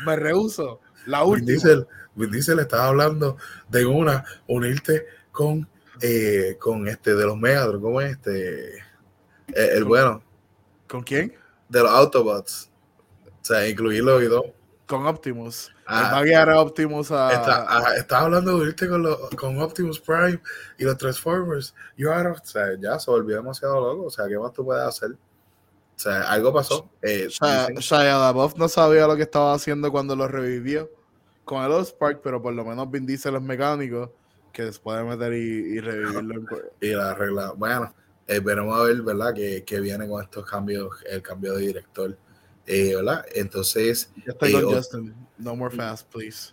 me 0.06 0.14
rehuso. 0.14 0.80
La 1.06 1.24
última. 1.24 1.84
Vin 2.14 2.30
Diesel, 2.30 2.60
estaba 2.60 2.88
hablando 2.88 3.36
de 3.68 3.84
una, 3.84 4.24
unirte 4.46 5.06
con, 5.32 5.68
eh, 6.00 6.56
con 6.60 6.86
este, 6.86 7.16
de 7.16 7.26
los 7.26 7.36
Megatron, 7.36 7.82
¿cómo 7.82 8.00
es 8.00 8.12
este? 8.12 8.76
Eh, 9.48 9.70
el 9.74 9.84
bueno. 9.84 10.22
¿Con 10.86 11.02
quién? 11.02 11.34
De 11.68 11.80
los 11.80 11.90
Autobots. 11.90 12.70
O 13.26 13.44
sea, 13.44 13.68
incluirlo 13.68 14.22
y 14.22 14.26
dos. 14.26 14.44
Con 14.88 15.06
Optimus. 15.06 15.70
Ah, 15.86 16.10
va 16.12 16.18
a 16.18 16.22
guiar 16.24 16.48
a 16.48 16.60
Optimus 16.60 17.10
a. 17.12 17.30
Está, 17.30 17.94
estaba 17.96 18.22
hablando 18.22 18.56
de 18.56 18.62
unirte 18.62 18.88
con, 18.88 19.04
con 19.36 19.60
Optimus 19.60 20.00
Prime 20.00 20.40
y 20.78 20.84
los 20.84 20.96
Transformers. 20.96 21.74
You 21.96 22.08
o 22.10 22.36
sea, 22.42 22.68
ya 22.80 22.98
se 22.98 23.10
volvió 23.10 23.36
demasiado 23.36 23.80
loco. 23.80 24.06
O 24.06 24.10
sea, 24.10 24.26
¿qué 24.26 24.38
más 24.38 24.52
tú 24.54 24.64
puedes 24.64 24.82
hacer? 24.82 25.10
O 25.10 26.00
sea, 26.00 26.22
algo 26.30 26.54
pasó. 26.54 26.88
Eh, 27.02 27.28
Shia 27.28 27.68
no 28.56 28.68
sabía 28.68 29.06
lo 29.06 29.16
que 29.16 29.22
estaba 29.22 29.52
haciendo 29.52 29.92
cuando 29.92 30.16
lo 30.16 30.26
revivió 30.26 30.90
con 31.44 31.62
el 31.64 31.84
Spark, 31.84 32.20
pero 32.22 32.40
por 32.40 32.54
lo 32.54 32.64
menos 32.64 32.90
Vin 32.90 33.04
Diesel 33.04 33.34
es 33.34 33.42
mecánico 33.42 34.14
que 34.52 34.64
después 34.64 34.98
de 34.98 35.04
meter 35.04 35.32
y, 35.34 35.80
revivirlo. 35.80 36.42
y 36.80 36.88
la 36.92 37.14
regla. 37.14 37.52
Bueno, 37.56 37.94
eh, 38.26 38.40
veremos 38.40 38.78
a 38.78 38.84
ver, 38.84 39.02
¿verdad? 39.02 39.34
Que, 39.34 39.64
que, 39.64 39.80
viene 39.80 40.08
con 40.08 40.22
estos 40.22 40.48
cambios, 40.48 40.94
el 41.06 41.22
cambio 41.22 41.54
de 41.54 41.66
director. 41.66 42.16
Eh, 42.68 42.94
¿Verdad? 42.94 43.24
Entonces. 43.34 44.10
Con 44.38 44.48
eh, 44.48 44.62
Justin. 44.62 45.14
No 45.38 45.56
more 45.56 45.74
fast, 45.74 46.06
please. 46.10 46.52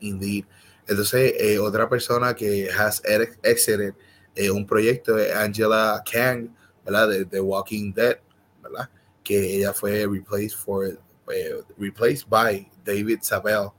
Indeed. 0.00 0.44
Entonces, 0.88 1.34
eh, 1.38 1.58
otra 1.60 1.88
persona 1.88 2.34
que 2.34 2.68
has 2.70 3.00
exited 3.42 3.94
un 4.52 4.66
proyecto 4.66 5.18
es 5.18 5.34
Angela 5.34 6.02
Kang, 6.10 6.54
¿verdad? 6.84 7.08
De, 7.08 7.24
The 7.24 7.40
Walking 7.40 7.92
Dead, 7.92 8.18
¿verdad? 8.62 8.88
Que 9.22 9.56
ella 9.56 9.72
fue 9.72 10.06
replaced, 10.06 10.56
for, 10.56 10.98
replaced 11.76 12.28
by 12.28 12.68
David 12.84 13.18
Sabel 13.22 13.70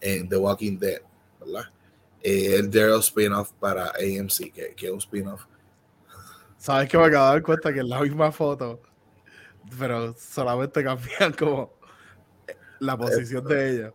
en 0.00 0.28
The 0.28 0.36
Walking 0.36 0.78
Dead, 0.78 1.00
¿verdad? 1.40 1.70
Eh, 2.22 2.56
el 2.56 2.70
Daryl 2.70 3.00
spin-off 3.00 3.52
para 3.60 3.90
AMC, 3.90 4.52
que, 4.52 4.74
que 4.74 4.86
es 4.86 4.92
un 4.92 4.98
spin-off. 4.98 5.42
¿Sabes 6.56 6.88
que 6.88 6.98
me 6.98 7.04
acabo 7.04 7.26
de 7.26 7.32
dar 7.32 7.42
cuenta 7.42 7.72
que 7.72 7.80
es 7.80 7.86
la 7.86 8.00
misma 8.00 8.32
foto 8.32 8.80
pero 9.78 10.14
solamente 10.16 10.82
cambian 10.84 11.32
como 11.32 11.72
la 12.78 12.96
posición 12.96 13.44
de 13.44 13.70
ella. 13.70 13.92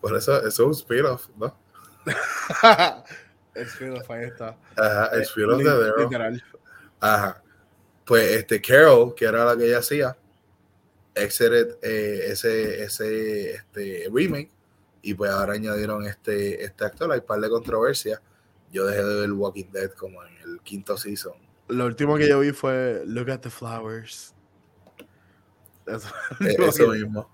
Por 0.00 0.16
eso, 0.16 0.36
eso 0.38 0.48
es 0.48 0.58
un 0.58 0.72
spin-off, 0.72 1.28
¿no? 1.36 1.56
el 3.54 3.66
spin-off, 3.66 4.10
ahí 4.10 4.24
está. 4.24 4.56
Ajá, 4.76 5.06
el 5.14 5.20
eh, 5.20 5.24
spin-off 5.24 5.58
de 5.58 5.64
Daryl. 5.64 6.04
Literal. 6.04 6.44
Ajá. 7.00 7.42
Pues 8.04 8.32
este 8.32 8.60
Carol, 8.60 9.14
que 9.14 9.24
era 9.24 9.44
la 9.44 9.56
que 9.56 9.66
ella 9.66 9.78
hacía, 9.78 10.16
exited 11.14 11.78
eh, 11.82 12.26
ese, 12.26 12.82
ese 12.82 13.52
este, 13.52 14.08
remake 14.12 14.50
y 15.02 15.14
pues 15.14 15.30
ahora 15.30 15.54
añadieron 15.54 16.04
este, 16.06 16.64
este 16.64 16.84
actor. 16.84 17.10
Hay 17.12 17.20
un 17.20 17.26
par 17.26 17.40
de 17.40 17.48
controversias. 17.48 18.20
Yo 18.72 18.86
dejé 18.86 19.04
de 19.04 19.20
ver 19.20 19.32
Walking 19.32 19.70
Dead 19.70 19.90
como 19.92 20.24
en 20.24 20.36
el 20.38 20.60
quinto 20.62 20.96
season. 20.96 21.34
Lo 21.68 21.86
último 21.86 22.16
que 22.16 22.28
yo 22.28 22.40
vi 22.40 22.52
fue 22.52 23.02
Look 23.06 23.30
at 23.30 23.40
the 23.40 23.50
Flowers. 23.50 24.34
Eso, 25.86 26.08
eh, 26.92 26.98
mismo. 26.98 27.28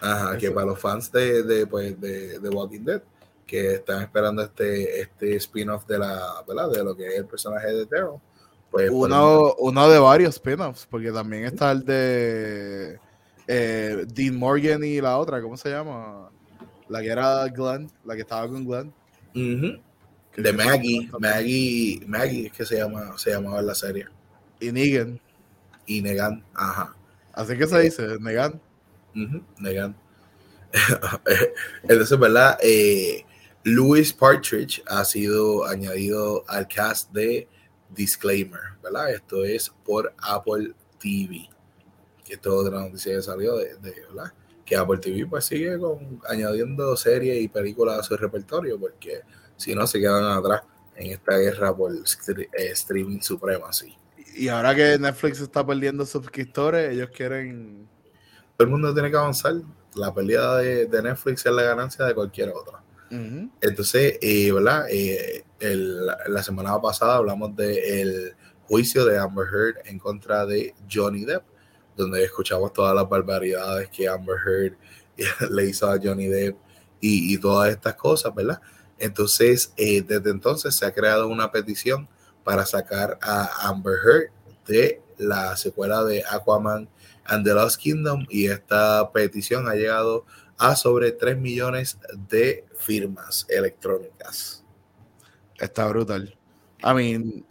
Ajá, 0.00 0.36
que 0.36 0.50
para 0.50 0.66
los 0.66 0.78
fans 0.78 1.10
de, 1.10 1.42
de, 1.42 1.66
pues, 1.66 1.98
de, 2.00 2.38
de, 2.38 2.48
Walking 2.48 2.84
Dead, 2.84 3.02
que 3.46 3.74
están 3.74 4.02
esperando 4.02 4.42
este, 4.42 5.00
este 5.00 5.36
spin-off 5.36 5.86
de 5.86 5.98
la, 5.98 6.44
¿verdad? 6.46 6.70
De 6.70 6.84
lo 6.84 6.94
que 6.94 7.06
es 7.06 7.14
el 7.14 7.26
personaje 7.26 7.68
de 7.68 7.86
Daryl. 7.86 8.20
Pues, 8.70 8.90
uno, 8.90 9.54
uno 9.58 9.88
de 9.88 9.98
varios 9.98 10.34
spin-offs, 10.34 10.86
porque 10.90 11.10
también 11.10 11.44
está 11.44 11.72
el 11.72 11.84
de 11.84 12.98
eh, 13.46 14.04
Dean 14.08 14.36
Morgan 14.36 14.84
y 14.84 15.00
la 15.00 15.18
otra, 15.18 15.40
¿cómo 15.40 15.56
se 15.56 15.70
llama? 15.70 16.30
La 16.88 17.00
que 17.00 17.08
era 17.08 17.46
Glenn, 17.48 17.90
la 18.04 18.14
que 18.14 18.22
estaba 18.22 18.46
con 18.48 18.64
Glenn. 18.66 18.92
De 20.36 20.52
Maggie, 20.52 21.08
Maggie, 21.18 22.02
Maggie 22.06 22.46
es 22.46 22.52
que 22.52 22.66
se 22.66 22.76
llama, 22.76 23.16
se 23.16 23.30
llamaba 23.30 23.60
en 23.60 23.66
la 23.66 23.74
serie. 23.74 24.06
Y 24.60 24.70
Negan. 24.70 25.18
Y 25.86 26.02
Negan, 26.02 26.44
ajá. 26.54 26.94
Así 27.36 27.56
que 27.56 27.66
se 27.66 27.78
dice, 27.80 28.18
Negan. 28.18 28.60
Negan. 29.58 29.94
Entonces, 31.82 32.18
¿verdad? 32.18 32.58
Eh, 32.62 33.24
Louis 33.62 34.10
Partridge 34.12 34.82
ha 34.86 35.04
sido 35.04 35.66
añadido 35.66 36.44
al 36.48 36.66
cast 36.66 37.12
de 37.12 37.46
Disclaimer, 37.90 38.60
¿verdad? 38.82 39.12
Esto 39.12 39.44
es 39.44 39.70
por 39.84 40.14
Apple 40.18 40.72
TV. 40.98 41.48
Que 42.24 42.34
esto 42.34 42.48
es 42.48 42.66
otra 42.66 42.80
noticia 42.80 43.14
que 43.14 43.22
salió 43.22 43.56
de, 43.56 43.76
de 43.76 43.94
¿verdad? 44.08 44.32
Que 44.64 44.74
Apple 44.74 44.98
TV 44.98 45.26
pues 45.26 45.44
sigue 45.44 45.78
con, 45.78 46.20
añadiendo 46.26 46.96
series 46.96 47.42
y 47.42 47.48
películas 47.48 47.98
a 47.98 48.02
su 48.02 48.16
repertorio 48.16 48.80
porque 48.80 49.20
si 49.58 49.74
no 49.74 49.86
se 49.86 50.00
quedan 50.00 50.24
atrás 50.24 50.62
en 50.96 51.12
esta 51.12 51.36
guerra 51.36 51.76
por 51.76 51.92
eh, 51.92 52.48
streaming 52.72 53.20
suprema, 53.20 53.72
sí. 53.74 53.94
Y 54.36 54.48
ahora 54.48 54.74
que 54.74 54.98
Netflix 54.98 55.40
está 55.40 55.66
perdiendo 55.66 56.04
suscriptores, 56.04 56.92
ellos 56.92 57.10
quieren... 57.10 57.88
Todo 58.56 58.66
el 58.66 58.70
mundo 58.70 58.92
tiene 58.92 59.10
que 59.10 59.16
avanzar. 59.16 59.54
La 59.94 60.12
pérdida 60.12 60.58
de, 60.58 61.02
Netflix 61.02 61.46
es 61.46 61.52
la 61.52 61.62
ganancia 61.62 62.04
de 62.04 62.14
cualquier 62.14 62.50
otra. 62.50 62.82
Entonces, 63.60 64.18
eh, 64.20 64.50
¿verdad? 64.52 64.86
Eh, 64.90 65.44
la 66.28 66.42
semana 66.42 66.80
pasada 66.80 67.16
hablamos 67.16 67.54
del 67.54 68.34
juicio 68.66 69.04
de 69.04 69.18
Amber 69.18 69.46
Heard 69.46 69.76
en 69.86 69.98
contra 69.98 70.44
de 70.44 70.74
Johnny 70.90 71.24
Depp, 71.24 71.44
donde 71.96 72.24
escuchamos 72.24 72.72
todas 72.72 72.94
las 72.94 73.08
barbaridades 73.08 73.88
que 73.90 74.08
Amber 74.08 74.36
Heard 74.44 74.76
le 75.50 75.64
hizo 75.64 75.90
a 75.90 75.98
Johnny 76.02 76.26
Depp 76.26 76.56
y, 77.00 77.32
y 77.32 77.38
todas 77.38 77.70
estas 77.70 77.94
cosas, 77.94 78.34
¿verdad? 78.34 78.60
Entonces, 78.98 79.72
eh, 79.76 80.02
desde 80.02 80.30
entonces 80.30 80.74
se 80.74 80.86
ha 80.86 80.92
creado 80.92 81.28
una 81.28 81.50
petición 81.52 82.08
para 82.46 82.64
sacar 82.64 83.18
a 83.22 83.68
Amber 83.68 83.96
Heard 84.04 84.30
de 84.68 85.02
la 85.18 85.56
secuela 85.56 86.04
de 86.04 86.22
Aquaman 86.30 86.88
and 87.24 87.44
the 87.44 87.52
Lost 87.52 87.80
Kingdom 87.80 88.24
y 88.30 88.46
esta 88.46 89.10
petición 89.10 89.66
ha 89.66 89.74
llegado 89.74 90.24
a 90.56 90.76
sobre 90.76 91.10
3 91.10 91.36
millones 91.38 91.98
de 92.28 92.64
firmas 92.78 93.46
electrónicas. 93.48 94.64
Está 95.58 95.88
brutal. 95.88 96.38
I 96.84 96.94
mean, 96.94 97.44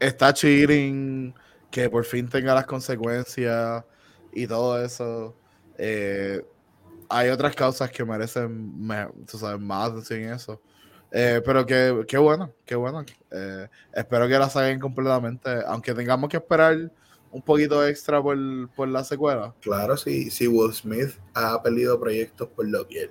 está 0.00 0.34
cheating 0.34 1.32
que 1.70 1.88
por 1.88 2.04
fin 2.04 2.28
tenga 2.28 2.52
las 2.52 2.66
consecuencias 2.66 3.84
y 4.32 4.44
todo 4.48 4.84
eso. 4.84 5.36
Eh, 5.78 6.44
hay 7.08 7.28
otras 7.28 7.54
causas 7.54 7.92
que 7.92 8.04
merecen 8.04 8.76
más 8.76 9.08
sin 10.02 10.24
eso. 10.30 10.60
Eh, 11.12 11.42
pero 11.44 11.66
qué, 11.66 12.04
qué 12.06 12.18
bueno, 12.18 12.52
qué 12.64 12.74
bueno. 12.76 13.04
Eh, 13.30 13.68
espero 13.92 14.28
que 14.28 14.38
la 14.38 14.48
saquen 14.48 14.78
completamente, 14.78 15.50
aunque 15.66 15.94
tengamos 15.94 16.30
que 16.30 16.36
esperar 16.36 16.90
un 17.32 17.42
poquito 17.42 17.86
extra 17.86 18.22
por, 18.22 18.36
por 18.70 18.88
la 18.88 19.04
secuela. 19.04 19.54
Claro, 19.60 19.96
sí, 19.96 20.30
si 20.30 20.46
Will 20.46 20.72
Smith 20.72 21.10
ha 21.34 21.62
perdido 21.62 21.98
proyectos 21.98 22.48
por 22.48 22.68
lo 22.68 22.86
que 22.86 23.02
él 23.04 23.10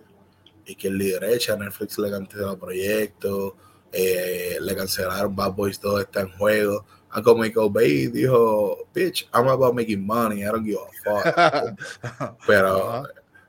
y 0.66 0.76
que 0.76 0.88
el 0.88 1.00
derecha 1.00 1.56
Netflix 1.56 1.98
le 1.98 2.12
canceló 2.12 2.58
proyectos, 2.58 3.54
eh, 3.92 4.58
le 4.62 4.76
cancelaron 4.76 5.36
Bad 5.36 5.54
Boys 5.54 5.82
2 5.82 6.02
está 6.02 6.22
en 6.22 6.32
juego. 6.38 6.86
Uncle 7.16 7.34
Michael 7.36 7.72
Bay 7.72 8.08
dijo, 8.08 8.88
bitch, 8.94 9.28
I'm 9.34 9.48
about 9.48 9.74
making 9.74 10.06
money, 10.06 10.44
I 10.44 10.46
don't 10.46 10.64
give 10.64 10.78
a 10.78 11.24
fuck. 11.24 12.38
Pero 12.48 13.04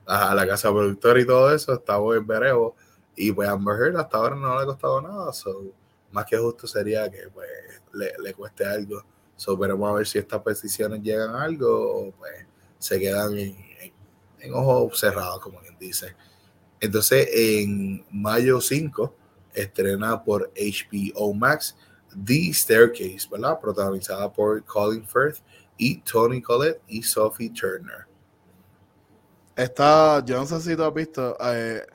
a 0.07 0.35
la 0.35 0.47
casa 0.47 0.71
productora 0.71 1.21
y 1.21 1.25
todo 1.25 1.53
eso, 1.53 1.73
estamos 1.73 2.17
en 2.17 2.25
veremos. 2.25 2.73
Y 3.21 3.31
pues 3.31 3.47
Amber 3.47 3.75
Heard 3.79 3.97
hasta 3.97 4.17
ahora 4.17 4.35
no 4.35 4.55
le 4.55 4.63
ha 4.63 4.65
costado 4.65 4.99
nada. 4.99 5.31
So, 5.31 5.71
más 6.11 6.25
que 6.25 6.37
justo 6.39 6.65
sería 6.65 7.07
que 7.07 7.29
pues, 7.31 7.47
le, 7.93 8.13
le 8.17 8.33
cueste 8.33 8.65
algo. 8.65 9.03
So, 9.35 9.55
veremos 9.55 9.87
a 9.87 9.93
ver 9.93 10.07
si 10.07 10.17
estas 10.17 10.41
peticiones 10.41 11.03
llegan 11.03 11.35
a 11.35 11.43
algo 11.43 12.07
o 12.07 12.11
pues 12.13 12.47
se 12.79 12.99
quedan 12.99 13.37
en, 13.37 13.55
en, 14.39 14.53
ojos 14.55 14.99
cerrados, 14.99 15.39
como 15.39 15.59
quien 15.59 15.77
dice. 15.77 16.15
Entonces, 16.79 17.29
en 17.31 18.03
mayo 18.09 18.59
5 18.59 19.15
estrena 19.53 20.23
por 20.23 20.51
HBO 20.55 21.31
Max 21.35 21.77
The 22.25 22.51
Staircase, 22.51 23.27
¿verdad? 23.29 23.59
Protagonizada 23.59 24.33
por 24.33 24.65
Colin 24.65 25.05
Firth 25.05 25.43
y 25.77 25.97
Tony 26.01 26.41
Collette 26.41 26.81
y 26.87 27.03
Sophie 27.03 27.51
Turner. 27.51 28.07
Está, 29.55 30.25
yo 30.25 30.37
no 30.37 30.47
sé 30.47 30.59
si 30.59 30.75
tú 30.75 30.83
has 30.83 30.93
visto, 30.93 31.37
eh, 31.39 31.85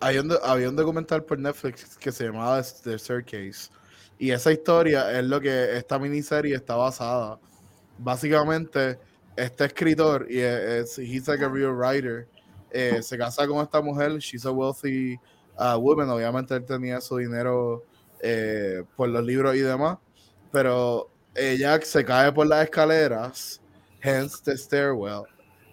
hay 0.00 0.18
un, 0.18 0.32
había 0.42 0.68
un 0.68 0.76
documental 0.76 1.24
por 1.24 1.38
Netflix 1.38 1.96
que 1.96 2.12
se 2.12 2.24
llamaba 2.24 2.62
The 2.62 2.98
Staircase. 2.98 3.70
Y 4.18 4.30
esa 4.30 4.52
historia 4.52 5.18
es 5.18 5.24
lo 5.24 5.40
que 5.40 5.76
esta 5.76 5.98
miniserie 5.98 6.54
está 6.54 6.74
basada. 6.76 7.38
Básicamente, 7.98 8.98
este 9.36 9.66
escritor, 9.66 10.26
y 10.30 10.40
es, 10.40 10.98
he's 10.98 11.28
like 11.28 11.44
a 11.44 11.48
real 11.48 11.72
writer, 11.72 12.26
eh, 12.70 13.02
se 13.02 13.16
casa 13.16 13.46
con 13.46 13.62
esta 13.62 13.80
mujer, 13.80 14.18
she's 14.18 14.44
a 14.44 14.50
wealthy 14.50 15.18
uh, 15.58 15.78
woman, 15.78 16.08
obviamente 16.08 16.54
él 16.54 16.64
tenía 16.64 17.00
su 17.00 17.16
dinero 17.18 17.84
eh, 18.20 18.82
por 18.96 19.08
los 19.08 19.24
libros 19.24 19.54
y 19.56 19.60
demás, 19.60 19.98
pero 20.50 21.10
ella 21.34 21.80
se 21.82 22.04
cae 22.04 22.32
por 22.32 22.46
las 22.46 22.64
escaleras, 22.64 23.60
hence 24.00 24.42
the 24.42 24.56
stairwell, 24.56 25.24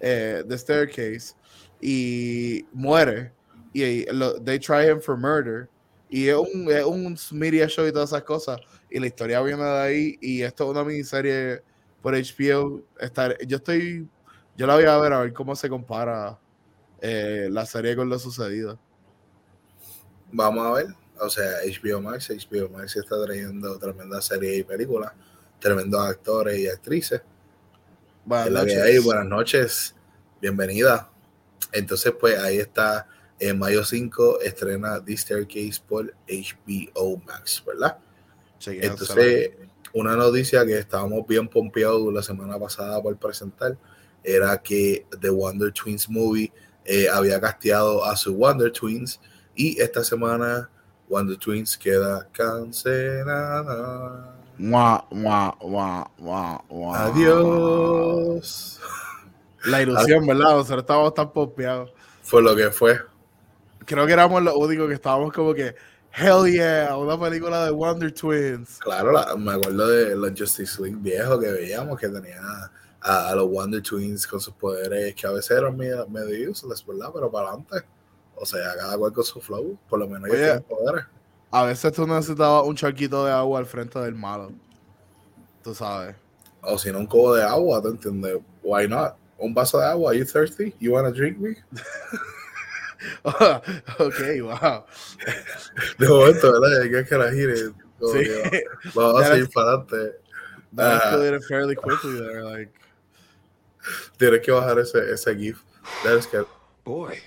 eh, 0.01 0.43
the 0.47 0.57
staircase, 0.57 1.35
y 1.81 2.65
muere. 2.73 3.31
Y 3.73 4.05
lo, 4.11 4.39
they 4.39 4.59
try 4.59 4.89
him 4.89 5.01
for 5.01 5.17
murder. 5.17 5.67
Y 6.09 6.27
es 6.27 6.35
un, 6.35 6.69
es 6.71 6.85
un 6.85 7.17
media 7.31 7.67
show 7.67 7.87
y 7.87 7.91
todas 7.91 8.09
esas 8.09 8.23
cosas. 8.23 8.59
Y 8.89 8.99
la 8.99 9.07
historia 9.07 9.41
viene 9.41 9.63
de 9.63 9.79
ahí. 9.79 10.17
Y 10.21 10.41
esto 10.43 10.65
es 10.65 10.69
una 10.69 10.83
miniserie 10.83 11.63
por 12.01 12.13
HBO. 12.13 12.83
Estar, 12.99 13.37
yo 13.45 13.57
estoy. 13.57 14.07
Yo 14.55 14.67
la 14.67 14.75
voy 14.75 14.85
a 14.85 14.97
ver 14.97 15.13
a 15.13 15.21
ver 15.21 15.33
cómo 15.33 15.55
se 15.55 15.67
compara 15.67 16.37
eh, 17.01 17.47
la 17.51 17.65
serie 17.65 17.95
con 17.95 18.07
lo 18.07 18.19
sucedido. 18.19 18.79
Vamos 20.31 20.65
a 20.65 20.71
ver. 20.73 20.87
O 21.19 21.29
sea, 21.29 21.59
HBO 21.65 22.01
Max, 22.01 22.29
HBO 22.29 22.69
Max 22.69 22.95
está 22.95 23.23
trayendo 23.23 23.77
tremenda 23.79 24.21
serie 24.21 24.57
y 24.57 24.63
películas, 24.63 25.13
tremendos 25.59 26.01
actores 26.01 26.59
y 26.59 26.67
actrices. 26.67 27.21
Buenas 28.25 28.51
noches. 28.51 29.03
buenas 29.03 29.25
noches 29.25 29.95
bienvenida. 30.43 31.09
Entonces, 31.71 32.13
pues 32.19 32.37
ahí 32.37 32.57
está, 32.57 33.07
en 33.39 33.59
mayo 33.59 33.83
5 33.83 34.41
estrena 34.41 35.03
The 35.03 35.17
Staircase 35.17 35.81
por 35.87 36.13
HBO 36.27 37.17
Max, 37.25 37.63
¿verdad? 37.65 37.97
Entonces, 38.65 39.51
una 39.93 40.15
noticia 40.15 40.65
que 40.65 40.77
estábamos 40.77 41.27
bien 41.27 41.47
pompeados 41.47 42.13
la 42.13 42.23
semana 42.23 42.57
pasada 42.57 43.01
por 43.01 43.15
presentar 43.17 43.77
era 44.23 44.57
que 44.61 45.05
The 45.19 45.29
Wonder 45.29 45.71
Twins 45.71 46.09
Movie 46.09 46.51
eh, 46.85 47.07
había 47.09 47.39
casteado 47.41 48.03
a 48.03 48.15
su 48.15 48.35
Wonder 48.35 48.71
Twins 48.71 49.19
y 49.55 49.79
esta 49.81 50.03
semana 50.03 50.69
Wonder 51.09 51.37
Twins 51.37 51.77
queda 51.77 52.27
cancelada. 52.31 53.53
Adiós. 56.95 58.79
La 59.65 59.81
ilusión, 59.81 60.25
¿verdad? 60.27 60.57
Nosotros 60.57 60.81
estábamos 60.81 61.13
tan 61.13 61.31
pompeados. 61.31 61.91
Fue 62.21 62.41
lo 62.41 62.55
que 62.55 62.69
fue. 62.71 62.99
Creo 63.85 64.05
que 64.05 64.13
éramos 64.13 64.41
los 64.43 64.55
únicos 64.55 64.87
que 64.87 64.93
estábamos 64.95 65.33
como 65.33 65.53
que, 65.53 65.75
Hell 66.15 66.51
yeah, 66.51 66.95
una 66.95 67.19
película 67.19 67.65
de 67.65 67.71
Wonder 67.71 68.13
Twins. 68.13 68.77
Claro, 68.79 69.13
me 69.37 69.53
acuerdo 69.53 69.87
de 69.87 70.15
los 70.15 70.31
Justice 70.37 70.79
League 70.81 70.97
viejos 70.99 71.39
que 71.39 71.51
veíamos 71.51 71.99
que 71.99 72.07
tenía 72.07 72.39
a, 73.01 73.33
los 73.35 73.49
Wonder 73.49 73.81
Twins 73.81 74.27
con 74.27 74.39
sus 74.39 74.53
poderes 74.53 75.15
que 75.15 75.25
a 75.25 75.31
veces 75.31 75.57
eran 75.57 75.75
medio, 75.75 76.07
medio 76.07 76.51
useless, 76.51 76.85
¿verdad? 76.85 77.09
Pero 77.13 77.31
para 77.31 77.49
adelante. 77.49 77.77
O 78.35 78.45
sea, 78.45 78.75
cada 78.77 78.97
cual 78.97 79.11
con 79.11 79.23
su 79.23 79.41
flow, 79.41 79.77
por 79.89 79.99
lo 79.99 80.07
menos 80.07 80.29
ellos 80.29 80.39
tienen 80.39 80.63
poderes. 80.63 81.05
A 81.49 81.63
veces 81.63 81.91
tú 81.93 82.05
necesitabas 82.05 82.65
un 82.65 82.75
charquito 82.75 83.25
de 83.25 83.31
agua 83.31 83.59
al 83.59 83.65
frente 83.65 83.99
del 83.99 84.15
malo. 84.15 84.51
Tú 85.63 85.73
sabes. 85.73 86.15
O 86.61 86.77
si 86.77 86.91
no, 86.91 86.99
un 86.99 87.07
cubo 87.07 87.35
de 87.35 87.43
agua, 87.43 87.81
¿te 87.81 87.89
entiendes? 87.89 88.39
Why 88.61 88.87
not? 88.87 89.15
Un 89.37 89.53
vaso 89.53 89.79
de 89.79 89.85
agua, 89.85 90.11
are 90.11 90.19
you 90.19 90.25
thirsty? 90.25 90.73
You 90.79 90.93
wanna 90.93 91.11
drink 91.11 91.37
me? 91.37 91.55
ok, 93.23 94.19
wow. 94.41 94.85
De 95.97 96.07
momento, 96.07 96.51
¿verdad? 96.51 96.81
Hay 96.81 96.91
que 96.91 97.05
que 97.05 97.17
la 97.17 97.31
gire. 97.31 97.55
Sí. 97.55 98.61
Vamos 98.93 99.21
a 99.21 99.27
seguir 99.27 99.49
para 99.49 99.69
adelante. 99.69 100.19
That 100.75 101.35
uh, 101.35 101.39
fairly 101.47 101.75
quickly 101.75 102.19
there, 102.19 102.43
like. 102.43 102.71
Tienes 104.17 104.41
que 104.41 104.51
bajar 104.51 104.79
ese, 104.79 105.11
ese 105.11 105.35
GIF. 105.35 105.63
That 106.03 106.17
is 106.17 106.27
que... 106.27 106.45
Boy, 106.83 107.19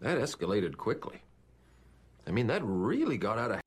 that 0.00 0.18
escalated 0.18 0.76
quickly. 0.76 1.20
I 2.26 2.30
mean, 2.30 2.46
that 2.46 2.62
really 2.64 3.18
got 3.18 3.38
out 3.38 3.50
of. 3.50 3.60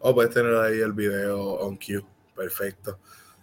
Oh, 0.00 0.14
puedes 0.14 0.32
tener 0.32 0.54
ahí 0.56 0.80
el 0.80 0.92
video 0.92 1.58
on 1.60 1.76
cue. 1.76 2.02
Perfecto. 2.34 2.98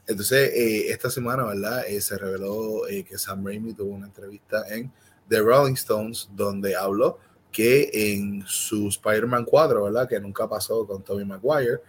Entonces, 0.07 0.51
eh, 0.53 0.91
esta 0.91 1.09
semana, 1.09 1.45
¿verdad? 1.45 1.85
Eh, 1.87 2.01
se 2.01 2.17
reveló 2.17 2.87
eh, 2.87 3.03
que 3.03 3.17
Sam 3.17 3.45
Raimi 3.45 3.73
tuvo 3.73 3.93
una 3.93 4.07
entrevista 4.07 4.63
en 4.69 4.91
The 5.29 5.41
Rolling 5.41 5.73
Stones 5.73 6.29
donde 6.33 6.75
habló 6.75 7.19
que 7.51 7.89
en 7.93 8.43
su 8.47 8.87
Spider-Man 8.87 9.45
4, 9.45 9.83
¿verdad? 9.83 10.09
Que 10.09 10.19
nunca 10.19 10.49
pasó 10.49 10.85
con 10.87 11.03
Tobey 11.03 11.25
Maguire, 11.25 11.81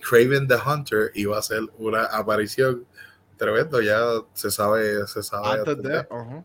Craven 0.00 0.46
the 0.48 0.56
Hunter 0.56 1.10
iba 1.14 1.36
a 1.36 1.40
hacer 1.40 1.60
una 1.78 2.04
aparición 2.04 2.86
tremendo, 3.36 3.80
ya 3.80 4.00
se 4.32 4.50
sabe, 4.50 5.06
se 5.06 5.22
sabe. 5.22 5.62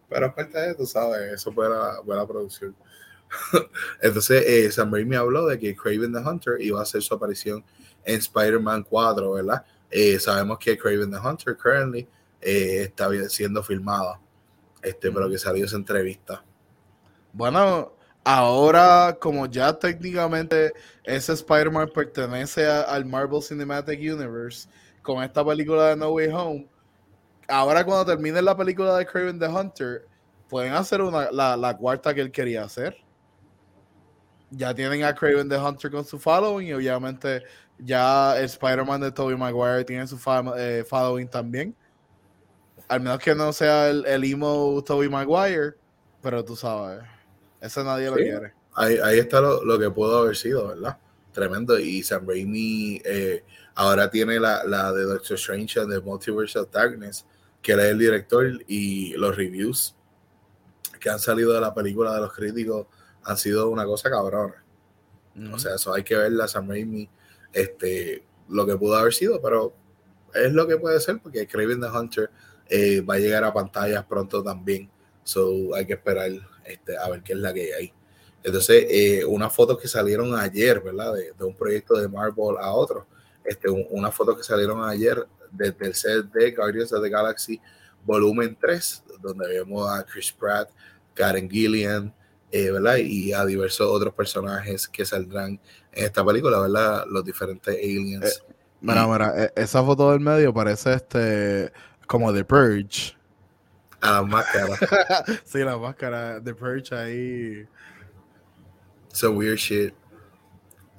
Pero 0.09 0.25
aparte 0.25 0.59
de 0.59 0.71
eso, 0.71 0.85
sabes, 0.85 1.33
eso 1.33 1.51
fue 1.51 1.69
la 1.69 2.01
buena 2.01 2.27
producción. 2.27 2.75
Entonces, 4.01 4.75
Sam 4.75 4.91
Raimi 4.93 5.15
habló 5.15 5.45
de 5.45 5.57
que 5.57 5.75
Craven 5.75 6.11
the 6.11 6.19
Hunter 6.19 6.59
iba 6.59 6.79
a 6.79 6.83
hacer 6.83 7.01
su 7.01 7.13
aparición 7.13 7.63
en 8.03 8.17
Spider-Man 8.17 8.83
4, 8.83 9.31
¿verdad? 9.31 9.65
Eh, 9.89 10.19
sabemos 10.19 10.57
que 10.59 10.77
Craven 10.77 11.11
the 11.11 11.17
Hunter 11.17 11.57
currently 11.57 12.07
eh, 12.41 12.83
está 12.83 13.09
siendo 13.29 13.63
filmada, 13.63 14.19
este, 14.81 15.11
pero 15.11 15.29
que 15.29 15.37
salió 15.37 15.65
esa 15.65 15.75
entrevista. 15.75 16.43
Bueno, 17.33 17.93
ahora 18.23 19.17
como 19.19 19.45
ya 19.45 19.77
técnicamente 19.77 20.73
ese 21.03 21.33
Spider-Man 21.33 21.89
pertenece 21.93 22.67
al 22.67 23.05
Marvel 23.05 23.41
Cinematic 23.41 23.99
Universe, 23.99 24.67
con 25.01 25.23
esta 25.23 25.43
película 25.45 25.89
de 25.89 25.95
No 25.95 26.09
Way 26.09 26.27
Home, 26.27 26.67
ahora 27.47 27.83
cuando 27.85 28.05
termine 28.05 28.41
la 28.41 28.55
película 28.55 28.95
de 28.97 29.05
Craven 29.05 29.39
the 29.39 29.47
Hunter, 29.47 30.07
pueden 30.47 30.73
hacer 30.73 31.01
una, 31.01 31.31
la, 31.31 31.57
la 31.57 31.75
cuarta 31.77 32.13
que 32.13 32.21
él 32.21 32.31
quería 32.31 32.63
hacer 32.63 32.95
ya 34.51 34.75
tienen 34.75 35.03
a 35.03 35.15
Craven 35.15 35.49
the 35.49 35.57
Hunter 35.57 35.89
con 35.89 36.05
su 36.05 36.19
following 36.19 36.67
y 36.67 36.73
obviamente 36.73 37.43
ya 37.79 38.37
el 38.37 38.45
Spider-Man 38.45 39.01
de 39.01 39.11
Tobey 39.11 39.35
Maguire 39.35 39.83
tiene 39.83 40.05
su 40.05 40.19
eh, 40.57 40.83
following 40.87 41.27
también. 41.27 41.75
Al 42.91 42.99
menos 42.99 43.19
que 43.19 43.33
no 43.33 43.53
sea 43.53 43.89
el, 43.89 44.05
el 44.05 44.21
emo 44.25 44.83
Tobey 44.85 45.07
Maguire, 45.07 45.75
pero 46.21 46.43
tú 46.43 46.57
sabes, 46.57 47.01
ese 47.61 47.85
nadie 47.85 48.09
lo 48.09 48.17
quiere. 48.17 48.53
Ahí, 48.73 48.97
ahí 49.01 49.17
está 49.17 49.39
lo, 49.39 49.63
lo, 49.63 49.79
que 49.79 49.89
pudo 49.89 50.17
haber 50.17 50.35
sido, 50.35 50.67
¿verdad? 50.67 50.97
Tremendo. 51.31 51.79
Y 51.79 52.03
Sam 52.03 52.27
Raimi 52.27 53.01
eh, 53.05 53.45
ahora 53.75 54.09
tiene 54.09 54.41
la, 54.41 54.65
la, 54.65 54.91
de 54.91 55.03
Doctor 55.03 55.35
Strange 55.37 55.85
de 55.85 56.01
Multiverse 56.01 56.59
of 56.59 56.69
Darkness, 56.69 57.25
que 57.61 57.71
él 57.71 57.79
es 57.79 57.85
el 57.85 57.97
director 57.97 58.45
y 58.67 59.13
los 59.13 59.37
reviews 59.37 59.95
que 60.99 61.09
han 61.09 61.19
salido 61.19 61.53
de 61.53 61.61
la 61.61 61.73
película 61.73 62.13
de 62.13 62.19
los 62.19 62.33
críticos 62.33 62.87
han 63.23 63.37
sido 63.37 63.69
una 63.69 63.85
cosa 63.85 64.09
cabrona. 64.09 64.65
O 65.53 65.57
sea, 65.57 65.75
eso 65.75 65.93
hay 65.93 66.03
que 66.03 66.17
verla, 66.17 66.45
Sam 66.49 66.67
Raimi, 66.67 67.09
este, 67.53 68.25
lo 68.49 68.65
que 68.65 68.75
pudo 68.75 68.97
haber 68.97 69.13
sido, 69.13 69.41
pero 69.41 69.73
es 70.33 70.51
lo 70.51 70.67
que 70.67 70.75
puede 70.75 70.99
ser, 70.99 71.19
porque 71.21 71.47
Craven 71.47 71.79
the 71.79 71.87
Hunter 71.87 72.29
eh, 72.71 73.01
va 73.01 73.15
a 73.15 73.19
llegar 73.19 73.43
a 73.43 73.53
pantallas 73.53 74.05
pronto 74.05 74.41
también. 74.41 74.89
So 75.23 75.75
hay 75.75 75.85
que 75.85 75.93
esperar 75.93 76.31
este, 76.63 76.97
a 76.97 77.09
ver 77.09 77.21
qué 77.21 77.33
es 77.33 77.39
la 77.39 77.53
que 77.53 77.73
hay. 77.73 77.93
Entonces, 78.43 78.85
eh, 78.89 79.25
unas 79.25 79.53
fotos 79.53 79.77
que 79.77 79.89
salieron 79.89 80.33
ayer, 80.33 80.79
¿verdad? 80.79 81.13
De, 81.13 81.43
un 81.43 81.53
proyecto 81.53 81.95
de 81.95 82.07
Marvel 82.07 82.55
a 82.59 82.71
otro. 82.71 83.05
Este, 83.43 83.69
unas 83.69 84.15
fotos 84.15 84.37
que 84.37 84.43
salieron 84.43 84.87
ayer 84.87 85.27
desde 85.51 85.85
el 85.85 85.93
set 85.93 86.25
de 86.31 86.51
Guardians 86.51 86.93
of 86.93 87.03
the 87.03 87.09
Galaxy 87.09 87.59
Volumen 88.05 88.57
3, 88.59 89.03
donde 89.21 89.47
vemos 89.49 89.89
a 89.91 90.03
Chris 90.03 90.31
Pratt, 90.31 90.69
Karen 91.13 91.49
Gillian, 91.49 92.13
eh, 92.51 92.71
¿verdad? 92.71 92.97
Y 92.97 93.33
a 93.33 93.45
diversos 93.45 93.87
otros 93.87 94.13
personajes 94.13 94.87
que 94.87 95.05
saldrán 95.05 95.59
en 95.91 96.05
esta 96.05 96.25
película, 96.25 96.59
¿verdad? 96.61 97.03
Los 97.07 97.25
diferentes 97.25 97.75
aliens. 97.75 98.43
Eh, 98.47 98.53
mira, 98.79 99.07
mira, 99.07 99.43
e, 99.43 99.53
esa 99.55 99.83
foto 99.83 100.11
del 100.11 100.21
medio 100.21 100.53
parece 100.53 100.93
este 100.93 101.71
como 102.11 102.33
The 102.33 102.43
Purge. 102.43 103.15
A 104.01 104.11
la 104.11 104.23
máscara. 104.23 104.75
sí, 105.45 105.59
la 105.59 105.77
máscara, 105.77 106.43
The 106.43 106.53
Purge 106.53 106.93
ahí. 106.93 107.65
Some 109.13 109.37
weird 109.37 109.57
shit. 109.57 109.93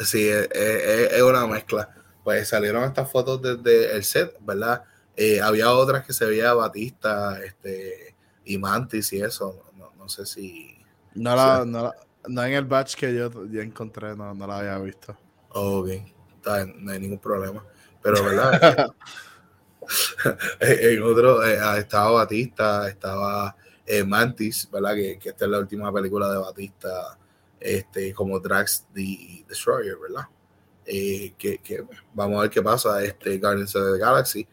Sí, 0.01 0.31
es, 0.31 1.23
una 1.23 1.47
mezcla. 1.47 1.91
Pues 2.25 2.49
salieron 2.49 2.85
estas 2.85 3.11
fotos 3.13 3.43
desde 3.43 3.95
el 3.95 4.05
set, 4.05 4.35
¿verdad? 4.41 4.85
Eh, 5.15 5.43
había 5.43 5.71
otras 5.71 6.07
que 6.07 6.15
se 6.15 6.25
veía 6.25 6.55
Batista, 6.55 7.39
este, 7.45 8.17
y 8.47 8.57
Mantis 8.57 9.13
y 9.13 9.21
eso. 9.21 9.71
no 9.99 10.09
sé 10.09 10.25
si 10.25 10.79
no, 11.15 11.37
la, 11.37 11.65
no, 11.67 11.93
no, 12.27 12.45
en 12.45 12.55
el 12.55 12.65
batch 12.65 12.95
que 12.95 13.15
yo, 13.15 13.31
encontré, 13.61 14.17
no, 14.17 14.33
no 14.33 14.47
la 14.47 14.61
había 14.61 14.79
visto. 14.79 15.15
ok, 15.51 15.89
no 16.79 16.93
hay 16.93 17.01
ningún 17.01 17.19
problema. 17.19 17.63
Pero, 18.03 18.25
¿verdad? 18.25 18.95
en 20.61 21.03
otro 21.03 21.45
eh, 21.45 21.59
estaba 21.79 22.11
Batista, 22.11 22.89
estaba 22.89 23.57
eh, 23.87 24.05
Mantis, 24.05 24.69
¿verdad? 24.71 24.95
Que, 24.95 25.19
que, 25.19 25.31
esta 25.31 25.45
es 25.45 25.51
la 25.51 25.59
última 25.59 25.93
película 25.93 26.31
de 26.31 26.39
Batista, 26.39 27.19
este, 27.59 28.13
como 28.13 28.39
Drax 28.39 28.87
the 28.95 29.45
Destroyer, 29.49 29.97
¿verdad? 29.97 30.27
Eh, 30.87 31.35
que, 31.39 31.59
que, 31.59 31.85
vamos 32.13 32.39
a 32.39 32.43
ver 32.43 32.51
qué 32.51 32.63
pasa. 32.63 33.03
Este 33.03 33.39
Guardians 33.39 33.75
of 33.77 33.93
the 33.93 33.99
Galaxy, 33.99 34.47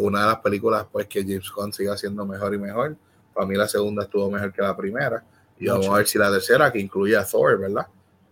una 0.00 0.20
de 0.20 0.26
las 0.26 0.38
películas 0.38 0.86
pues 0.90 1.06
que 1.06 1.22
James 1.22 1.50
Gunn 1.50 1.72
sigue 1.72 1.90
haciendo 1.90 2.24
mejor 2.24 2.54
y 2.54 2.58
mejor. 2.58 2.96
Para 3.32 3.46
mí 3.46 3.56
la 3.56 3.66
segunda 3.66 4.04
estuvo 4.04 4.30
mejor 4.30 4.52
que 4.52 4.62
la 4.62 4.76
primera. 4.76 5.24
Y 5.58 5.68
vamos 5.68 5.88
a 5.88 5.94
ver 5.94 6.06
si 6.06 6.18
la 6.18 6.30
tercera, 6.30 6.72
que 6.72 6.78
incluye 6.78 7.16
a 7.16 7.24
Thor, 7.24 7.58
¿verdad? 7.58 7.86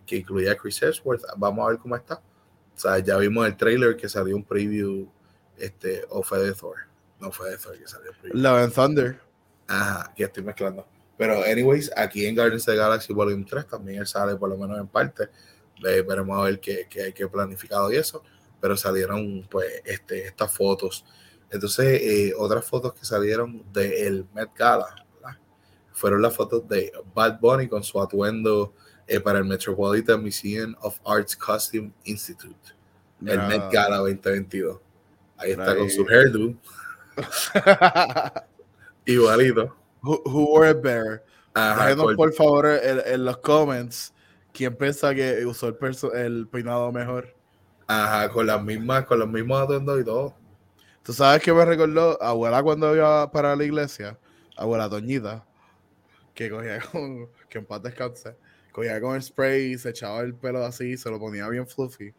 Que 0.06 0.16
incluye 0.16 0.50
a 0.50 0.56
Chris 0.56 0.82
Hemsworth, 0.82 1.22
vamos 1.36 1.66
a 1.66 1.70
ver 1.70 1.78
cómo 1.78 1.96
está. 1.96 2.14
O 2.14 2.78
sea, 2.78 2.98
ya 2.98 3.16
vimos 3.16 3.46
el 3.46 3.56
trailer 3.56 3.96
que 3.96 4.08
salió 4.08 4.36
un 4.36 4.44
preview, 4.44 5.08
este, 5.58 6.04
o 6.10 6.22
fue 6.22 6.40
de 6.40 6.52
Thor. 6.52 6.76
No 7.20 7.30
fue 7.30 7.50
de 7.50 7.58
Thor 7.58 7.78
que 7.78 7.86
salió. 7.86 8.12
Love 8.32 8.64
and 8.64 8.74
Thunder. 8.74 9.20
Ajá, 9.68 10.12
que 10.14 10.24
estoy 10.24 10.42
mezclando. 10.42 10.86
Pero, 11.16 11.42
anyways, 11.44 11.90
aquí 11.96 12.26
en 12.26 12.34
Guardians 12.34 12.66
of 12.68 12.74
the 12.74 12.76
Galaxy 12.76 13.12
Volume 13.12 13.44
3 13.48 13.66
también 13.66 14.00
él 14.00 14.06
sale 14.06 14.34
por 14.36 14.48
lo 14.48 14.56
menos 14.56 14.78
en 14.78 14.88
parte. 14.88 15.28
veremos 15.80 16.38
a 16.38 16.42
ver 16.42 16.60
qué, 16.60 16.86
qué 16.88 17.02
hay 17.04 17.12
que 17.12 17.28
planificado 17.28 17.92
y 17.92 17.96
eso. 17.96 18.22
Pero 18.60 18.76
salieron, 18.76 19.46
pues, 19.50 19.82
este, 19.84 20.26
estas 20.26 20.50
fotos. 20.50 21.04
Entonces, 21.50 22.00
eh, 22.02 22.34
otras 22.36 22.64
fotos 22.64 22.94
que 22.94 23.04
salieron 23.04 23.64
del 23.72 24.26
Met 24.34 24.50
Gala 24.56 25.02
fueron 25.92 26.22
las 26.22 26.34
fotos 26.34 26.66
de 26.68 26.92
Bad 27.14 27.38
Bunny 27.38 27.68
con 27.68 27.84
su 27.84 28.00
atuendo 28.00 28.74
eh, 29.06 29.20
para 29.20 29.38
el 29.38 29.44
Metropolitan 29.44 30.20
Museum 30.20 30.74
of 30.80 30.98
Arts 31.04 31.36
Costume 31.36 31.92
Institute, 32.04 32.72
el 33.24 33.38
Met 33.46 33.70
Gala 33.70 33.98
2022. 33.98 34.80
Ahí 35.42 35.50
está 35.52 35.76
con 35.76 35.90
su 35.90 36.06
hairdo. 36.08 36.54
Igualito. 39.06 39.76
Who, 40.02 40.22
who 40.24 40.52
wore 40.52 40.68
a 40.68 40.74
bear? 40.74 41.22
por... 42.16 42.32
favor 42.32 42.66
en, 42.66 43.24
los 43.24 43.36
comments 43.38 44.12
quién 44.52 44.74
piensa 44.74 45.14
que 45.14 45.44
usó 45.44 45.68
el, 45.68 45.76
el 46.14 46.48
peinado 46.48 46.90
mejor. 46.92 47.34
Ajá, 47.86 48.30
con 48.30 48.46
las 48.46 48.62
mismas, 48.62 49.04
con 49.04 49.18
los 49.18 49.28
mismos 49.28 49.60
atuendos 49.62 50.00
y 50.00 50.04
todo. 50.04 50.34
¿Tú 51.02 51.12
sabes 51.12 51.42
qué 51.42 51.52
me 51.52 51.64
recordó? 51.64 52.22
Abuela 52.22 52.62
cuando 52.62 52.94
iba 52.94 53.30
para 53.30 53.56
la 53.56 53.64
iglesia, 53.64 54.16
abuela 54.56 54.88
Doñita, 54.88 55.44
que 56.34 56.48
cogía 56.48 56.80
con, 56.92 57.28
que 57.48 57.58
en 57.58 57.66
paz 57.66 57.82
descanse, 57.82 58.36
cogía 58.70 59.00
con 59.00 59.16
el 59.16 59.22
spray, 59.22 59.76
se 59.78 59.90
echaba 59.90 60.20
el 60.20 60.34
pelo 60.34 60.64
así, 60.64 60.96
se 60.96 61.10
lo 61.10 61.18
ponía 61.18 61.48
bien 61.48 61.66
fluffy. 61.66 62.14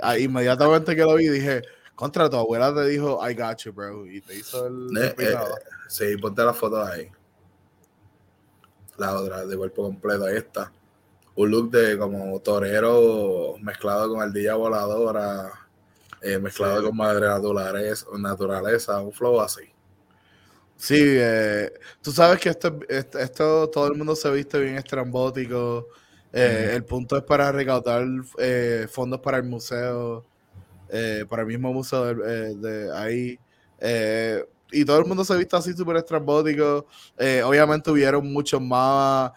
Ah, 0.00 0.18
inmediatamente 0.18 0.96
que 0.96 1.02
lo 1.02 1.14
vi 1.14 1.28
dije, 1.28 1.62
contra 1.96 2.30
tu 2.30 2.36
abuela 2.36 2.72
te 2.72 2.86
dijo, 2.86 3.18
I 3.26 3.34
got 3.34 3.58
you, 3.64 3.72
bro, 3.72 4.06
y 4.06 4.20
te 4.20 4.36
hizo 4.36 4.66
el... 4.66 4.96
Eh, 4.96 5.14
eh, 5.18 5.36
sí, 5.88 6.16
ponte 6.18 6.44
la 6.44 6.54
foto 6.54 6.80
ahí. 6.84 7.10
La 8.98 9.18
otra, 9.18 9.44
de 9.44 9.56
cuerpo 9.56 9.82
completo, 9.82 10.26
ahí 10.26 10.36
está. 10.36 10.70
un 11.34 11.50
look 11.50 11.70
de 11.70 11.98
como 11.98 12.38
torero 12.40 13.56
mezclado 13.60 14.10
con 14.10 14.22
ardilla 14.22 14.54
voladora, 14.54 15.52
eh, 16.20 16.38
mezclado 16.38 16.82
con 16.82 16.96
madre 16.96 17.26
naturaleza, 17.26 18.06
naturaleza, 18.18 19.00
un 19.00 19.12
flow 19.12 19.40
así. 19.40 19.62
Sí, 20.76 20.98
eh, 21.00 21.72
tú 22.02 22.12
sabes 22.12 22.38
que 22.40 22.50
esto, 22.50 22.78
esto, 22.88 23.70
todo 23.70 23.86
el 23.86 23.94
mundo 23.94 24.14
se 24.14 24.30
viste 24.30 24.58
bien 24.58 24.76
estrambótico. 24.76 25.88
Eh, 26.32 26.72
el 26.74 26.84
punto 26.84 27.16
es 27.16 27.22
para 27.22 27.50
recaudar 27.52 28.06
fondos 28.90 29.20
para 29.20 29.38
el 29.38 29.44
museo, 29.44 30.24
para 31.28 31.42
el 31.42 31.48
mismo 31.48 31.72
museo 31.72 32.14
de, 32.14 32.90
ahí. 32.94 33.38
y 34.72 34.84
todo 34.84 34.98
el 34.98 35.06
mundo 35.06 35.24
se 35.24 35.36
viste 35.36 35.56
así 35.56 35.72
súper 35.72 35.96
estrambótico. 35.96 36.86
obviamente 37.44 37.90
hubieron 37.90 38.32
muchos 38.32 38.60
más 38.60 39.32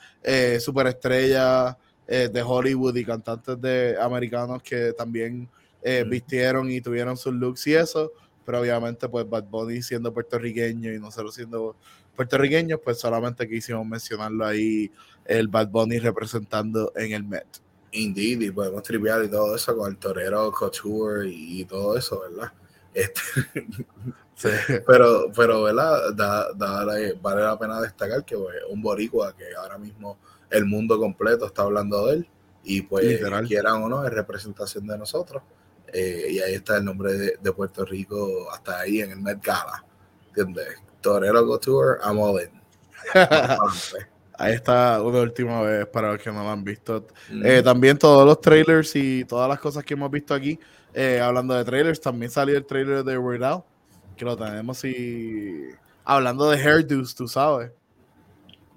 superestrellas 0.60 1.76
de 2.08 2.44
Hollywood 2.46 2.96
y 2.96 3.06
cantantes 3.06 3.60
de 3.62 3.98
americanos 4.00 4.62
que 4.64 4.94
también 4.94 5.50
vistieron 6.08 6.70
y 6.72 6.82
tuvieron 6.82 7.18
sus 7.18 7.34
looks 7.34 7.68
y 7.68 7.74
eso 7.74 8.12
pero 8.50 8.62
obviamente 8.62 9.08
pues 9.08 9.30
Bad 9.30 9.44
Bunny 9.44 9.84
siendo 9.84 10.12
puertorriqueño 10.12 10.92
y 10.92 10.98
nosotros 10.98 11.36
siendo 11.36 11.76
puertorriqueños, 12.16 12.80
pues 12.84 13.00
solamente 13.00 13.48
quisimos 13.48 13.86
mencionarlo 13.86 14.44
ahí, 14.44 14.92
el 15.24 15.48
Bad 15.50 15.70
Bunny 15.70 16.00
representando 16.00 16.92
en 16.96 17.12
el 17.12 17.24
Met. 17.24 17.46
Indeed, 17.92 18.42
y 18.42 18.52
podemos 18.52 18.84
tripear 18.84 19.24
y 19.24 19.30
todo 19.30 19.56
eso 19.56 19.76
con 19.76 19.92
el 19.92 19.98
torero 19.98 20.52
Couture 20.52 21.28
y, 21.30 21.66
todo 21.66 21.98
eso, 21.98 22.22
¿verdad? 22.22 22.52
Este, 22.94 23.22
pero, 24.88 25.32
pero, 25.36 25.64
¿verdad? 25.64 26.14
vale 26.56 27.16
la 27.22 27.60
pena 27.60 27.82
destacar 27.82 28.24
que 28.26 28.38
pues, 28.38 28.58
un 28.70 28.82
boricua 28.82 29.36
que 29.36 29.56
ahora 29.56 29.78
mismo 29.78 30.18
el 30.50 30.66
mundo 30.66 30.98
completo 30.98 31.46
está 31.46 31.64
hablando 31.64 32.08
de 32.08 32.16
él 32.16 32.30
y 32.64 32.82
pues 32.82 33.22
quieran 33.48 33.84
o 33.84 33.90
no 33.90 34.06
es 34.06 34.12
representación 34.12 34.86
de 34.88 34.98
nosotros 34.98 35.44
eh, 35.94 36.28
y 36.30 36.40
ahí 36.40 36.56
está 36.56 36.78
el 36.78 36.86
nombre 36.86 37.14
de, 37.14 37.54
Puerto 37.54 37.86
Rico 37.86 38.52
hasta 38.52 38.80
ahí 38.80 39.02
en 39.02 39.12
el 39.12 39.22
Met 39.22 39.44
Gala. 39.44 39.84
¿Entiendes? 40.28 40.76
Torero 41.02 41.46
Couture, 41.46 42.00
I'm 42.04 42.20
all 42.20 42.40
in. 42.40 42.50
Ahí 44.40 44.54
está 44.54 45.02
una 45.04 45.20
última 45.20 45.62
vez 45.62 45.86
para 45.88 46.14
los 46.14 46.22
que 46.22 46.32
no 46.32 46.42
lo 46.42 46.50
han 46.50 46.64
visto. 46.64 47.06
Eh, 47.44 47.62
también 47.62 47.98
todos 47.98 48.26
los 48.26 48.40
trailers 48.40 48.96
y 48.96 49.26
todas 49.26 49.50
las 49.50 49.60
cosas 49.60 49.84
que 49.84 49.94
hemos 49.94 50.10
visto 50.10 50.34
aquí, 50.34 50.58
eh, 50.94 51.20
hablando 51.20 51.54
de 51.54 51.66
trailers, 51.66 52.00
también 52.00 52.32
salió 52.32 52.58
el 52.58 52.66
trailer 52.66 53.04
de 53.04 53.18
Weird 53.18 53.44
Al, 53.44 53.64
que 54.16 54.24
lo 54.24 54.38
tenemos 54.38 54.84
y 54.86 55.66
hablando 56.06 56.50
de 56.50 56.58
hairdos, 56.58 57.14
tú 57.14 57.28
sabes. 57.28 57.72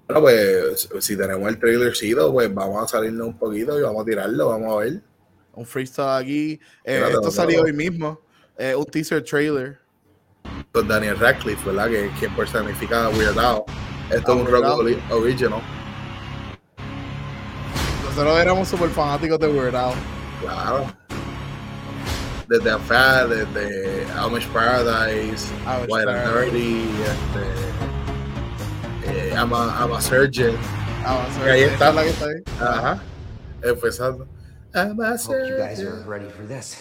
Bueno, 0.07 0.21
pues 0.21 0.89
si 0.99 1.15
tenemos 1.15 1.47
el 1.47 1.57
trailer 1.57 1.95
sido, 1.95 2.33
pues 2.33 2.53
vamos 2.53 2.83
a 2.83 2.87
salirnos 2.87 3.27
un 3.27 3.37
poquito 3.37 3.79
y 3.79 3.81
vamos 3.81 4.01
a 4.01 4.05
tirarlo, 4.05 4.49
vamos 4.49 4.73
a 4.73 4.83
ver 4.83 5.01
un 5.53 5.65
freestyle 5.65 6.21
aquí. 6.21 6.59
Eh, 6.83 7.01
esto 7.09 7.31
salió 7.31 7.61
hoy 7.61 7.73
mismo, 7.73 8.19
un 8.75 8.85
teaser 8.85 9.23
trailer. 9.23 9.79
Con 10.73 10.87
Daniel 10.89 11.17
Radcliffe, 11.17 11.65
¿verdad? 11.65 11.89
Que 11.89 12.11
quien 12.19 12.35
personifica 12.35 13.05
a 13.05 13.09
Weird 13.09 13.39
Al. 13.39 13.63
Esto 14.09 14.33
es 14.33 14.41
un 14.41 14.47
rock 14.47 14.65
original. 15.11 15.61
Nosotros 18.03 18.39
éramos 18.39 18.67
súper 18.67 18.89
fanáticos 18.89 19.39
de 19.39 19.47
Weird 19.47 19.75
Al. 19.75 19.93
Claro. 20.41 20.85
Desde 22.47 22.71
Affair, 22.71 23.27
desde 23.27 24.05
Amish 24.17 24.47
Paradise, 24.49 25.49
White 25.87 26.09
and 26.09 26.33
Dirty, 26.33 26.85
este, 27.01 27.43
eh, 29.09 29.33
I'm, 29.33 29.53
a, 29.53 29.75
I'm 29.79 29.93
a 29.93 30.01
Surgeon. 30.01 30.55
Ahí 31.43 31.63
está. 31.63 31.91
la 31.91 32.03
que 32.03 32.09
está 32.09 32.25
ahí. 32.25 32.43
Ajá. 32.61 32.99
Empezando. 33.63 34.27
Hope 34.75 35.47
you 35.47 35.57
guys 35.57 35.79
are 35.79 36.03
ready 36.05 36.29
for 36.29 36.45
this. 36.45 36.77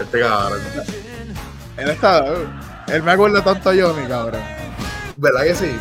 Este 0.00 0.20
cabrón. 0.20 0.60
Él 1.76 1.90
está. 1.90 2.24
Él 2.88 3.02
me 3.02 3.12
acuerda 3.12 3.42
tanto 3.42 3.70
a 3.70 3.74
Johnny, 3.74 4.06
cabrón. 4.06 4.40
¿Verdad 5.16 5.44
que 5.44 5.54
sí? 5.54 5.76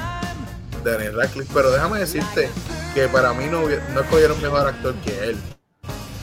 Daniel 0.84 1.16
Radcliffe. 1.16 1.52
Pero 1.54 1.72
déjame 1.72 2.00
decirte 2.00 2.50
que 2.94 3.08
para 3.08 3.34
mí 3.34 3.46
no, 3.46 3.62
no 3.62 4.02
escogieron 4.02 4.42
mejor 4.42 4.68
actor 4.68 4.94
que 5.06 5.30
él. 5.30 5.38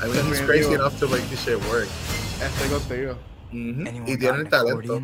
I 0.02 0.08
mean, 0.08 0.26
he's 0.28 0.40
crazy 0.40 0.74
enough 0.74 0.98
to 0.98 1.08
make 1.08 1.22
this 1.28 1.44
shit 1.44 1.56
work. 1.70 1.86
Estoy 2.40 2.68
contigo. 2.68 3.16
Y 3.52 4.16
tiene 4.16 4.38
el 4.38 4.48
talento. 4.48 5.00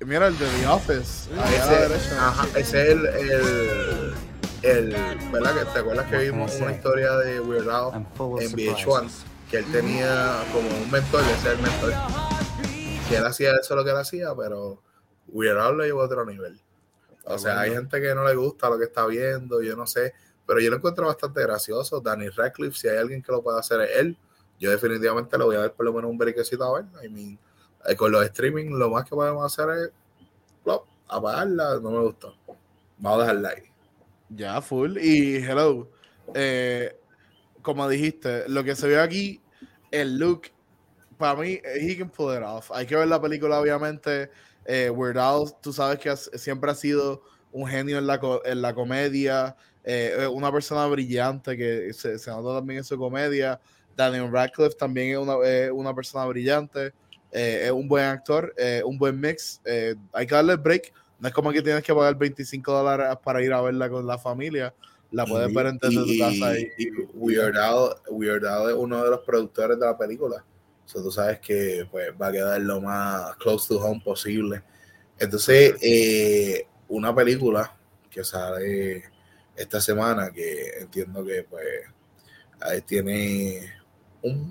Mira 0.00 0.26
el 0.26 0.38
de 0.38 0.46
The 0.46 0.66
Office. 0.66 1.30
Ese, 1.30 2.16
ajá, 2.16 2.46
ese 2.56 2.82
es 2.82 2.88
el, 2.88 3.06
el 3.06 4.14
el, 4.62 4.96
¿verdad? 5.32 5.54
Que 5.54 5.64
te 5.66 5.78
acuerdas 5.78 6.06
que 6.10 6.18
vimos 6.18 6.54
una 6.60 6.72
historia 6.72 7.12
de 7.16 7.40
Weird 7.40 7.68
Al 7.68 7.94
en 7.94 8.52
VH1 8.52 9.10
que 9.50 9.58
él 9.58 9.66
tenía 9.70 10.42
como 10.50 10.66
un 10.66 10.90
mentor, 10.90 11.22
ese 11.24 11.52
es 11.52 11.58
el 11.58 11.62
mentor. 11.62 11.92
Que 13.08 13.16
él 13.16 13.26
hacía 13.26 13.52
eso 13.56 13.76
lo 13.76 13.84
que 13.84 13.90
él 13.90 13.96
hacía, 13.96 14.34
pero 14.34 14.82
Al 15.28 15.76
lo 15.76 15.84
llevó 15.84 16.02
a 16.02 16.06
otro 16.06 16.24
nivel. 16.24 16.60
O 17.24 17.38
sea, 17.38 17.60
hay 17.60 17.72
gente 17.72 18.00
que 18.00 18.14
no 18.14 18.24
le 18.24 18.34
gusta 18.34 18.68
lo 18.68 18.78
que 18.78 18.84
está 18.84 19.06
viendo, 19.06 19.62
yo 19.62 19.76
no 19.76 19.86
sé, 19.86 20.12
pero 20.46 20.60
yo 20.60 20.70
lo 20.70 20.76
encuentro 20.76 21.06
bastante 21.06 21.40
gracioso. 21.42 22.00
Danny 22.00 22.28
Radcliffe, 22.28 22.76
si 22.76 22.88
hay 22.88 22.98
alguien 22.98 23.22
que 23.22 23.32
lo 23.32 23.42
pueda 23.42 23.60
hacer 23.60 23.80
es 23.82 23.96
él, 23.96 24.16
yo 24.58 24.70
definitivamente 24.70 25.36
le 25.38 25.44
voy 25.44 25.56
a 25.56 25.60
dar 25.60 25.72
por 25.72 25.86
lo 25.86 25.92
menos 25.92 26.10
un 26.10 26.18
brequecito 26.18 26.64
a 26.64 26.80
ver. 26.80 27.04
I 27.04 27.08
mean, 27.08 27.38
eh, 27.86 27.96
con 27.96 28.12
los 28.12 28.24
streaming, 28.24 28.70
lo 28.70 28.90
más 28.90 29.04
que 29.04 29.10
podemos 29.10 29.44
hacer 29.44 29.68
es 29.76 29.90
plop, 30.64 30.86
apagarla, 31.08 31.80
no 31.80 31.90
me 31.90 32.00
gustó. 32.00 32.36
Vamos 32.98 33.18
a 33.18 33.22
dejarla 33.22 33.48
ahí. 33.50 33.62
Ya, 34.30 34.60
full. 34.60 34.98
Y 34.98 35.36
hello. 35.36 35.88
Eh, 36.34 36.96
como 37.60 37.88
dijiste, 37.88 38.48
lo 38.48 38.64
que 38.64 38.76
se 38.76 38.86
ve 38.88 39.00
aquí, 39.00 39.40
el 39.90 40.18
look, 40.18 40.42
para 41.18 41.40
mí, 41.40 41.60
he 41.80 41.96
can 41.96 42.10
pull 42.10 42.34
it 42.34 42.42
off. 42.42 42.70
Hay 42.72 42.86
que 42.86 42.96
ver 42.96 43.08
la 43.08 43.20
película, 43.20 43.60
obviamente. 43.60 44.30
Eh, 44.64 44.90
Weird 44.90 45.18
Al, 45.18 45.54
tú 45.60 45.72
sabes 45.72 45.98
que 45.98 46.14
siempre 46.38 46.70
ha 46.70 46.74
sido 46.74 47.22
un 47.50 47.66
genio 47.66 47.98
en 47.98 48.06
la, 48.06 48.20
en 48.44 48.62
la 48.62 48.74
comedia, 48.74 49.56
eh, 49.84 50.26
una 50.32 50.52
persona 50.52 50.86
brillante 50.86 51.56
que 51.56 51.92
se, 51.92 52.18
se, 52.18 52.30
nota 52.30 52.58
también 52.58 52.78
en 52.78 52.84
su 52.84 52.96
comedia. 52.96 53.60
Daniel 53.96 54.30
Radcliffe 54.32 54.76
también 54.76 55.10
es 55.10 55.18
una, 55.18 55.36
una 55.72 55.94
persona 55.94 56.24
brillante, 56.26 56.94
es 57.30 57.70
un 57.70 57.88
buen 57.88 58.04
actor, 58.04 58.54
un 58.84 58.96
buen 58.96 59.20
mix. 59.20 59.60
hay 60.12 60.26
que 60.26 60.34
darle 60.34 60.56
break 60.56 60.92
no 61.22 61.28
es 61.28 61.34
como 61.34 61.52
que 61.52 61.62
tienes 61.62 61.84
que 61.84 61.94
pagar 61.94 62.16
25 62.16 62.72
dólares 62.72 63.16
para 63.22 63.40
ir 63.40 63.52
a 63.52 63.60
verla 63.60 63.88
con 63.88 64.04
la 64.04 64.18
familia. 64.18 64.74
La 65.12 65.24
puedes 65.24 65.54
ver 65.54 65.66
en 65.66 65.78
tu 65.78 65.88
casa. 66.18 66.58
Y, 66.58 66.68
y 66.78 66.90
Weird, 67.14 67.56
Al, 67.56 68.70
es 68.70 68.74
uno 68.76 69.04
de 69.04 69.10
los 69.10 69.20
productores 69.20 69.78
de 69.78 69.86
la 69.86 69.96
película. 69.96 70.44
So, 70.84 71.02
tú 71.02 71.10
sabes 71.10 71.40
que 71.40 71.86
pues, 71.90 72.10
va 72.20 72.28
a 72.28 72.32
quedar 72.32 72.60
lo 72.60 72.80
más 72.80 73.36
close 73.36 73.68
to 73.68 73.80
home 73.80 74.02
posible. 74.04 74.62
Entonces, 75.18 75.74
eh, 75.80 76.66
una 76.88 77.14
película 77.14 77.74
que 78.10 78.24
sale 78.24 79.04
esta 79.56 79.80
semana, 79.80 80.30
que 80.30 80.78
entiendo 80.80 81.24
que 81.24 81.44
pues 81.44 81.64
tiene 82.86 83.72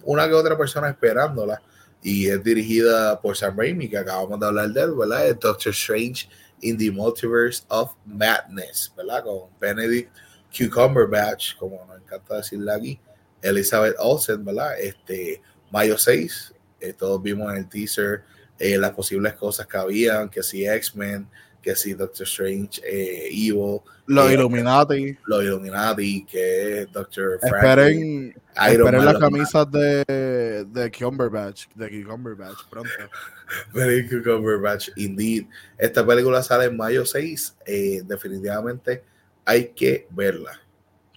una 0.04 0.28
que 0.28 0.34
otra 0.34 0.58
persona 0.58 0.90
esperándola 0.90 1.62
y 2.04 2.28
es 2.28 2.44
dirigida 2.44 3.20
por 3.22 3.38
Sam 3.38 3.58
Raimi, 3.58 3.88
que 3.88 3.98
acabamos 3.98 4.40
de 4.40 4.46
hablar 4.48 4.70
de 4.70 4.82
él, 4.82 4.94
¿verdad? 4.94 5.28
Es 5.28 5.40
Doctor 5.40 5.72
Strange 5.72 6.28
in 6.62 6.78
the 6.78 6.92
Multiverse 6.92 7.64
of 7.70 7.94
Madness, 8.06 8.92
¿verdad? 8.98 9.24
Con 9.24 9.50
Benedict 9.60 10.12
Cucumberbatch, 10.56 11.56
como 11.58 11.86
nos 11.86 12.02
encanta 12.02 12.38
decirle 12.38 12.74
aquí, 12.74 13.00
Elizabeth 13.42 13.96
Olsen, 14.00 14.44
¿verdad? 14.44 14.80
Este, 14.80 15.42
mayo 15.72 15.98
6, 15.98 16.54
eh, 16.80 16.94
todos 16.94 17.22
vimos 17.22 17.52
en 17.52 17.60
el 17.60 17.70
teaser 17.70 18.24
eh, 18.60 18.78
las 18.78 18.92
posibles 18.92 19.34
cosas 19.34 19.66
que 19.66 19.78
habían, 19.78 20.30
que 20.30 20.44
si 20.44 20.66
X-Men, 20.66 21.28
que 21.62 21.76
si 21.76 21.94
Doctor 21.94 22.26
Strange, 22.26 22.82
eh, 22.84 23.28
Evil. 23.32 23.80
Los 24.08 24.30
eh, 24.30 24.34
Illuminati. 24.34 25.18
Los 25.26 25.44
Illuminati, 25.44 26.26
que 26.26 26.88
Doctor 26.92 27.40
Esperen, 27.42 28.36
esperen 28.56 29.06
las 29.06 29.18
camisas 29.18 29.72
de, 29.72 30.66
de 30.68 30.92
Cumberbatch, 30.92 31.68
de 31.76 32.04
Cumberbatch 32.04 32.68
pronto. 32.70 32.90
Benedict 33.74 34.24
Cumberbatch, 34.24 34.90
indeed. 34.96 35.46
Esta 35.78 36.06
película 36.06 36.42
sale 36.42 36.66
en 36.66 36.78
mayo 36.78 37.06
6. 37.06 37.58
Eh, 37.66 38.02
definitivamente 38.06 39.04
hay 39.46 39.70
que 39.70 40.08
verla. 40.10 40.60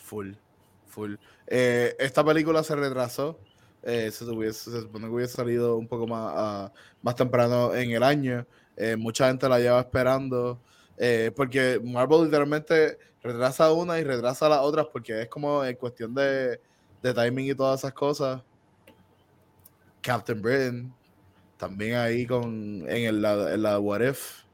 Full, 0.03 0.33
full. 0.87 1.15
Eh, 1.47 1.95
esta 1.99 2.25
película 2.25 2.63
se 2.63 2.77
retrasó. 2.77 3.39
Eh, 3.87 4.11
se, 4.11 4.25
se, 4.25 4.81
supone 4.81 5.07
que 5.07 5.13
hubiese 5.13 5.35
salido 5.35 5.77
un 5.77 5.87
poco 5.87 6.07
más, 6.07 6.71
uh, 6.71 6.75
más 7.03 7.15
temprano 7.15 7.75
en 7.75 7.91
el 7.91 8.03
año. 8.03 8.47
Eh, 8.77 8.97
mucha 8.97 9.29
gente 9.29 9.49
la 9.49 9.59
lleva 9.59 9.81
esperando. 9.81 10.59
Eh, 10.97 11.33
porque 11.37 11.81
Marvel 11.83 12.25
literalmente 12.25 12.99
retrasa 13.23 13.73
una 13.73 13.99
y 13.99 14.05
retrasa 14.05 14.49
las 14.49 14.61
otras 14.61 14.87
porque 14.93 15.23
es 15.23 15.29
como 15.29 15.65
en 15.65 15.77
cuestión 15.77 16.15
de, 16.15 16.61
de 17.03 17.15
timing 17.15 17.51
y 17.51 17.55
todas 17.55 17.81
esas 17.81 17.93
cosas. 17.93 18.43
Captain 20.01 20.41
Britain, 20.41 20.93
también 21.57 21.97
ahí 21.97 22.27
con 22.27 22.85
en, 22.89 22.89
el, 22.89 23.25
en 23.25 23.63
la 23.63 23.79
What 23.79 24.03
If, 24.03 24.45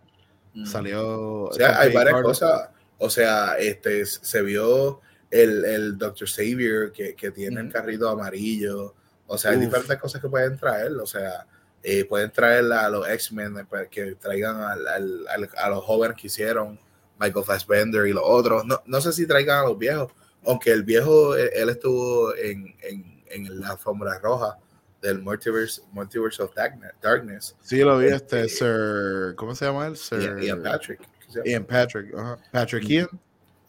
mm. 0.55 0.67
salió. 0.67 1.45
O 1.45 1.53
sea, 1.53 1.81
hay 1.81 1.93
varias 1.93 2.23
cosas. 2.23 2.71
O 2.99 3.09
sea, 3.09 3.55
este, 3.59 4.05
se 4.07 4.43
vio 4.43 5.01
el, 5.31 5.65
el 5.65 5.99
Dr. 5.99 6.29
Xavier 6.29 6.93
que, 6.93 7.15
que 7.15 7.31
tiene 7.31 7.61
el 7.61 7.73
carrito 7.73 8.09
amarillo. 8.09 8.95
O 9.33 9.39
sea, 9.39 9.53
hay 9.53 9.59
diferentes 9.59 9.97
cosas 9.97 10.21
que 10.21 10.29
pueden 10.29 10.57
traer. 10.57 10.91
O 10.95 11.07
sea, 11.07 11.47
eh, 11.85 12.05
pueden 12.05 12.33
traer 12.33 12.65
a 12.73 12.91
los 12.91 13.09
X-Men 13.09 13.59
eh, 13.59 13.65
pues, 13.69 13.89
que 13.89 14.17
traigan 14.17 14.57
a 14.61 15.69
los 15.69 15.85
jóvenes 15.85 16.17
que 16.21 16.27
hicieron 16.27 16.79
Michael 17.19 17.45
Fassbender 17.45 18.07
y 18.09 18.13
los 18.13 18.25
otros. 18.27 18.65
No, 18.65 18.83
no, 18.87 19.01
sé 19.01 19.13
si 19.13 19.29
traigan 19.29 19.61
a 19.61 19.69
los 19.69 19.79
viejos, 19.79 20.13
aunque 20.45 20.73
el 20.73 20.83
viejo, 20.83 21.37
eh, 21.37 21.49
él, 21.55 21.69
estuvo 21.69 22.35
en, 22.35 22.75
en, 22.83 23.23
en, 23.29 23.61
la 23.61 23.71
alfombra 23.71 24.19
roja 24.19 24.59
del 25.01 25.21
Multiverse, 25.21 25.81
Multiverse 25.93 26.43
of 26.43 26.53
Darkness. 27.01 27.55
Sí, 27.63 27.79
lo 27.79 27.99
vi, 27.99 28.07
este, 28.07 28.49
Sir, 28.49 29.35
¿cómo 29.37 29.55
se 29.55 29.65
llama 29.65 29.87
él? 29.87 29.97
Sir 29.97 30.41
Ian 30.41 30.61
Patrick. 30.61 31.01
Ian 31.45 31.65
Patrick, 31.65 32.13
Patrick 32.51 32.85
Ian. 32.89 33.09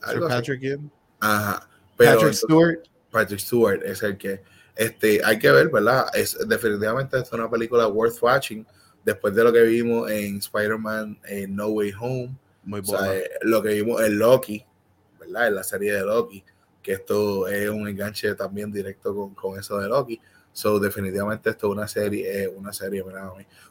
Sir 0.09 0.21
Patrick 0.27 0.61
Ian. 0.63 0.91
Ajá. 1.19 1.67
Patrick 1.95 2.33
Stewart. 2.33 2.79
Patrick 3.11 3.39
Stewart 3.39 3.83
es 3.83 4.01
el 4.01 4.17
que 4.17 4.41
este, 4.75 5.21
hay 5.23 5.39
que 5.39 5.51
ver, 5.51 5.69
¿verdad? 5.69 6.05
Es 6.13 6.37
definitivamente 6.47 7.19
es 7.19 7.31
una 7.31 7.49
película 7.49 7.87
worth 7.87 8.21
watching 8.21 8.65
después 9.03 9.33
de 9.35 9.43
lo 9.43 9.51
que 9.51 9.63
vimos 9.63 10.09
en 10.09 10.37
Spider-Man 10.37 11.19
en 11.25 11.55
No 11.55 11.67
Way 11.67 11.93
Home. 11.99 12.35
Muy 12.63 12.81
bueno. 12.81 13.11
Eh, 13.11 13.29
lo 13.41 13.61
que 13.61 13.69
vimos 13.73 14.01
en 14.01 14.19
Loki, 14.19 14.65
¿verdad? 15.19 15.47
En 15.47 15.55
la 15.55 15.63
serie 15.63 15.93
de 15.93 16.01
Loki, 16.01 16.43
que 16.81 16.93
esto 16.93 17.47
es 17.47 17.69
un 17.69 17.87
enganche 17.87 18.33
también 18.35 18.71
directo 18.71 19.15
con, 19.15 19.33
con 19.33 19.59
eso 19.59 19.77
de 19.79 19.87
Loki. 19.87 20.19
So, 20.53 20.79
definitivamente 20.79 21.49
esto 21.49 21.67
es 21.67 21.71
una 21.71 21.87
serie, 21.87 22.47
una 22.49 22.73
serie, 22.73 23.03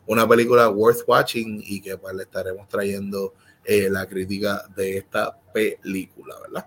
una 0.07 0.27
película 0.27 0.69
worth 0.71 1.03
watching 1.07 1.63
y 1.65 1.81
que 1.81 1.99
pues 1.99 2.15
le 2.15 2.23
estaremos 2.23 2.67
trayendo 2.69 3.35
eh, 3.65 3.91
la 3.91 4.07
crítica 4.07 4.65
de 4.75 4.97
esta 4.97 5.39
película, 5.53 6.37
¿verdad? 6.41 6.67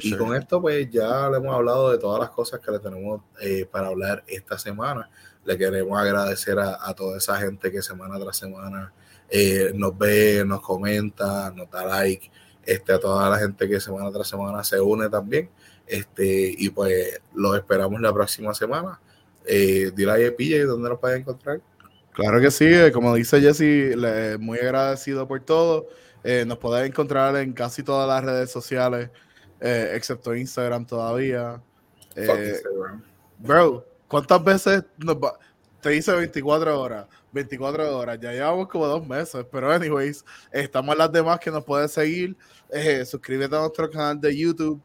Y 0.00 0.16
con 0.16 0.34
esto, 0.34 0.60
pues 0.60 0.90
ya 0.90 1.28
le 1.28 1.36
hemos 1.36 1.54
hablado 1.54 1.90
de 1.90 1.98
todas 1.98 2.20
las 2.20 2.30
cosas 2.30 2.60
que 2.60 2.70
le 2.70 2.78
tenemos 2.78 3.20
eh, 3.40 3.66
para 3.70 3.88
hablar 3.88 4.24
esta 4.26 4.58
semana. 4.58 5.10
Le 5.44 5.58
queremos 5.58 5.98
agradecer 5.98 6.58
a, 6.58 6.94
toda 6.94 7.18
esa 7.18 7.36
gente 7.36 7.70
que 7.70 7.82
semana 7.82 8.18
tras 8.18 8.36
semana 8.36 8.92
eh, 9.28 9.72
nos 9.74 9.96
ve, 9.96 10.42
nos 10.46 10.62
comenta, 10.62 11.50
nos 11.50 11.70
da 11.70 11.84
like, 11.84 12.30
este, 12.64 12.92
a 12.94 12.98
toda 12.98 13.28
la 13.28 13.38
gente 13.38 13.68
que 13.68 13.78
semana 13.78 14.10
tras 14.10 14.28
semana 14.28 14.64
se 14.64 14.80
une 14.80 15.10
también. 15.10 15.50
Este, 15.86 16.54
y 16.56 16.70
pues 16.70 17.20
los 17.34 17.54
esperamos 17.56 18.00
la 18.00 18.12
próxima 18.12 18.54
semana. 18.54 19.00
Eh, 19.44 19.92
dile 19.94 20.12
a 20.12 20.34
PJ 20.34 20.64
dónde 20.64 20.88
nos 20.88 20.98
pueden 20.98 21.20
encontrar. 21.20 21.60
Claro 22.12 22.40
que 22.40 22.50
sí, 22.50 22.64
eh, 22.64 22.90
como 22.90 23.14
dice 23.14 23.40
Jesse, 23.40 24.38
muy 24.38 24.58
agradecido 24.58 25.28
por 25.28 25.40
todo. 25.40 25.88
nos 26.46 26.56
pueden 26.56 26.86
encontrar 26.86 27.36
en 27.36 27.52
casi 27.52 27.82
todas 27.82 28.08
las 28.08 28.24
redes 28.24 28.50
sociales 28.50 29.10
eh, 29.60 29.92
excepto 29.94 30.34
Instagram 30.34 30.86
todavía. 30.86 31.62
Eh, 32.16 32.60
bro, 33.38 33.84
¿cuántas 34.08 34.42
veces 34.44 34.84
te 35.80 35.90
dice 35.90 36.12
24 36.12 36.80
horas? 36.80 37.06
24 37.32 37.98
horas, 37.98 38.18
ya 38.20 38.32
llevamos 38.32 38.68
como 38.68 38.86
dos 38.86 39.06
meses, 39.06 39.44
pero 39.50 39.72
anyways, 39.72 40.24
estamos 40.52 40.96
las 40.96 41.10
demás 41.10 41.40
que 41.40 41.50
nos 41.50 41.64
pueden 41.64 41.88
seguir. 41.88 42.36
Eh, 42.70 43.04
suscríbete 43.04 43.56
a 43.56 43.60
nuestro 43.60 43.90
canal 43.90 44.20
de 44.20 44.36
YouTube, 44.36 44.80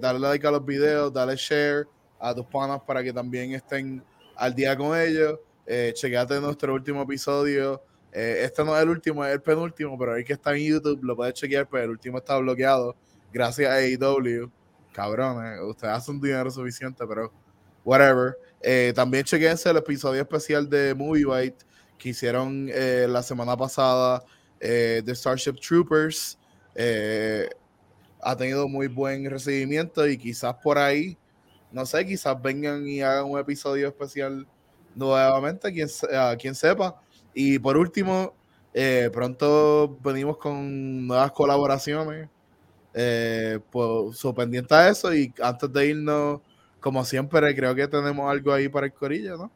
dale 0.00 0.18
like 0.18 0.46
a 0.46 0.50
los 0.50 0.64
videos, 0.64 1.12
dale 1.12 1.36
share 1.36 1.86
a 2.18 2.34
tus 2.34 2.46
panas 2.46 2.80
para 2.86 3.02
que 3.02 3.12
también 3.12 3.52
estén 3.52 4.02
al 4.36 4.54
día 4.54 4.76
con 4.76 4.98
ellos. 4.98 5.38
Eh, 5.66 5.92
chequeate 5.94 6.40
nuestro 6.40 6.74
último 6.74 7.02
episodio. 7.02 7.82
este 8.10 8.64
no 8.64 8.76
es 8.76 8.82
el 8.82 8.88
último, 8.88 9.24
es 9.24 9.32
el 9.32 9.42
penúltimo, 9.42 9.98
pero 9.98 10.14
hay 10.14 10.24
que 10.24 10.34
estar 10.34 10.54
en 10.54 10.64
YouTube, 10.64 11.02
lo 11.02 11.16
puedes 11.16 11.34
chequear, 11.34 11.68
pero 11.68 11.84
el 11.84 11.90
último 11.90 12.18
está 12.18 12.36
bloqueado 12.38 12.96
gracias 13.32 13.70
a 13.70 13.76
AEW, 13.76 14.50
cabrones, 14.92 15.60
ustedes 15.62 15.94
hacen 15.94 16.20
dinero 16.20 16.50
suficiente, 16.50 17.04
pero 17.06 17.32
whatever. 17.84 18.36
Eh, 18.60 18.92
también 18.94 19.24
chequense 19.24 19.68
el 19.70 19.76
episodio 19.76 20.22
especial 20.22 20.68
de 20.68 20.94
Movie 20.94 21.24
Bite 21.24 21.64
que 21.98 22.10
hicieron 22.10 22.68
eh, 22.72 23.06
la 23.08 23.22
semana 23.22 23.56
pasada 23.56 24.24
eh, 24.60 25.02
de 25.04 25.14
Starship 25.14 25.54
Troopers. 25.54 26.38
ha 28.20 28.36
tenido 28.36 28.68
muy 28.68 28.86
buen 28.86 29.28
recibimiento 29.28 30.06
y 30.06 30.16
quizás 30.16 30.54
por 30.62 30.78
ahí, 30.78 31.18
no 31.72 31.84
sé, 31.86 32.06
quizás 32.06 32.40
vengan 32.40 32.86
y 32.86 33.00
hagan 33.02 33.24
un 33.24 33.38
episodio 33.38 33.88
especial 33.88 34.46
nuevamente, 34.94 35.72
quien, 35.72 35.88
quien 36.38 36.54
sepa. 36.54 37.00
Y 37.34 37.58
por 37.58 37.76
último, 37.76 38.34
pronto 39.12 39.98
venimos 40.02 40.36
con 40.38 41.06
nuevas 41.06 41.32
colaboraciones. 41.32 42.28
Eh, 42.94 43.58
pues 43.70 44.18
su 44.18 44.34
pendiente 44.34 44.74
a 44.74 44.88
eso 44.88 45.14
y 45.14 45.32
antes 45.42 45.72
de 45.72 45.86
irnos, 45.86 46.40
como 46.80 47.04
siempre, 47.04 47.54
creo 47.54 47.74
que 47.74 47.88
tenemos 47.88 48.30
algo 48.30 48.52
ahí 48.52 48.68
para 48.68 48.86
el 48.86 48.92
corillo, 48.92 49.36
¿no? 49.36 49.50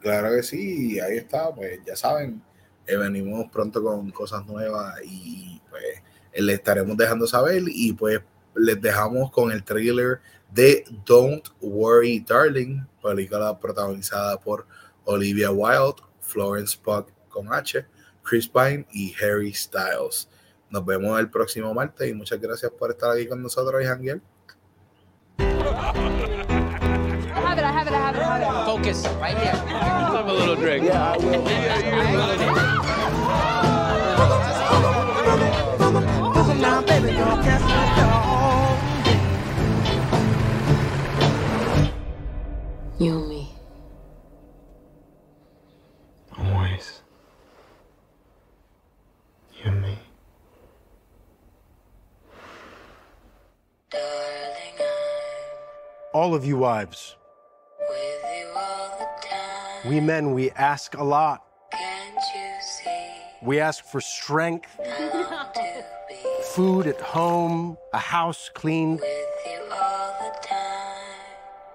Claro 0.00 0.34
que 0.34 0.42
sí, 0.42 0.98
ahí 0.98 1.18
está, 1.18 1.54
pues 1.54 1.78
ya 1.86 1.94
saben, 1.94 2.42
eh, 2.86 2.96
venimos 2.96 3.48
pronto 3.52 3.82
con 3.82 4.10
cosas 4.10 4.44
nuevas 4.46 4.96
y 5.04 5.60
pues 5.70 6.02
les 6.34 6.56
estaremos 6.56 6.96
dejando 6.96 7.26
saber 7.26 7.62
y 7.68 7.92
pues 7.92 8.20
les 8.56 8.80
dejamos 8.80 9.30
con 9.30 9.52
el 9.52 9.62
trailer 9.62 10.20
de 10.50 10.84
Don't 11.06 11.48
Worry 11.60 12.20
Darling, 12.20 12.84
película 13.02 13.58
protagonizada 13.58 14.38
por 14.38 14.66
Olivia 15.04 15.50
Wilde, 15.50 16.02
Florence 16.20 16.76
Pugh 16.82 17.06
con 17.28 17.52
H, 17.52 17.84
Chris 18.22 18.48
Pine 18.48 18.86
y 18.92 19.14
Harry 19.22 19.52
Styles. 19.54 20.28
Nos 20.72 20.84
vemos 20.86 21.20
el 21.20 21.28
próximo 21.28 21.74
martes 21.74 22.08
y 22.08 22.14
muchas 22.14 22.40
gracias 22.40 22.72
por 22.72 22.90
estar 22.90 23.10
aquí 23.10 23.26
con 23.26 23.42
nosotros 23.42 23.82
y 23.82 23.84
Janguiel. 23.84 24.22
Focus 28.64 29.04
right 29.20 29.36
here. 29.36 29.52
Have 29.52 30.28
a 30.28 30.32
little 30.32 30.56
drink. 30.56 30.84
Yeah, 30.84 31.12
I 31.12 31.18
will. 31.18 31.42
Now, 36.58 36.80
baby, 36.80 37.12
don't 37.12 37.42
catch 37.42 37.60
You 42.98 43.18
and 43.18 43.28
me. 43.28 43.34
Always. 43.34 43.41
All 56.12 56.34
of 56.34 56.44
you 56.44 56.58
wives. 56.58 57.16
You 59.84 59.90
we 59.90 60.00
men, 60.00 60.32
we 60.32 60.50
ask 60.52 60.94
a 60.94 61.02
lot. 61.02 61.44
We 63.42 63.58
ask 63.58 63.84
for 63.84 64.00
strength, 64.00 64.70
food 66.54 66.86
at 66.86 67.00
home, 67.00 67.76
a 67.92 67.98
house 67.98 68.50
cleaned, 68.54 69.00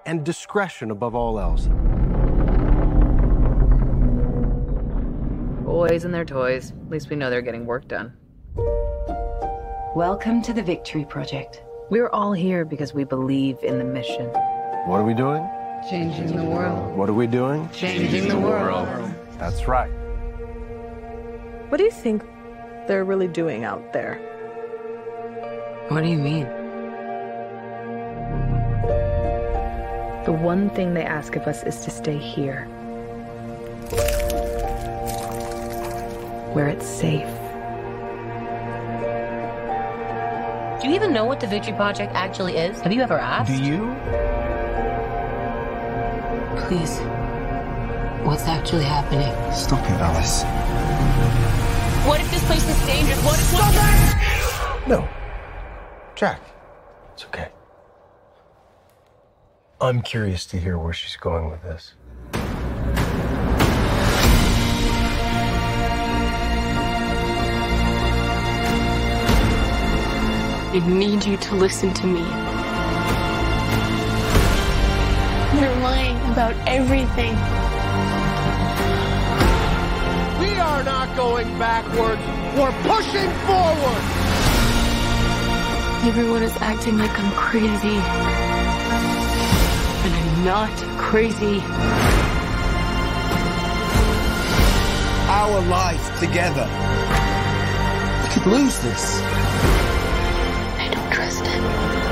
and 0.06 0.24
discretion 0.24 0.90
above 0.90 1.14
all 1.14 1.38
else. 1.38 1.68
Boys 5.64 6.04
and 6.04 6.14
their 6.14 6.24
toys. 6.24 6.70
At 6.70 6.90
least 6.90 7.10
we 7.10 7.16
know 7.16 7.28
they're 7.28 7.42
getting 7.42 7.66
work 7.66 7.86
done. 7.88 8.14
Welcome 9.94 10.40
to 10.42 10.54
the 10.54 10.62
Victory 10.62 11.04
Project. 11.04 11.62
We're 11.90 12.08
all 12.10 12.34
here 12.34 12.66
because 12.66 12.92
we 12.92 13.04
believe 13.04 13.62
in 13.62 13.78
the 13.78 13.84
mission. 13.84 14.26
What 14.86 15.00
are 15.00 15.04
we 15.04 15.14
doing? 15.14 15.48
Changing 15.88 16.36
the 16.36 16.44
world. 16.44 16.94
What 16.94 17.08
are 17.08 17.14
we 17.14 17.26
doing? 17.26 17.66
Changing, 17.70 18.10
Changing 18.10 18.28
the, 18.28 18.34
the 18.34 18.40
world. 18.40 18.86
world. 18.88 19.10
That's 19.38 19.66
right. 19.66 19.90
What 21.70 21.78
do 21.78 21.84
you 21.84 21.90
think 21.90 22.22
they're 22.86 23.04
really 23.04 23.28
doing 23.28 23.64
out 23.64 23.92
there? 23.94 24.16
What 25.88 26.02
do 26.02 26.10
you 26.10 26.18
mean? 26.18 26.44
The 30.26 30.32
one 30.32 30.68
thing 30.70 30.92
they 30.92 31.04
ask 31.04 31.36
of 31.36 31.46
us 31.46 31.62
is 31.62 31.80
to 31.84 31.90
stay 31.90 32.18
here. 32.18 32.64
Where 36.52 36.68
it's 36.68 36.86
safe. 36.86 37.28
Do 40.88 40.94
you 40.94 41.00
even 41.00 41.12
know 41.12 41.26
what 41.26 41.38
the 41.38 41.46
Victory 41.46 41.74
Project 41.74 42.14
actually 42.14 42.56
is? 42.56 42.80
Have 42.80 42.94
you 42.94 43.02
ever 43.02 43.18
asked? 43.18 43.50
Do 43.50 43.62
you? 43.62 43.94
Please. 46.64 46.98
What's 48.26 48.44
actually 48.44 48.84
happening? 48.84 49.28
Stop 49.52 49.84
it, 49.84 50.00
Alice. 50.00 50.44
What 52.08 52.22
if 52.22 52.30
this 52.30 52.42
place 52.46 52.66
is 52.66 52.86
dangerous? 52.86 53.22
What 53.22 53.38
if... 53.38 53.44
Stop 53.44 53.74
it! 53.74 54.88
No. 54.88 55.06
Jack, 56.14 56.40
it's 57.12 57.26
okay. 57.26 57.48
I'm 59.82 60.00
curious 60.00 60.46
to 60.46 60.56
hear 60.56 60.78
where 60.78 60.94
she's 60.94 61.16
going 61.16 61.50
with 61.50 61.60
this. 61.64 61.92
I 70.70 70.80
need 70.86 71.24
you 71.24 71.38
to 71.38 71.54
listen 71.54 71.94
to 71.94 72.06
me. 72.06 72.20
You're 75.58 75.74
lying 75.76 76.16
about 76.30 76.54
everything. 76.68 77.34
We 80.38 80.60
are 80.60 80.84
not 80.84 81.16
going 81.16 81.48
backwards. 81.58 82.20
We're 82.54 82.76
pushing 82.82 83.30
forward. 83.48 84.02
Everyone 86.04 86.42
is 86.42 86.54
acting 86.60 86.98
like 86.98 87.18
I'm 87.18 87.32
crazy. 87.32 87.98
And 90.04 90.14
I'm 90.14 90.44
not 90.44 90.98
crazy. 90.98 91.62
Our 95.30 95.62
life 95.62 96.20
together. 96.20 96.68
We 98.22 98.28
could 98.34 98.46
lose 98.52 98.78
this. 98.80 99.37
I 101.40 101.60
don't 101.60 101.72
trust 101.72 101.94
him. 101.94 102.07